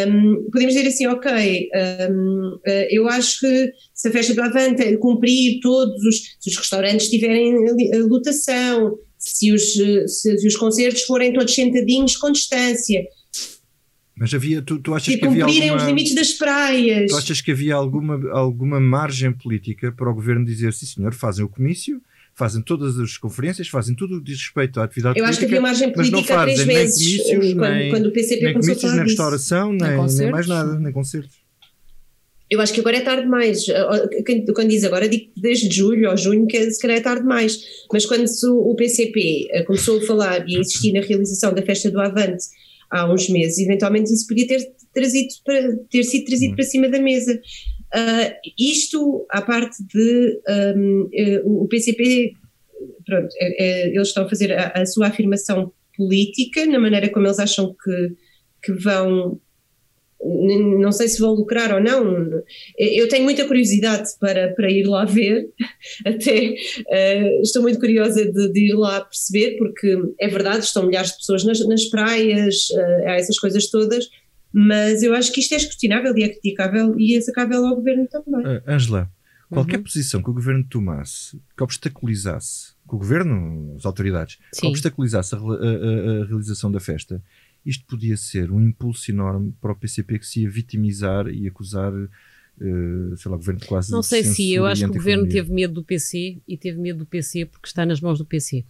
Um, 0.09 0.49
podemos 0.51 0.75
dizer 0.75 0.89
assim, 0.89 1.07
ok, 1.07 1.69
um, 2.11 2.55
uh, 2.55 2.87
eu 2.91 3.07
acho 3.09 3.41
que 3.41 3.73
se 3.93 4.09
a 4.09 4.11
festa 4.11 4.35
do 4.35 4.43
Avante 4.43 4.97
cumprir 4.97 5.61
todos 5.61 6.03
os, 6.05 6.37
se 6.41 6.51
os 6.51 6.57
restaurantes 6.57 7.11
tiverem 7.11 7.55
lotação, 8.09 8.99
se 9.19 9.53
os, 9.53 9.75
se, 9.75 10.09
se 10.09 10.47
os 10.47 10.57
concertos 10.57 11.03
forem 11.03 11.33
todos 11.33 11.55
sentadinhos 11.55 12.17
com 12.17 12.33
distância, 12.33 13.05
mas 14.19 14.33
havia, 14.33 14.62
tu, 14.62 14.79
tu 14.79 14.95
achas 14.95 15.15
que 15.15 15.27
havia 15.27 15.45
alguma, 15.45 15.77
os 15.77 15.83
limites 15.85 16.15
das 16.15 16.33
praias. 16.33 17.11
Tu 17.11 17.17
achas 17.19 17.41
que 17.43 17.51
havia 17.51 17.75
alguma, 17.75 18.31
alguma 18.31 18.81
margem 18.81 19.31
política 19.31 19.93
para 19.93 20.11
o 20.11 20.15
governo 20.15 20.43
dizer, 20.43 20.73
sim 20.73 20.87
senhor, 20.87 21.12
fazem 21.12 21.45
o 21.45 21.49
comício, 21.51 22.01
fazem 22.37 22.62
todas 22.62 22.99
as 22.99 23.16
conferências, 23.16 23.66
fazem 23.66 23.96
tudo 23.96 24.16
o 24.16 24.18
que 24.18 24.27
diz 24.27 24.42
respeito 24.42 24.79
à 24.79 24.85
atividade 24.85 25.18
Eu 25.18 25.25
política. 25.25 25.31
acho 25.31 25.38
que 25.38 25.44
havia 25.46 25.61
margem 25.61 25.92
política 25.92 26.40
há 26.40 26.42
três 26.44 26.64
meses, 26.66 27.22
quando, 27.22 27.61
nem, 27.70 27.90
quando 27.90 28.07
o 28.07 28.12
PCP 28.12 28.44
nem 28.44 28.53
começou 28.53 28.75
comícios, 28.75 28.77
a 28.77 28.81
falar 28.81 28.96
nem 28.96 29.05
restauração, 29.05 29.72
nem, 29.72 30.18
nem, 30.18 30.31
mais 30.31 30.46
nada, 30.46 30.79
nem 30.79 30.92
concertos. 30.92 31.46
Eu 32.49 32.61
acho 32.61 32.72
que 32.72 32.81
agora 32.81 32.99
é 32.99 33.01
tarde 33.01 33.22
demais. 33.22 33.64
Quando 34.55 34.68
diz 34.68 34.85
agora, 34.85 35.09
digo 35.09 35.33
desde 35.37 35.75
julho 35.75 36.11
ou 36.11 36.16
junho, 36.16 36.46
que 36.46 36.70
se 36.70 36.81
calhar 36.81 36.99
é 36.99 37.01
tarde 37.01 37.22
demais. 37.22 37.59
Mas 37.92 38.07
quando 38.07 38.25
o 38.25 38.75
PCP 38.77 39.49
eh, 39.51 39.62
começou 39.64 39.99
a 39.99 40.03
falar 40.03 40.49
e 40.49 40.57
a 40.57 40.61
insistir 40.61 40.92
na 40.92 41.01
realização 41.01 41.53
da 41.53 41.62
festa 41.62 41.90
do 41.90 42.01
Avante 42.01 42.44
há 42.88 43.12
uns 43.12 43.29
meses, 43.29 43.59
eventualmente 43.59 44.12
isso 44.12 44.29
podia 44.29 44.46
ter, 44.46 44.61
trazido 44.94 45.29
para, 45.44 45.77
ter 45.90 46.05
sido 46.05 46.27
trazido 46.27 46.53
hum. 46.53 46.57
para 46.57 46.64
cima 46.64 46.88
da 46.88 47.01
mesa. 47.01 47.40
Uh, 47.96 48.30
isto, 48.59 49.26
à 49.30 49.40
parte 49.40 49.82
de 49.82 50.38
um, 50.76 51.09
uh, 51.44 51.62
o 51.62 51.66
PCP, 51.66 52.35
pronto, 53.06 53.28
é, 53.40 53.64
é, 53.64 53.88
eles 53.88 54.09
estão 54.09 54.26
a 54.26 54.28
fazer 54.28 54.52
a, 54.52 54.68
a, 54.68 54.85
sua 54.85 55.06
afirmação 55.06 55.72
política 55.96 56.66
na 56.66 56.78
maneira 56.78 57.09
como 57.09 57.26
eles 57.26 57.38
acham 57.38 57.74
que, 57.82 58.12
que 58.62 58.72
vão 58.72 59.40
não 60.80 60.90
sei 60.92 61.09
se 61.09 61.20
vão 61.20 61.35
lucrar 61.35 61.74
ou 61.74 61.80
não. 61.80 62.42
Eu 62.76 63.06
tenho 63.09 63.22
muita 63.22 63.46
curiosidade 63.46 64.09
para, 64.18 64.52
para 64.54 64.70
ir 64.70 64.85
lá 64.85 65.04
ver, 65.04 65.48
até 66.04 66.48
uh, 66.50 67.42
estou 67.42 67.62
muito 67.62 67.78
curiosa 67.78 68.24
de, 68.24 68.52
de, 68.52 68.70
ir 68.70 68.74
lá 68.74 69.02
perceber, 69.02 69.56
porque 69.56 69.96
é 70.18 70.26
verdade, 70.26 70.64
estão 70.64 70.87
milhares 70.87 71.12
de 71.12 71.18
pessoas 71.18 71.44
nas, 71.44 71.61
nas 71.66 71.85
praias, 71.85 72.68
há 73.06 73.16
essas 73.16 73.38
coisas 73.38 73.68
todas, 73.70 74.09
mas 74.59 75.03
eu 75.03 75.14
acho 75.14 75.31
que 75.33 75.40
isto 75.40 75.53
é 75.53 75.59
escrutinável 75.59 76.16
e 76.16 76.23
é 76.23 76.31
criticável 76.31 76.99
e 76.99 77.14
é 77.14 77.21
sacável 77.21 77.66
ao 77.66 77.77
governo 77.77 78.09
também. 78.09 78.62
Ângela, 78.66 79.12
uh, 79.51 79.55
qualquer 79.55 79.77
uhum. 79.77 79.83
posição 79.83 80.23
que 80.23 80.31
o 80.31 80.33
governo 80.33 80.64
tomasse, 80.64 81.38
que 81.55 81.62
obstaculizasse, 81.62 82.73
que 82.88 82.95
o 82.95 82.99
governo, 82.99 83.77
as 83.77 83.85
autoridades, 83.85 84.38
Sim. 84.51 84.62
que 84.62 84.66
obstaculizasse 84.69 85.35
a, 85.35 85.38
a, 85.38 85.42
a, 85.42 86.25
realização 86.25 86.73
da 86.73 86.81
festa, 86.81 87.23
isto 87.66 87.85
podia 87.85 88.16
ser 88.16 88.51
um 88.51 88.59
impulso 88.59 89.11
enorme 89.11 89.53
para 89.61 89.73
o 89.73 89.77
PCP 89.77 90.21
que 90.21 90.27
se 90.27 90.40
ia 90.40 90.49
vitimizar 90.49 91.29
e 91.29 91.47
acusar, 91.47 91.92
uh, 91.92 93.16
sei 93.19 93.31
lá, 93.31 93.37
o 93.37 93.38
governo 93.38 93.61
quase 93.66 93.92
Não 93.92 94.03
sei 94.03 94.25
se, 94.25 94.55
eu 94.55 94.64
acho 94.64 94.85
que 94.85 94.90
o 94.90 94.95
governo 94.95 95.29
teve 95.29 95.53
medo 95.53 95.75
do 95.75 95.85
PC 95.85 96.38
e 96.49 96.57
teve 96.57 96.81
medo 96.81 97.01
do 97.01 97.07
PC 97.07 97.45
porque 97.45 97.69
está 97.69 97.85
nas 97.85 98.01
mãos 98.01 98.16
do 98.16 98.25
PC. 98.25 98.64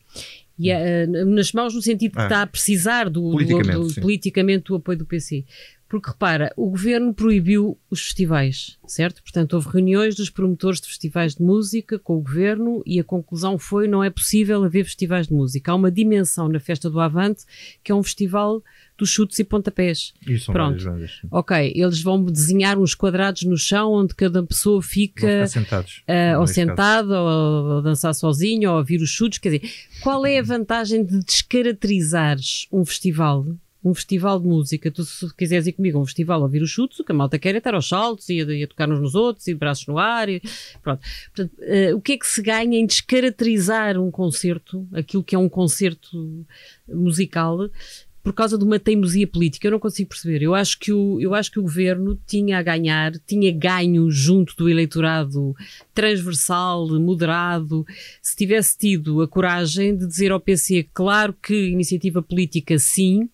E, 0.58 0.72
uh, 0.72 1.26
nas 1.26 1.52
mãos 1.52 1.74
no 1.74 1.82
sentido 1.82 2.12
que 2.12 2.18
ah, 2.18 2.24
está 2.24 2.42
a 2.42 2.46
precisar 2.46 3.10
do, 3.10 3.30
politicamente, 3.30 3.78
do, 3.78 3.88
do 3.88 4.00
politicamente 4.00 4.64
do 4.64 4.74
apoio 4.74 4.98
do 4.98 5.06
PC. 5.06 5.44
Porque 5.88 6.10
repara, 6.10 6.52
o 6.56 6.68
governo 6.68 7.14
proibiu 7.14 7.78
os 7.88 8.02
festivais, 8.02 8.76
certo? 8.86 9.22
Portanto, 9.22 9.54
houve 9.54 9.68
reuniões 9.68 10.16
dos 10.16 10.28
promotores 10.28 10.80
de 10.80 10.88
festivais 10.88 11.36
de 11.36 11.42
música 11.42 11.96
com 11.96 12.16
o 12.16 12.20
governo 12.20 12.82
e 12.84 12.98
a 12.98 13.04
conclusão 13.04 13.56
foi 13.56 13.86
não 13.86 14.02
é 14.02 14.10
possível 14.10 14.64
haver 14.64 14.84
festivais 14.84 15.28
de 15.28 15.34
música. 15.34 15.70
Há 15.70 15.74
uma 15.76 15.90
dimensão 15.90 16.48
na 16.48 16.58
festa 16.58 16.90
do 16.90 16.98
Avante 16.98 17.44
que 17.84 17.92
é 17.92 17.94
um 17.94 18.02
festival 18.02 18.62
dos 18.98 19.10
chutes 19.10 19.38
e 19.38 19.44
pontapés. 19.44 20.12
Isso 20.26 20.50
Pronto. 20.50 20.76
Ok, 21.30 21.72
eles 21.76 22.02
vão 22.02 22.24
desenhar 22.24 22.78
uns 22.78 22.94
quadrados 22.94 23.42
no 23.42 23.56
chão 23.56 23.92
onde 23.92 24.14
cada 24.14 24.42
pessoa 24.42 24.82
fica 24.82 25.46
sentados, 25.46 26.02
uh, 26.08 26.40
ou 26.40 26.46
sentada, 26.46 27.20
ou, 27.20 27.64
ou 27.76 27.82
dançar 27.82 28.14
sozinho, 28.14 28.70
ou 28.70 28.78
ouvir 28.78 29.00
os 29.00 29.10
chutes. 29.10 29.38
Quer 29.38 29.58
dizer, 29.58 29.70
qual 30.02 30.26
é 30.26 30.38
a 30.38 30.42
vantagem 30.42 31.04
de 31.04 31.22
descaracterizares 31.22 32.66
um 32.72 32.84
festival 32.84 33.46
um 33.88 33.94
festival 33.94 34.40
de 34.40 34.46
música, 34.46 34.90
tu 34.90 35.04
se 35.04 35.32
quiseres 35.34 35.66
ir 35.66 35.72
comigo 35.72 35.98
a 35.98 36.02
um 36.02 36.04
festival 36.04 36.42
ouvir 36.42 36.62
os 36.62 36.70
chutes, 36.70 36.98
o 36.98 37.04
que 37.04 37.12
a 37.12 37.14
malta 37.14 37.38
quer 37.38 37.54
é 37.54 37.58
estar 37.58 37.74
aos 37.74 37.88
saltos 37.88 38.28
e 38.28 38.40
a, 38.40 38.64
a 38.64 38.66
tocar 38.66 38.90
uns 38.90 39.00
nos 39.00 39.14
outros 39.14 39.46
e 39.46 39.54
braços 39.54 39.86
no 39.86 39.98
ar. 39.98 40.28
E, 40.28 40.42
pronto. 40.82 41.00
Portanto, 41.34 41.52
uh, 41.60 41.96
o 41.96 42.00
que 42.00 42.12
é 42.12 42.18
que 42.18 42.26
se 42.26 42.42
ganha 42.42 42.78
em 42.78 42.86
descaracterizar 42.86 43.98
um 43.98 44.10
concerto, 44.10 44.86
aquilo 44.92 45.22
que 45.22 45.34
é 45.34 45.38
um 45.38 45.48
concerto 45.48 46.44
musical, 46.88 47.70
por 48.26 48.32
causa 48.32 48.58
de 48.58 48.64
uma 48.64 48.80
teimosia 48.80 49.24
política. 49.24 49.68
Eu 49.68 49.70
não 49.70 49.78
consigo 49.78 50.08
perceber. 50.08 50.42
Eu 50.42 50.52
acho 50.52 50.80
que 50.80 50.92
o, 50.92 51.20
eu 51.20 51.32
acho 51.32 51.48
que 51.48 51.60
o 51.60 51.62
governo 51.62 52.18
tinha 52.26 52.58
a 52.58 52.62
ganhar, 52.62 53.12
tinha 53.24 53.52
ganho 53.52 54.10
junto 54.10 54.56
do 54.56 54.68
eleitorado 54.68 55.54
transversal, 55.94 56.88
moderado, 56.98 57.86
se 58.20 58.34
tivesse 58.34 58.76
tido 58.76 59.22
a 59.22 59.28
coragem 59.28 59.96
de 59.96 60.08
dizer 60.08 60.32
ao 60.32 60.40
PC, 60.40 60.88
claro 60.92 61.32
que 61.40 61.68
iniciativa 61.68 62.20
política 62.20 62.76
sim, 62.80 63.30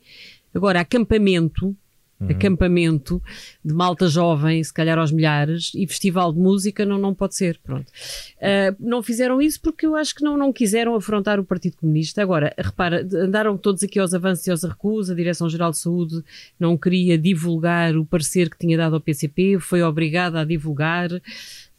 agora 0.55 0.81
acampamento 0.81 1.77
uhum. 2.23 2.31
acampamento 2.31 3.23
de 3.65 3.75
malta 3.75 4.09
jovem, 4.09 4.63
se 4.63 4.73
calhar 4.73 4.99
aos 4.99 5.11
milhares, 5.11 5.73
e 5.75 5.87
festival 5.87 6.33
de 6.33 6.39
música 6.39 6.87
não, 6.87 6.99
não 6.99 7.15
pode 7.15 7.35
ser. 7.35 7.59
Pronto. 7.63 7.89
Uh, 7.89 8.77
não 8.79 9.03
fizeram 9.03 9.41
isso 9.41 9.61
porque 9.61 9.87
eu 9.87 9.97
acho 9.97 10.15
que 10.15 10.23
não, 10.23 10.37
não 10.37 10.53
quiseram 10.53 10.95
afrontar 10.95 11.39
o 11.41 11.45
Partido 11.45 11.77
Comunista. 11.77 12.23
Agora, 12.23 12.55
repara, 12.57 13.07
andaram 13.15 13.57
todos 13.57 13.83
aqui 13.83 13.99
aos 13.99 14.15
avanços 14.15 14.47
e 14.47 14.51
aos 14.51 14.63
recuos, 14.63 15.11
a 15.11 15.15
Direção-Geral 15.15 15.73
de 15.73 15.79
Saúde 15.79 16.23
não 16.59 16.77
queria 16.77 17.19
divulgar 17.19 17.97
o 17.97 18.05
parecer 18.05 18.49
que 18.49 18.59
tinha 18.59 18.77
dado 18.77 18.95
ao 18.95 19.01
PCP, 19.01 19.59
foi 19.61 19.83
obrigada 19.83 20.41
a 20.41 20.45
divulgar. 20.45 21.11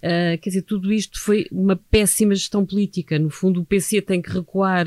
Uh, 0.03 0.37
quer 0.41 0.49
dizer, 0.49 0.63
tudo 0.63 0.91
isto 0.91 1.17
foi 1.17 1.47
uma 1.49 1.77
péssima 1.77 2.35
gestão 2.35 2.65
política. 2.65 3.17
No 3.17 3.29
fundo, 3.29 3.61
o 3.61 3.65
PC 3.65 4.01
tem 4.01 4.21
que 4.21 4.29
recuar 4.29 4.85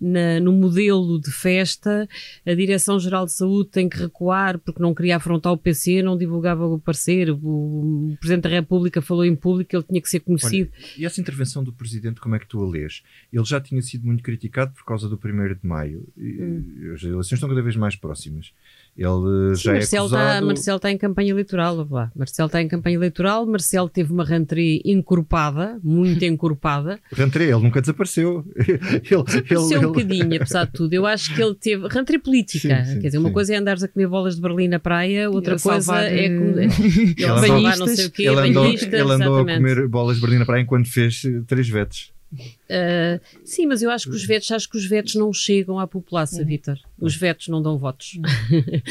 na, 0.00 0.40
no 0.40 0.50
modelo 0.50 1.20
de 1.20 1.30
festa, 1.30 2.08
a 2.46 2.54
Direção-Geral 2.54 3.26
de 3.26 3.32
Saúde 3.32 3.68
tem 3.68 3.86
que 3.86 3.98
recuar 3.98 4.58
porque 4.58 4.80
não 4.80 4.94
queria 4.94 5.16
afrontar 5.16 5.52
o 5.52 5.58
PC, 5.58 6.02
não 6.02 6.16
divulgava 6.16 6.66
o 6.66 6.78
parecer. 6.78 7.30
O, 7.30 8.12
o 8.12 8.16
Presidente 8.18 8.44
da 8.44 8.48
República 8.48 9.02
falou 9.02 9.26
em 9.26 9.36
público, 9.36 9.76
ele 9.76 9.82
tinha 9.82 10.00
que 10.00 10.08
ser 10.08 10.20
conhecido. 10.20 10.70
Olha, 10.72 10.84
e 10.96 11.04
essa 11.04 11.20
intervenção 11.20 11.62
do 11.62 11.72
Presidente, 11.72 12.18
como 12.18 12.34
é 12.34 12.38
que 12.38 12.46
tu 12.46 12.62
a 12.64 12.66
lês? 12.66 13.02
Ele 13.30 13.44
já 13.44 13.60
tinha 13.60 13.82
sido 13.82 14.06
muito 14.06 14.22
criticado 14.22 14.72
por 14.72 14.86
causa 14.86 15.06
do 15.06 15.16
1 15.22 15.54
de 15.54 15.66
maio. 15.66 16.08
Hum. 16.16 16.92
As 16.94 17.02
eleições 17.02 17.32
estão 17.32 17.48
cada 17.50 17.60
vez 17.60 17.76
mais 17.76 17.94
próximas. 17.94 18.52
Ele 18.96 19.54
Sim, 19.54 19.62
já 19.62 19.72
Marcelo 19.72 20.04
é 20.04 20.06
acusado... 20.06 20.34
Está, 20.34 20.46
Marcelo 20.46 20.76
está 20.76 20.90
em 20.90 20.98
campanha 20.98 21.30
eleitoral, 21.30 21.86
lá. 21.90 22.10
Marcelo 22.16 22.46
está 22.46 22.62
em 22.62 22.68
campanha 22.68 22.96
eleitoral, 22.96 23.46
Marcelo 23.46 23.88
teve 23.88 24.12
uma 24.12 24.24
rentrée 24.24 24.80
encorpada, 24.84 25.78
muito 25.84 26.24
encorpada. 26.26 26.98
rentrée, 27.12 27.50
ele 27.50 27.62
nunca 27.62 27.80
desapareceu. 27.80 28.44
ele, 28.56 29.22
desapareceu 29.22 29.78
ele, 29.78 29.86
um 29.86 29.92
bocadinho, 29.92 30.36
apesar 30.36 30.64
de 30.64 30.72
tudo. 30.72 30.94
Eu 30.94 31.04
acho 31.04 31.34
que 31.34 31.42
ele 31.42 31.54
teve... 31.54 31.86
Rentrée 31.88 32.18
política. 32.18 32.84
Sim, 32.84 32.92
sim, 32.92 33.00
Quer 33.00 33.08
dizer, 33.08 33.18
uma 33.18 33.30
coisa 33.30 33.54
é 33.54 33.56
andares 33.58 33.82
a 33.82 33.88
comer 33.88 34.08
bolas 34.08 34.36
de 34.36 34.40
Berlim 34.40 34.68
na 34.68 34.78
praia, 34.78 35.30
outra 35.30 35.58
coisa 35.58 35.82
salvar, 35.82 36.04
é... 36.04 36.24
Ele, 36.24 36.64
ele 37.18 37.24
andou, 37.26 37.60
não 37.60 37.86
sei 37.88 38.06
o 38.06 38.10
quê, 38.10 38.22
ele 38.22 38.40
andou, 38.40 38.66
ele 38.66 39.12
andou 39.12 39.38
a 39.40 39.44
comer 39.44 39.88
bolas 39.88 40.16
de 40.16 40.22
Berlim 40.22 40.38
na 40.38 40.46
praia 40.46 40.62
enquanto 40.62 40.90
fez 40.90 41.22
três 41.46 41.68
vetos. 41.68 42.15
Uh, 42.32 43.20
sim, 43.44 43.66
mas 43.66 43.82
eu 43.82 43.90
acho 43.90 44.10
que 44.10 44.16
os 44.16 44.24
vetos, 44.24 44.50
acho 44.50 44.68
que 44.68 44.76
os 44.76 44.84
vetos 44.84 45.14
não 45.14 45.32
chegam 45.32 45.78
à 45.78 45.86
população, 45.86 46.40
uhum. 46.40 46.46
Vitor. 46.46 46.78
Os 46.98 47.14
vetos 47.14 47.48
não 47.48 47.62
dão 47.62 47.78
votos. 47.78 48.14
Uhum. 48.14 48.82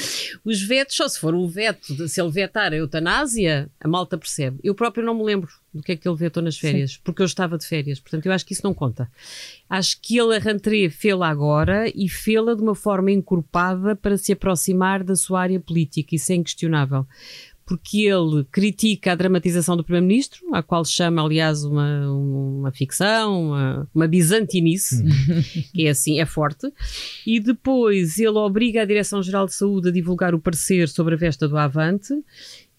os 0.44 0.62
vetos, 0.62 0.96
só 0.96 1.08
se 1.08 1.20
for 1.20 1.36
o 1.36 1.48
veto, 1.48 1.94
de, 1.96 2.08
se 2.08 2.22
ele 2.22 2.32
vetar 2.32 2.72
a 2.72 2.76
eutanásia, 2.76 3.70
a 3.80 3.88
malta 3.88 4.18
percebe. 4.18 4.60
Eu 4.64 4.74
próprio 4.74 5.06
não 5.06 5.14
me 5.14 5.24
lembro 5.24 5.52
do 5.74 5.84
que 5.84 5.92
é 5.92 5.96
que 5.98 6.08
ele 6.08 6.18
vetou 6.18 6.42
nas 6.42 6.58
férias, 6.58 6.94
sim. 6.94 7.00
porque 7.04 7.22
eu 7.22 7.26
estava 7.26 7.58
de 7.58 7.66
férias, 7.66 8.00
portanto 8.00 8.26
eu 8.26 8.32
acho 8.32 8.46
que 8.46 8.54
isso 8.54 8.64
não 8.64 8.74
conta. 8.74 9.12
Acho 9.70 10.00
que 10.02 10.18
ele 10.18 10.36
arrantrê 10.36 10.90
fê-la 10.90 11.28
agora 11.28 11.92
e 11.94 12.08
fê-la 12.08 12.56
de 12.56 12.62
uma 12.62 12.76
forma 12.76 13.12
encorpada 13.12 13.96
para 13.96 14.18
se 14.18 14.32
aproximar 14.32 15.04
da 15.04 15.16
sua 15.16 15.42
área 15.42 15.60
política, 15.60 16.16
isso 16.16 16.32
é 16.32 16.36
inquestionável 16.36 17.06
porque 17.66 18.02
ele 18.02 18.46
critica 18.52 19.12
a 19.12 19.16
dramatização 19.16 19.76
do 19.76 19.84
Primeiro-Ministro, 19.84 20.42
a 20.54 20.62
qual 20.62 20.86
chama, 20.86 21.24
aliás, 21.24 21.64
uma, 21.64 22.12
uma 22.12 22.72
ficção, 22.72 23.48
uma, 23.48 23.90
uma 23.94 24.08
bizantinice, 24.08 25.04
que 25.74 25.88
é 25.88 25.90
assim, 25.90 26.20
é 26.20 26.26
forte, 26.26 26.72
e 27.26 27.40
depois 27.40 28.20
ele 28.20 28.38
obriga 28.38 28.84
a 28.84 28.86
Direção-Geral 28.86 29.48
de 29.48 29.56
Saúde 29.56 29.90
a 29.90 29.92
divulgar 29.92 30.36
o 30.36 30.40
parecer 30.40 30.88
sobre 30.88 31.16
a 31.16 31.18
festa 31.18 31.48
do 31.48 31.58
Avante, 31.58 32.14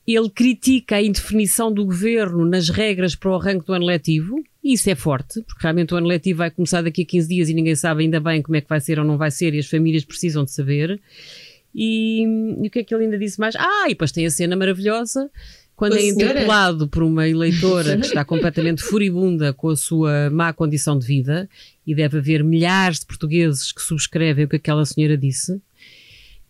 ele 0.07 0.31
critica 0.31 0.97
a 0.97 1.03
indefinição 1.03 1.73
do 1.73 1.85
governo 1.85 2.47
nas 2.47 2.69
regras 2.69 3.17
para 3.17 3.31
o 3.31 3.35
arranque 3.35 3.67
do 3.67 3.73
ano 3.73 3.85
letivo, 3.85 4.37
e 4.63 4.75
isso 4.75 4.89
é 4.89 4.95
forte, 4.95 5.43
porque 5.43 5.63
realmente 5.63 5.93
o 5.93 5.97
ano 5.97 6.07
letivo 6.07 6.39
vai 6.39 6.51
começar 6.51 6.81
daqui 6.81 7.03
a 7.03 7.07
15 7.07 7.29
dias 7.29 7.49
e 7.49 7.55
ninguém 7.55 7.75
sabe 7.75 8.05
ainda 8.05 8.21
bem 8.21 8.41
como 8.41 8.57
é 8.57 8.61
que 8.61 8.69
vai 8.69 8.81
ser 8.81 9.01
ou 9.01 9.05
não 9.05 9.19
vai 9.19 9.33
ser, 9.33 9.53
e 9.53 9.59
as 9.59 9.67
famílias 9.67 10.05
precisam 10.05 10.45
de 10.45 10.53
saber. 10.53 11.01
E, 11.79 12.23
e, 12.63 12.69
o 12.69 12.71
que 12.71 12.79
é 12.79 12.85
que 12.85 12.95
ele 12.95 13.05
ainda 13.05 13.19
disse 13.19 13.39
mais? 13.39 13.55
Ah, 13.55 13.85
e 13.85 13.91
depois 13.91 14.11
tem 14.11 14.25
a 14.25 14.31
cena 14.31 14.57
maravilhosa 14.57 15.31
quando 15.77 15.95
é 15.99 16.09
interpelado 16.09 16.89
por 16.89 17.03
uma 17.03 17.29
eleitora 17.29 17.99
que 17.99 18.07
está 18.07 18.25
completamente 18.25 18.83
furibunda 18.83 19.53
com 19.53 19.69
a 19.69 19.77
sua 19.77 20.31
má 20.31 20.51
condição 20.55 20.99
de 20.99 21.07
vida, 21.07 21.47
e 21.87 21.95
deve 21.95 22.17
haver 22.17 22.43
milhares 22.43 23.01
de 23.01 23.07
portugueses 23.07 23.73
que 23.73 23.83
subscrevem 23.83 24.47
o 24.47 24.49
que 24.49 24.57
aquela 24.57 24.87
senhora 24.87 25.19
disse, 25.19 25.61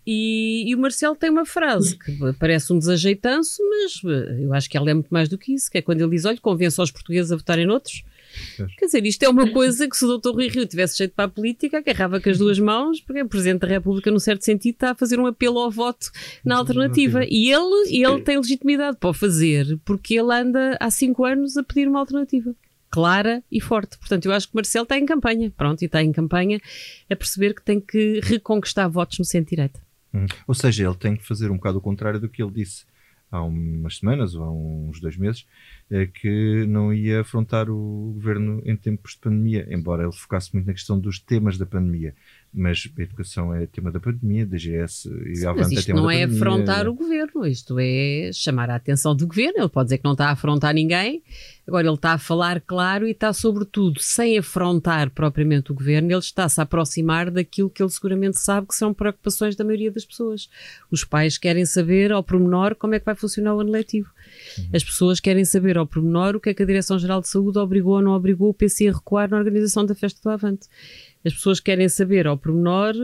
E, 0.07 0.71
e, 0.71 0.75
o 0.77 0.79
Marcelo 0.79 1.17
tem 1.17 1.29
uma 1.29 1.45
frase 1.45 1.99
que 1.99 2.17
parece 2.39 2.73
um 2.73 2.79
desajeitanço, 2.79 3.61
mas 3.69 4.01
eh, 4.05 4.45
eu 4.45 4.55
acho 4.55 4.71
que 4.71 4.77
ela 4.77 4.89
é 4.89 4.95
muito 4.95 5.09
mais 5.11 5.29
do 5.29 5.37
que 5.37 5.53
isso, 5.53 5.69
que 5.69 5.79
é 5.79 5.83
quando 5.83 6.01
ele 6.01 6.11
diz, 6.11 6.25
olha, 6.25 6.39
convença 6.41 6.81
os 6.81 6.93
portugueses 6.93 7.33
a 7.33 7.37
votarem 7.37 7.67
noutros. 7.67 8.05
Quer 8.79 8.87
dizer, 8.87 9.07
isto 9.07 9.23
é 9.23 9.29
uma 9.29 9.51
coisa 9.51 9.89
que 9.89 9.97
se 9.97 10.05
o 10.05 10.19
Dr. 10.19 10.31
Rui 10.31 10.49
Rio 10.49 10.67
tivesse 10.67 10.99
jeito 10.99 11.15
para 11.15 11.27
a 11.27 11.29
política, 11.29 11.79
agarrava 11.79 12.21
com 12.21 12.31
as 12.31 12.39
duas 12.39 12.59
mãos, 12.59 13.01
porque 13.01 13.23
o 13.23 13.29
Presidente 13.29 13.61
da 13.61 13.69
República, 13.69 14.11
num 14.11 14.19
certo 14.19 14.45
sentido, 14.45 14.75
está 14.75 14.91
a 14.91 14.95
fazer 14.95 15.19
um 15.19 15.27
apelo 15.27 15.59
ao 15.59 15.71
voto 15.71 16.11
na 16.45 16.57
alternativa. 16.57 17.25
E 17.29 17.51
ele, 17.51 18.05
ele 18.05 18.21
tem 18.23 18.37
legitimidade 18.37 18.97
para 18.99 19.11
o 19.11 19.15
fazer, 19.15 19.79
porque 19.85 20.15
ele 20.15 20.33
anda 20.33 20.77
há 20.81 20.91
cinco 20.91 21.25
anos 21.25 21.57
a 21.57 21.63
pedir 21.63 21.89
uma 21.89 22.01
alternativa 22.01 22.55
clara 22.91 23.43
e 23.53 23.61
forte. 23.61 23.99
Portanto, 23.99 24.27
eu 24.27 24.33
acho 24.33 24.47
que 24.47 24.55
o 24.55 24.57
Marcelo 24.57 24.85
está 24.85 24.99
em 24.99 25.05
campanha. 25.05 25.53
Pronto, 25.55 25.83
e 25.83 25.87
está 25.87 26.03
em 26.03 26.13
campanha 26.13 26.61
a 27.11 27.17
perceber 27.17 27.55
que 27.55 27.63
tem 27.63 27.81
que 27.81 28.21
reconquistar 28.23 28.89
votos 28.89 29.19
no 29.19 29.25
centro-direita. 29.25 29.81
Hum. 30.15 30.27
Ou 30.47 30.55
seja, 30.55 30.87
ele 30.87 30.95
tem 30.95 31.17
que 31.17 31.27
fazer 31.27 31.51
um 31.51 31.57
bocado 31.57 31.79
o 31.79 31.81
contrário 31.81 32.19
do 32.19 32.29
que 32.29 32.43
ele 32.43 32.53
disse 32.53 32.85
há 33.31 33.43
umas 33.43 33.99
semanas 33.99 34.35
ou 34.35 34.45
há 34.45 34.53
uns 34.53 35.01
dois 35.01 35.17
meses, 35.17 35.47
é 35.91 36.07
que 36.07 36.67
não 36.67 36.93
ia 36.93 37.21
afrontar 37.21 37.71
o 37.71 38.13
governo 38.15 38.63
em 38.65 38.77
tempos 38.77 39.13
de 39.13 39.19
pandemia, 39.19 39.67
embora 39.71 40.03
ele 40.05 40.13
focasse 40.13 40.53
muito 40.55 40.67
na 40.67 40.73
questão 40.73 40.99
dos 40.99 41.19
temas 41.19 41.59
da 41.59 41.67
pandemia 41.67 42.15
mas 42.57 42.89
a 42.99 43.03
educação 43.03 43.55
é 43.55 43.67
tema 43.67 43.93
da 43.93 44.01
pandemia, 44.01 44.47
da 44.47 44.57
GS 44.57 45.05
e 45.05 45.45
a 45.45 45.51
Avante 45.51 45.79
é 45.79 45.83
tema 45.83 46.01
não 46.01 46.07
da 46.07 46.15
é 46.15 46.21
pandemia. 46.27 46.43
afrontar 46.43 46.89
o 46.89 46.95
governo, 46.95 47.47
isto 47.47 47.77
é 47.79 48.31
chamar 48.33 48.71
a 48.71 48.77
atenção 48.77 49.15
do 49.15 49.27
governo. 49.27 49.59
Ele 49.59 49.69
pode 49.69 49.89
dizer 49.89 49.99
que 49.99 50.05
não 50.05 50.13
está 50.13 50.29
a 50.29 50.33
afrontar 50.33 50.73
ninguém, 50.73 51.23
agora 51.67 51.87
ele 51.87 51.95
está 51.95 52.13
a 52.13 52.19
falar 52.19 52.61
claro 52.61 53.07
e 53.07 53.11
está, 53.11 53.33
sobretudo, 53.33 54.01
sem 54.01 54.39
afrontar 54.39 55.11
propriamente 55.11 55.73
o 55.73 55.75
governo, 55.75 56.11
ele 56.11 56.19
está-se 56.19 56.61
a 56.61 56.63
aproximar 56.63 57.31
daquilo 57.31 57.69
que 57.69 57.83
ele 57.83 57.91
seguramente 57.91 58.39
sabe 58.39 58.69
que 58.69 58.75
são 58.75 58.95
preocupações 58.95 59.57
da 59.57 59.65
maioria 59.65 59.91
das 59.91 60.05
pessoas. 60.05 60.49
Os 60.91 61.05
pais 61.05 61.37
querem 61.37 61.67
saber 61.67 62.13
ao 62.13 62.23
pormenor 62.23 62.75
como 62.77 62.95
é 62.95 63.01
que 63.01 63.05
vai 63.05 63.15
funcionar 63.15 63.55
o 63.55 63.61
ano 63.61 63.73
letivo. 63.73 64.11
Uhum. 64.59 64.71
As 64.73 64.85
pessoas 64.85 65.19
querem 65.19 65.45
saber 65.45 65.77
ao 65.77 65.87
pormenor 65.87 66.37
o 66.37 66.41
que 66.41 66.51
é 66.51 66.55
que 66.55 66.63
a 66.63 66.67
Direção-Geral 66.67 67.21
de 67.21 67.29
Saúde 67.29 67.59
obrigou 67.59 67.95
ou 67.95 68.03
não 68.03 68.13
obrigou 68.13 68.51
o 68.51 68.55
PC 68.55 68.89
a 68.89 68.93
recuar 68.93 69.29
na 69.29 69.37
organização 69.37 69.85
da 69.85 69.95
festa 69.95 70.21
do 70.23 70.31
Avante. 70.31 70.69
As 71.25 71.35
pessoas 71.35 71.59
querem 71.59 71.89
saber 71.89 72.27
ao 72.27 72.39
pormenor 72.39 72.95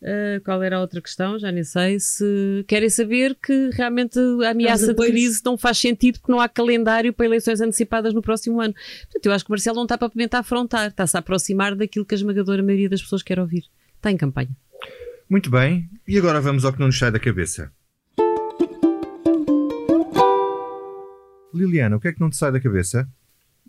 Uh, 0.00 0.40
qual 0.44 0.62
era 0.62 0.76
a 0.76 0.80
outra 0.80 1.00
questão? 1.00 1.38
Já 1.38 1.50
nem 1.50 1.64
sei. 1.64 1.98
Se 1.98 2.64
querem 2.68 2.88
saber 2.88 3.36
que 3.42 3.70
realmente 3.72 4.18
a 4.44 4.50
ameaça 4.50 4.94
de 4.94 5.06
crise 5.06 5.42
não 5.44 5.58
faz 5.58 5.78
sentido 5.78 6.20
porque 6.20 6.30
não 6.30 6.40
há 6.40 6.48
calendário 6.48 7.12
para 7.12 7.26
eleições 7.26 7.60
antecipadas 7.60 8.14
no 8.14 8.22
próximo 8.22 8.60
ano. 8.60 8.74
Portanto, 9.04 9.26
eu 9.26 9.32
acho 9.32 9.44
que 9.44 9.50
o 9.50 9.52
Marcelo 9.52 9.76
não 9.76 9.84
está 9.84 9.98
para 9.98 10.08
a 10.08 10.38
afrontar, 10.38 10.88
está-se 10.88 11.16
a 11.16 11.20
aproximar 11.20 11.74
daquilo 11.74 12.04
que 12.04 12.14
a 12.14 12.16
esmagadora 12.16 12.62
maioria 12.62 12.88
das 12.88 13.02
pessoas 13.02 13.22
quer 13.22 13.40
ouvir. 13.40 13.64
Está 13.96 14.10
em 14.10 14.16
campanha. 14.16 14.50
Muito 15.28 15.50
bem, 15.50 15.90
e 16.06 16.16
agora 16.16 16.40
vamos 16.40 16.64
ao 16.64 16.72
que 16.72 16.78
não 16.78 16.86
nos 16.86 16.98
sai 16.98 17.10
da 17.10 17.18
cabeça. 17.18 17.70
Liliana, 21.52 21.96
o 21.96 22.00
que 22.00 22.08
é 22.08 22.12
que 22.12 22.20
não 22.20 22.30
te 22.30 22.36
sai 22.36 22.52
da 22.52 22.60
cabeça? 22.60 23.08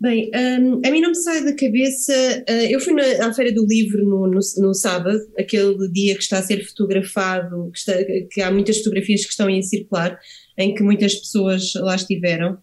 Bem, 0.00 0.30
um, 0.34 0.80
a 0.82 0.90
mim 0.90 1.02
não 1.02 1.10
me 1.10 1.14
sai 1.14 1.44
da 1.44 1.54
cabeça. 1.54 2.12
Uh, 2.48 2.70
eu 2.70 2.80
fui 2.80 2.94
na, 2.94 3.26
à 3.26 3.34
Feira 3.34 3.52
do 3.52 3.66
Livro 3.66 4.02
no, 4.02 4.26
no, 4.26 4.40
no, 4.56 4.74
sábado, 4.74 5.20
aquele 5.38 5.88
dia 5.92 6.14
que 6.14 6.22
está 6.22 6.38
a 6.38 6.42
ser 6.42 6.66
fotografado, 6.66 7.70
que, 7.70 7.78
está, 7.78 7.92
que, 8.30 8.40
há 8.40 8.50
muitas 8.50 8.78
fotografias 8.78 9.24
que 9.24 9.30
estão 9.30 9.46
a 9.46 9.62
circular, 9.62 10.18
em 10.56 10.74
que 10.74 10.82
muitas 10.82 11.14
pessoas 11.16 11.74
lá 11.74 11.96
estiveram. 11.96 12.56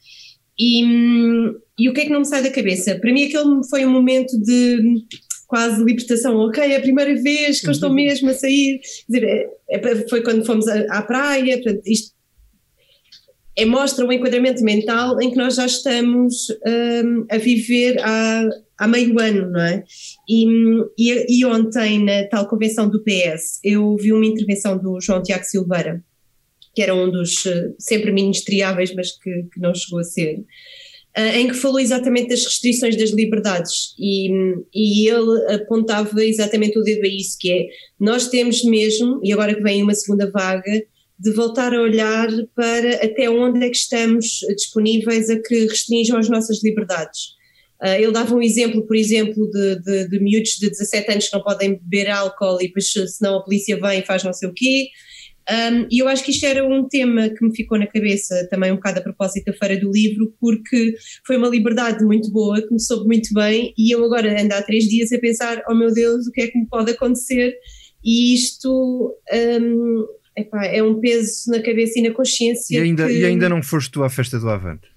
E, 0.57 0.83
um, 0.83 1.53
e 1.77 1.87
o 1.87 1.93
que 1.93 2.01
é 2.01 2.05
que 2.05 2.11
não 2.11 2.21
me 2.21 2.25
sai 2.25 2.41
da 2.41 2.49
cabeça? 2.49 2.95
Para 2.95 3.13
mim, 3.13 3.25
aquele 3.25 3.63
foi 3.69 3.85
um 3.85 3.91
momento 3.91 4.35
de 4.41 5.05
quase 5.45 5.83
libertação. 5.83 6.35
Ok, 6.37 6.63
é 6.63 6.77
a 6.77 6.81
primeira 6.81 7.13
vez 7.21 7.61
que 7.61 7.67
eu 7.67 7.71
estou 7.71 7.89
uhum. 7.89 7.95
mesmo 7.95 8.31
a 8.31 8.33
sair. 8.33 8.79
Quer 8.79 9.19
dizer, 9.19 9.47
é, 9.69 9.77
é, 9.77 10.09
foi 10.09 10.23
quando 10.23 10.43
fomos 10.43 10.67
à, 10.67 10.79
à 10.89 11.03
praia, 11.03 11.61
portanto, 11.61 11.83
isto 11.85 12.16
é, 13.57 13.65
mostra 13.65 14.05
o 14.05 14.13
enquadramento 14.13 14.63
mental 14.63 15.19
em 15.19 15.31
que 15.31 15.35
nós 15.35 15.55
já 15.55 15.65
estamos 15.65 16.47
um, 17.03 17.25
a 17.29 17.37
viver 17.37 17.99
há, 18.01 18.47
há 18.77 18.87
meio 18.87 19.19
ano, 19.19 19.49
não 19.49 19.61
é? 19.61 19.83
E, 20.29 20.45
e, 20.95 21.39
e, 21.39 21.45
ontem, 21.45 22.03
na 22.03 22.27
tal 22.27 22.47
convenção 22.47 22.87
do 22.87 23.03
PS, 23.03 23.59
eu 23.63 23.97
vi 23.97 24.13
uma 24.13 24.25
intervenção 24.25 24.77
do 24.77 25.01
João 25.01 25.23
Tiago 25.23 25.43
Silveira, 25.43 26.03
que 26.75 26.83
era 26.83 26.93
um 26.93 27.09
dos 27.09 27.45
uh, 27.45 27.73
sempre 27.79 28.11
ministriáveis, 28.11 28.93
mas 28.93 29.11
que, 29.13 29.47
que 29.51 29.59
não 29.59 29.73
chegou 29.73 30.01
a 30.01 30.03
ser, 30.03 30.35
uh, 31.17 31.35
em 31.35 31.47
que 31.47 31.55
falou 31.55 31.79
exatamente 31.79 32.29
das 32.29 32.45
restrições 32.45 32.95
das 32.95 33.09
liberdades 33.09 33.95
e, 33.97 34.29
e 34.71 35.09
ele 35.09 35.55
apontava 35.55 36.23
exatamente 36.23 36.77
o 36.77 36.83
dedo 36.83 37.03
a 37.03 37.09
isso, 37.09 37.35
que 37.39 37.51
é, 37.51 37.65
nós 37.99 38.27
temos 38.27 38.63
mesmo, 38.63 39.19
e 39.23 39.33
agora 39.33 39.55
que 39.55 39.63
vem 39.63 39.81
uma 39.81 39.95
segunda 39.95 40.29
vaga, 40.29 40.83
de 41.19 41.31
voltar 41.33 41.73
a 41.73 41.81
olhar 41.81 42.27
para 42.55 43.03
até 43.03 43.29
onde 43.29 43.65
é 43.65 43.69
que 43.69 43.77
estamos 43.77 44.39
disponíveis 44.55 45.29
a 45.29 45.41
que 45.41 45.65
restringam 45.65 46.17
as 46.17 46.29
nossas 46.29 46.63
liberdades. 46.63 47.35
Uh, 47.81 47.99
ele 47.99 48.11
dava 48.11 48.35
um 48.35 48.41
exemplo, 48.41 48.85
por 48.85 48.95
exemplo, 48.95 49.49
de, 49.51 49.81
de, 49.81 50.09
de 50.09 50.19
miúdos 50.19 50.57
de 50.59 50.69
17 50.69 51.11
anos 51.11 51.27
que 51.27 51.35
não 51.35 51.43
podem 51.43 51.79
beber 51.79 52.09
álcool 52.09 52.59
e 52.61 52.67
depois 52.67 52.91
senão 52.91 53.37
a 53.37 53.43
polícia 53.43 53.79
vem 53.79 53.99
e 53.99 54.05
faz 54.05 54.23
não 54.23 54.33
sei 54.33 54.49
o 54.49 54.53
quê. 54.53 54.87
Um, 55.49 55.87
e 55.89 55.99
eu 55.99 56.09
acho 56.09 56.25
que 56.25 56.31
isto 56.31 56.45
era 56.45 56.67
um 56.67 56.87
tema 56.89 57.29
que 57.29 57.45
me 57.45 57.55
ficou 57.55 57.79
na 57.79 57.87
cabeça 57.87 58.45
também 58.49 58.71
um 58.71 58.75
bocado 58.75 58.99
a 58.99 59.01
propósito 59.03 59.45
da 59.45 59.57
Feira 59.57 59.79
do 59.79 59.89
Livro, 59.89 60.33
porque 60.41 60.95
foi 61.25 61.37
uma 61.37 61.47
liberdade 61.47 62.03
muito 62.03 62.29
boa, 62.31 62.61
que 62.61 62.73
me 62.73 62.81
soube 62.81 63.07
muito 63.07 63.33
bem, 63.33 63.73
e 63.77 63.93
eu 63.93 64.03
agora 64.03 64.41
ando 64.41 64.53
há 64.53 64.61
três 64.61 64.85
dias 64.85 65.11
a 65.13 65.19
pensar, 65.19 65.63
oh 65.69 65.73
meu 65.73 65.93
Deus, 65.93 66.27
o 66.27 66.31
que 66.31 66.41
é 66.41 66.47
que 66.47 66.59
me 66.59 66.67
pode 66.67 66.91
acontecer? 66.91 67.55
E 68.03 68.33
isto 68.33 69.15
um, 69.61 70.05
epá, 70.37 70.65
é 70.65 70.83
um 70.83 70.99
peso 70.99 71.51
na 71.51 71.61
cabeça 71.61 71.99
e 71.99 72.03
na 72.03 72.11
consciência. 72.11 72.77
E 72.77 72.81
ainda, 72.81 73.07
que... 73.07 73.13
e 73.13 73.25
ainda 73.25 73.49
não 73.49 73.63
foste 73.63 73.91
tu 73.91 74.03
à 74.03 74.09
festa 74.09 74.39
do 74.39 74.49
Avante? 74.49 74.87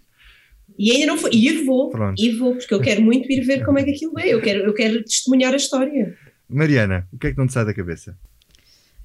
E 0.78 0.92
ainda 0.92 1.06
não 1.06 1.18
foi. 1.18 1.30
E 1.32 1.48
ir 1.48 1.64
vou. 1.64 1.90
Pronto. 1.90 2.20
Ir 2.22 2.36
vou, 2.38 2.56
porque 2.56 2.72
eu 2.72 2.80
quero 2.80 3.02
muito 3.02 3.30
ir 3.30 3.44
ver 3.44 3.64
como 3.64 3.78
é 3.78 3.84
que 3.84 3.90
aquilo 3.90 4.18
é. 4.18 4.28
Eu 4.28 4.40
quero, 4.40 4.60
eu 4.60 4.72
quero 4.72 5.02
testemunhar 5.02 5.52
a 5.52 5.56
história. 5.56 6.16
Mariana, 6.48 7.06
o 7.12 7.18
que 7.18 7.28
é 7.28 7.32
que 7.32 7.38
não 7.38 7.46
te 7.46 7.52
sai 7.52 7.64
da 7.64 7.74
cabeça? 7.74 8.16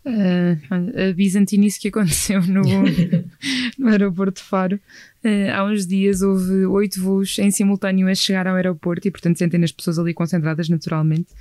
Uh, 0.05 1.09
a 1.09 1.13
bizantinice 1.13 1.79
que 1.79 1.87
aconteceu 1.87 2.39
no, 2.43 2.61
no 3.77 3.87
aeroporto 3.89 4.39
de 4.39 4.47
Faro. 4.47 4.79
Uh, 5.23 5.51
há 5.51 5.65
uns 5.65 5.87
dias 5.87 6.21
houve 6.21 6.65
oito 6.67 7.01
voos 7.01 7.39
em 7.39 7.49
simultâneo 7.49 8.07
a 8.07 8.13
chegar 8.13 8.47
ao 8.47 8.55
aeroporto 8.55 9.07
e, 9.07 9.11
portanto, 9.11 9.37
centenas 9.37 9.71
de 9.71 9.75
pessoas 9.75 9.97
ali 9.97 10.13
concentradas 10.13 10.69
naturalmente. 10.69 11.33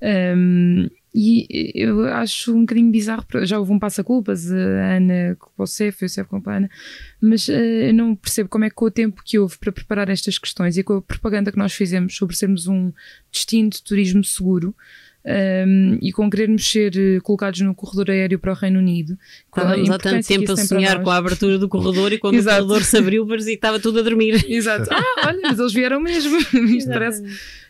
Um, 0.00 0.88
e 1.14 1.72
eu 1.74 2.06
acho 2.06 2.54
um 2.54 2.60
bocadinho 2.60 2.90
bizarro, 2.90 3.24
já 3.42 3.58
houve 3.58 3.72
um 3.72 3.78
passa-culpas, 3.78 4.50
a 4.50 4.96
Ana 4.96 5.36
culpa 5.38 5.62
o 5.62 5.66
CEF, 5.66 6.02
eu 6.02 6.08
CEF 6.08 6.28
culpa 6.28 6.52
a 6.52 6.56
Ana, 6.56 6.70
mas 7.20 7.48
uh, 7.48 7.52
eu 7.52 7.92
não 7.92 8.14
percebo 8.14 8.48
como 8.48 8.64
é 8.64 8.70
que 8.70 8.74
com 8.74 8.86
o 8.86 8.90
tempo 8.90 9.22
que 9.22 9.38
houve 9.38 9.58
para 9.58 9.70
preparar 9.70 10.08
estas 10.08 10.38
questões 10.38 10.78
e 10.78 10.82
com 10.82 10.94
a 10.94 11.02
propaganda 11.02 11.52
que 11.52 11.58
nós 11.58 11.74
fizemos 11.74 12.16
sobre 12.16 12.34
sermos 12.34 12.66
um 12.66 12.92
destino 13.30 13.68
de 13.68 13.82
turismo 13.82 14.24
seguro, 14.24 14.74
um, 15.24 15.98
e 16.00 16.12
com 16.12 16.28
querermos 16.28 16.68
ser 16.68 16.96
eh, 16.96 17.20
colocados 17.20 17.60
no 17.60 17.74
corredor 17.74 18.10
aéreo 18.10 18.38
para 18.38 18.52
o 18.52 18.54
Reino 18.54 18.80
Unido. 18.80 19.16
Estávamos 19.46 19.90
há 19.90 19.98
tanto 19.98 20.26
tempo 20.26 20.50
a 20.50 20.56
sonhar 20.56 21.00
com 21.02 21.10
a 21.10 21.16
abertura 21.16 21.58
do 21.58 21.68
corredor 21.68 22.12
e 22.12 22.18
quando 22.18 22.40
o 22.40 22.42
corredor 22.44 22.82
se 22.82 22.96
abriu 22.96 23.26
parecia 23.26 23.52
que 23.52 23.58
estava 23.58 23.78
tudo 23.78 24.00
a 24.00 24.02
dormir. 24.02 24.44
Exato. 24.48 24.88
Ah, 24.92 25.28
olha, 25.28 25.38
mas 25.42 25.58
eles 25.58 25.72
vieram 25.72 26.00
mesmo. 26.00 26.38
Isto 26.76 26.90
parece 26.90 27.22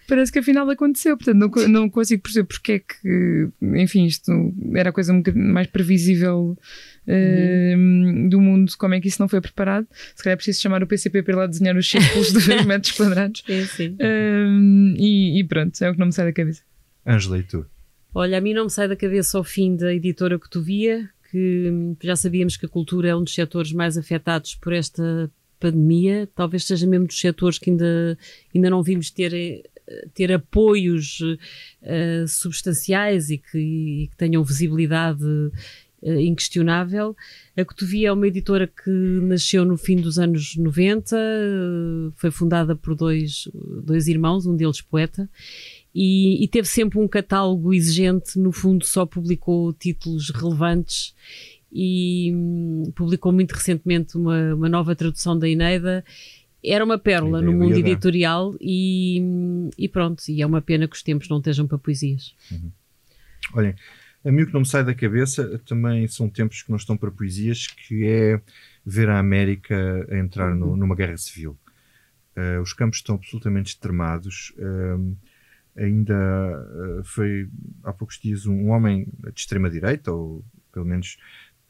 parece 0.09 0.33
que 0.33 0.39
afinal 0.39 0.69
aconteceu. 0.69 1.17
Portanto, 1.17 1.37
não, 1.39 1.69
não 1.69 1.91
consigo 1.91 2.23
perceber 2.23 2.47
porque 2.47 2.73
é 2.73 2.79
que, 2.79 3.49
enfim, 3.63 4.07
isto 4.07 4.33
era 4.75 4.91
a 4.91 4.93
coisa 4.93 5.13
um 5.13 5.23
mais 5.35 5.67
previsível 5.67 6.57
uh, 7.07 8.29
do 8.29 8.41
mundo, 8.41 8.73
como 8.79 8.95
é 8.95 9.01
que 9.01 9.09
isso 9.09 9.21
não 9.21 9.29
foi 9.29 9.41
preparado. 9.41 9.87
Se 10.15 10.23
calhar 10.23 10.35
é 10.35 10.37
preciso 10.37 10.61
chamar 10.61 10.83
o 10.83 10.87
PCP 10.87 11.23
para 11.23 11.33
ir 11.33 11.37
lá 11.37 11.47
desenhar 11.47 11.77
os 11.77 11.89
círculos 11.89 12.33
de 12.33 12.65
metros 12.67 12.93
quadrados. 12.93 13.43
Sim, 13.47 13.65
sim. 13.65 13.89
Uh, 14.01 14.95
e, 14.97 15.41
e, 15.41 15.45
pronto, 15.45 15.81
é 15.83 15.91
o 15.91 15.93
que 15.93 15.99
não 15.99 16.07
me 16.07 16.13
sai 16.13 16.27
da 16.27 16.33
cabeça. 16.33 16.63
Ângela, 17.07 17.39
e 17.39 17.43
tu? 17.43 17.67
Olha, 18.15 18.39
a 18.39 18.41
mim 18.41 18.53
não 18.53 18.65
me 18.65 18.71
sai 18.71 18.89
da 18.89 18.97
cabeça 18.97 19.39
ao 19.39 19.45
fim 19.45 19.75
da 19.75 19.93
editora 19.95 20.39
que 20.39 20.49
tu 20.49 20.61
via, 20.61 21.09
que 21.31 21.97
já 22.03 22.15
sabíamos 22.15 22.57
que 22.57 22.67
a 22.67 22.69
cultura 22.69 23.09
é 23.09 23.17
um 23.17 23.25
dos 23.25 23.35
setores 23.35 23.73
mais 23.73 23.97
afetados 23.97 24.55
por 24.55 24.73
esta 24.73 25.31
pandemia, 25.59 26.29
talvez 26.35 26.65
seja 26.65 26.87
mesmo 26.87 27.07
dos 27.07 27.19
setores 27.19 27.59
que 27.59 27.71
ainda, 27.71 28.19
ainda 28.53 28.69
não 28.69 28.83
vimos 28.83 29.11
ter 29.11 29.63
ter 30.15 30.33
apoios 30.33 31.21
uh, 31.21 32.29
substanciais 32.29 33.31
e 33.31 33.39
que, 33.39 33.59
e 33.59 34.09
que, 34.09 34.17
tenham 34.17 34.45
visibilidade 34.45 35.25
uh, 35.25 36.21
inquestionável. 36.21 37.17
A 37.57 37.65
Cotovia 37.65 38.09
é 38.09 38.13
uma 38.13 38.27
editora 38.27 38.67
que 38.67 38.91
nasceu 38.91 39.65
no 39.65 39.77
fim 39.77 39.97
dos 39.97 40.19
anos 40.19 40.57
90, 40.57 41.17
uh, 41.17 41.19
eh, 41.19 42.13
foi 42.17 42.31
fundada 42.31 42.75
por 42.75 42.95
dois, 42.95 43.49
dois 43.85 44.09
irmãos, 44.09 44.47
um 44.47 44.57
deles 44.57 44.81
poeta, 44.81 45.29
e, 45.95 46.43
e, 46.43 46.49
teve 46.49 46.67
sempre 46.67 46.99
um 46.99 47.07
catálogo 47.07 47.75
exigente, 47.75 48.39
no 48.39 48.51
fundo 48.51 48.85
só 48.85 49.05
publicou 49.05 49.75
títulos 49.75 50.31
relevantes 50.31 51.15
e 51.71 52.33
hum, 52.35 52.93
publicou 52.95 53.31
muito 53.33 53.53
recentemente 53.53 54.17
uma, 54.17 54.55
uma 54.55 54.69
nova 54.69 54.95
tradução 54.95 55.39
da 55.39 55.49
Eneida 55.49 56.05
era 56.65 56.85
uma 56.85 56.99
pérola 56.99 57.43
no 57.43 57.53
mundo 57.53 57.77
editorial 57.77 58.55
e, 58.61 59.21
e, 59.77 59.89
pronto, 59.89 60.23
e 60.29 60.41
é 60.43 60.47
uma 60.47 60.63
pena 60.63 60.87
que 60.87 60.95
os 60.95 61.03
tempos 61.03 61.29
não 61.29 61.39
estejam 61.39 61.67
para 61.67 61.79
poesias. 61.79 62.35
Uhum. 62.51 62.71
Olhem, 63.55 63.75
A 64.25 64.31
mim 64.31 64.43
o 64.43 64.47
que 64.47 64.53
não 64.53 64.61
me 64.61 64.67
sai 64.67 64.85
da 64.85 64.95
cabeça 64.95 65.59
também 65.67 66.07
são 66.07 66.29
tempos 66.29 66.63
que 66.63 66.71
não 66.71 66.77
estão 66.77 66.97
para 66.97 67.11
poesias, 67.11 67.67
que 67.67 68.07
é 68.07 68.41
ver 68.87 69.09
a 69.09 69.19
América 69.19 70.07
a 70.11 70.17
entrar 70.17 70.55
no, 70.55 70.77
numa 70.77 70.95
guerra 70.95 71.17
civil. 71.17 71.59
Uh, 72.37 72.63
os 72.63 72.73
campos 72.73 72.99
estão 72.99 73.17
absolutamente 73.17 73.71
extremados. 73.71 74.55
Uh, 74.57 75.17
ainda 75.77 76.15
uh, 76.15 77.05
foi 77.05 77.49
há 77.83 77.93
poucos 77.93 78.19
dias 78.19 78.47
um, 78.47 78.55
um 78.55 78.69
homem 78.71 79.07
de 79.35 79.41
extrema-direita, 79.41 80.13
ou 80.13 80.45
pelo 80.73 80.87
menos 80.87 81.19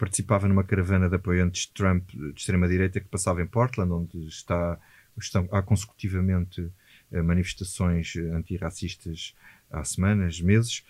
participava 0.03 0.49
numa 0.49 0.65
caravana 0.65 1.09
de 1.09 1.15
apoiantes 1.15 1.67
de 1.67 1.75
Trump 1.75 2.11
de 2.11 2.33
extrema-direita 2.37 2.99
que 2.99 3.07
passava 3.07 3.41
em 3.41 3.47
Portland, 3.47 3.93
onde 3.93 4.27
está, 4.27 4.77
estão, 5.17 5.49
há 5.53 5.63
consecutivamente 5.63 6.69
manifestações 7.23 8.17
antirracistas 8.17 9.33
há 9.71 9.85
semanas, 9.85 10.41
meses. 10.41 10.85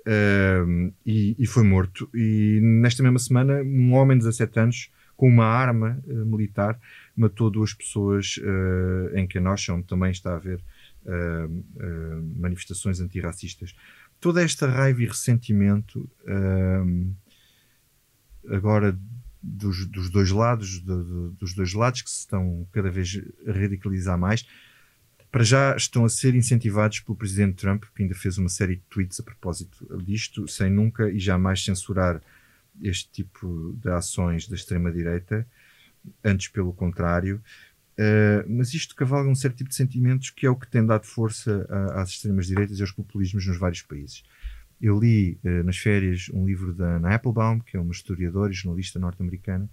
Uh, 0.00 0.92
e, 1.04 1.36
e, 1.38 1.46
foi 1.46 1.62
morto. 1.62 2.10
E 2.12 2.58
nesta 2.60 3.04
mesma 3.04 3.20
semana, 3.20 3.62
um 3.62 3.92
homem 3.94 4.18
de 4.18 4.24
17 4.24 4.58
anos, 4.58 4.90
com 5.16 5.28
uma 5.28 5.46
arma 5.46 6.02
uh, 6.04 6.26
militar, 6.26 6.76
matou 7.16 7.48
duas 7.48 7.72
pessoas 7.72 8.36
uh, 8.38 9.16
em 9.16 9.28
Kenosha, 9.28 9.74
onde 9.74 9.86
também 9.86 10.10
está 10.10 10.32
a 10.32 10.36
haver 10.36 10.60
manifestações 12.36 12.98
antirracistas. 12.98 13.76
Toda 14.18 14.42
esta 14.42 14.66
raiva 14.66 15.04
e 15.04 15.06
ressentimento, 15.06 16.10
agora 18.50 18.98
dos, 19.42 19.86
dos, 19.86 20.10
dois 20.10 20.30
lados, 20.30 20.80
do, 20.80 21.04
do, 21.04 21.30
dos 21.32 21.54
dois 21.54 21.72
lados 21.72 22.02
que 22.02 22.10
se 22.10 22.20
estão 22.20 22.66
cada 22.72 22.90
vez 22.90 23.20
a 23.46 23.52
radicalizar 23.52 24.18
mais, 24.18 24.46
para 25.30 25.44
já 25.44 25.76
estão 25.76 26.04
a 26.04 26.08
ser 26.08 26.34
incentivados 26.34 27.00
pelo 27.00 27.16
presidente 27.16 27.56
Trump, 27.56 27.84
que 27.94 28.02
ainda 28.02 28.14
fez 28.14 28.38
uma 28.38 28.48
série 28.48 28.76
de 28.76 28.82
tweets 28.88 29.20
a 29.20 29.22
propósito 29.22 29.86
disto, 30.02 30.48
sem 30.48 30.70
nunca 30.70 31.10
e 31.10 31.18
jamais 31.18 31.62
censurar 31.62 32.22
este 32.82 33.10
tipo 33.10 33.76
de 33.80 33.90
ações 33.90 34.48
da 34.48 34.54
extrema-direita, 34.54 35.46
antes 36.24 36.48
pelo 36.48 36.72
contrário. 36.72 37.42
Uh, 37.98 38.44
mas 38.48 38.74
isto 38.74 38.94
cavalga 38.94 39.28
um 39.28 39.34
certo 39.34 39.56
tipo 39.56 39.70
de 39.70 39.76
sentimentos 39.76 40.28
que 40.28 40.46
é 40.46 40.50
o 40.50 40.56
que 40.56 40.68
tem 40.68 40.84
dado 40.84 41.06
força 41.06 41.66
a, 41.70 42.02
às 42.02 42.10
extremas-direitas 42.10 42.78
e 42.78 42.82
aos 42.82 42.92
populismos 42.92 43.46
nos 43.46 43.58
vários 43.58 43.82
países. 43.82 44.22
Eu 44.80 44.98
li 44.98 45.38
uh, 45.44 45.64
nas 45.64 45.78
férias 45.78 46.28
um 46.32 46.46
livro 46.46 46.72
da 46.74 46.96
Anna 46.96 47.14
Applebaum, 47.14 47.60
que 47.60 47.76
é 47.76 47.80
uma 47.80 47.92
historiadora 47.92 48.52
e 48.52 48.54
jornalista 48.54 48.98
norte-americana, 48.98 49.68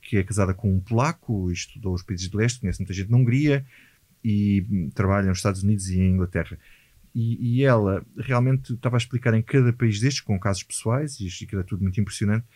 que 0.00 0.16
é 0.16 0.22
casada 0.22 0.54
com 0.54 0.72
um 0.74 0.80
polaco, 0.80 1.50
estudou 1.50 1.94
os 1.94 2.02
países 2.02 2.28
de 2.28 2.36
leste, 2.36 2.60
conhece 2.60 2.80
muita 2.80 2.94
gente 2.94 3.10
na 3.10 3.16
Hungria, 3.16 3.64
e 4.24 4.90
trabalha 4.94 5.28
nos 5.28 5.38
Estados 5.38 5.62
Unidos 5.62 5.88
e 5.90 5.98
em 5.98 6.14
Inglaterra. 6.14 6.58
E, 7.14 7.58
e, 7.58 7.64
ela 7.64 8.04
realmente 8.16 8.74
estava 8.74 8.96
a 8.96 8.98
explicar 8.98 9.34
em 9.34 9.42
cada 9.42 9.72
país 9.72 10.00
destes, 10.00 10.20
com 10.20 10.38
casos 10.38 10.62
pessoais, 10.62 11.18
e 11.20 11.26
isto 11.26 11.46
era 11.52 11.64
tudo 11.64 11.82
muito 11.82 12.00
impressionante. 12.00 12.46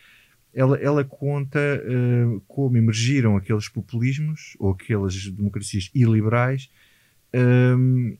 Ela, 0.53 0.77
ela 0.77 1.03
conta 1.03 1.59
uh, 1.59 2.39
como 2.47 2.77
emergiram 2.77 3.35
aqueles 3.35 3.67
populismos 3.67 4.55
ou 4.57 4.71
aquelas 4.71 5.27
democracias 5.27 5.91
iliberais. 5.93 6.69
Um, 7.33 8.17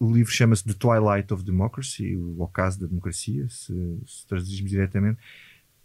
o 0.00 0.10
livro 0.10 0.32
chama-se 0.32 0.64
The 0.64 0.72
Twilight 0.72 1.32
of 1.32 1.44
Democracy, 1.44 2.16
o 2.16 2.40
ocaso 2.40 2.80
da 2.80 2.86
democracia, 2.86 3.46
se, 3.50 3.74
se 4.06 4.26
traduzirmos 4.26 4.70
diretamente. 4.70 5.18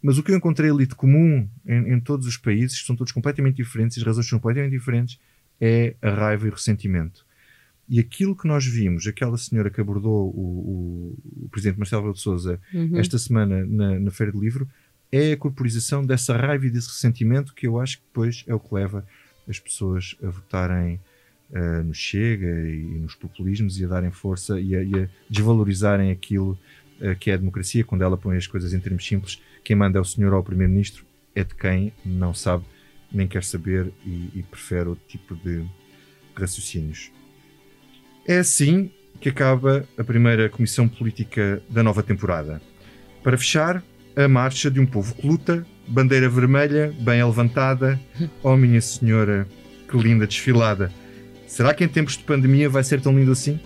Mas 0.02 0.16
o 0.16 0.22
que 0.22 0.32
eu 0.32 0.36
encontrei 0.36 0.70
ali 0.70 0.86
de 0.86 0.94
comum 0.94 1.46
em, 1.66 1.92
em 1.92 2.00
todos 2.00 2.26
os 2.26 2.38
países, 2.38 2.84
são 2.84 2.96
todos 2.96 3.12
completamente 3.12 3.56
diferentes, 3.56 3.98
as 3.98 4.04
razões 4.04 4.26
são 4.26 4.38
completamente 4.38 4.72
diferentes, 4.72 5.20
é 5.60 5.94
a 6.00 6.10
raiva 6.10 6.46
e 6.46 6.50
o 6.50 6.54
ressentimento. 6.54 7.26
E 7.88 8.00
aquilo 8.00 8.34
que 8.34 8.48
nós 8.48 8.64
vimos, 8.64 9.06
aquela 9.06 9.36
senhora 9.36 9.70
que 9.70 9.80
abordou 9.80 10.28
o, 10.28 11.14
o, 11.42 11.44
o 11.44 11.48
presidente 11.50 11.78
Marcelo 11.78 12.02
Rebelo 12.02 12.14
de 12.14 12.20
Sousa 12.20 12.60
uhum. 12.72 12.98
esta 12.98 13.18
semana 13.18 13.64
na, 13.66 14.00
na, 14.00 14.10
Feira 14.10 14.32
do 14.32 14.40
Livro, 14.40 14.66
é 15.12 15.32
a 15.32 15.36
corporização 15.36 16.04
dessa 16.04 16.36
raiva 16.36 16.66
e 16.66 16.70
desse 16.70 16.88
ressentimento 16.88 17.54
que 17.54 17.66
eu 17.66 17.78
acho 17.78 17.98
que 17.98 18.04
depois 18.04 18.44
é 18.46 18.54
o 18.54 18.58
que 18.58 18.74
leva 18.74 19.06
as 19.46 19.60
pessoas 19.60 20.16
a 20.22 20.28
votarem 20.28 20.98
uh, 21.50 21.82
no 21.84 21.94
Chega 21.94 22.46
e, 22.46 22.98
nos 22.98 23.14
populismos 23.14 23.78
e 23.78 23.84
a 23.84 23.88
darem 23.88 24.10
força 24.10 24.60
e 24.60 24.74
a, 24.74 24.82
e 24.82 24.94
a 24.94 25.08
desvalorizarem 25.28 26.10
aquilo 26.10 26.58
uh, 27.00 27.16
que 27.18 27.30
é 27.30 27.34
a 27.34 27.36
democracia, 27.36 27.84
quando 27.84 28.02
ela 28.02 28.16
põe 28.16 28.36
as 28.36 28.46
coisas 28.46 28.72
em 28.72 28.80
termos 28.80 29.06
simples. 29.06 29.40
Quem 29.64 29.76
manda 29.76 29.98
é 29.98 30.00
o 30.00 30.04
senhor 30.04 30.32
ou 30.32 30.40
o 30.40 30.44
primeiro-ministro, 30.44 31.04
é 31.34 31.44
de 31.44 31.54
quem 31.54 31.92
não 32.04 32.32
sabe 32.32 32.64
nem 33.12 33.26
quer 33.26 33.44
saber 33.44 33.92
e, 34.04 34.30
e 34.34 34.42
prefere 34.42 34.88
outro 34.88 35.04
tipo 35.06 35.34
de 35.36 35.64
raciocínios. 36.34 37.10
É 38.26 38.38
assim 38.38 38.90
que 39.20 39.28
acaba 39.28 39.86
a 39.96 40.04
primeira 40.04 40.48
comissão 40.48 40.88
política 40.88 41.62
da 41.68 41.82
nova 41.82 42.02
temporada. 42.02 42.60
Para 43.22 43.38
fechar, 43.38 43.82
a 44.14 44.28
marcha 44.28 44.70
de 44.70 44.80
um 44.80 44.86
povo 44.86 45.14
que 45.14 45.26
luta, 45.26 45.66
bandeira 45.86 46.28
vermelha, 46.28 46.94
bem 47.00 47.22
levantada. 47.22 48.00
Oh, 48.42 48.56
minha 48.56 48.80
senhora, 48.80 49.46
que 49.88 49.96
linda 49.96 50.26
desfilada! 50.26 50.90
Será 51.46 51.72
que 51.72 51.84
em 51.84 51.88
tempos 51.88 52.16
de 52.16 52.24
pandemia 52.24 52.68
vai 52.68 52.82
ser 52.82 53.00
tão 53.00 53.16
lindo 53.16 53.32
assim? 53.32 53.58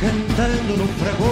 Cantando 0.00 0.76
no 0.76 0.86
fragor 0.98 1.31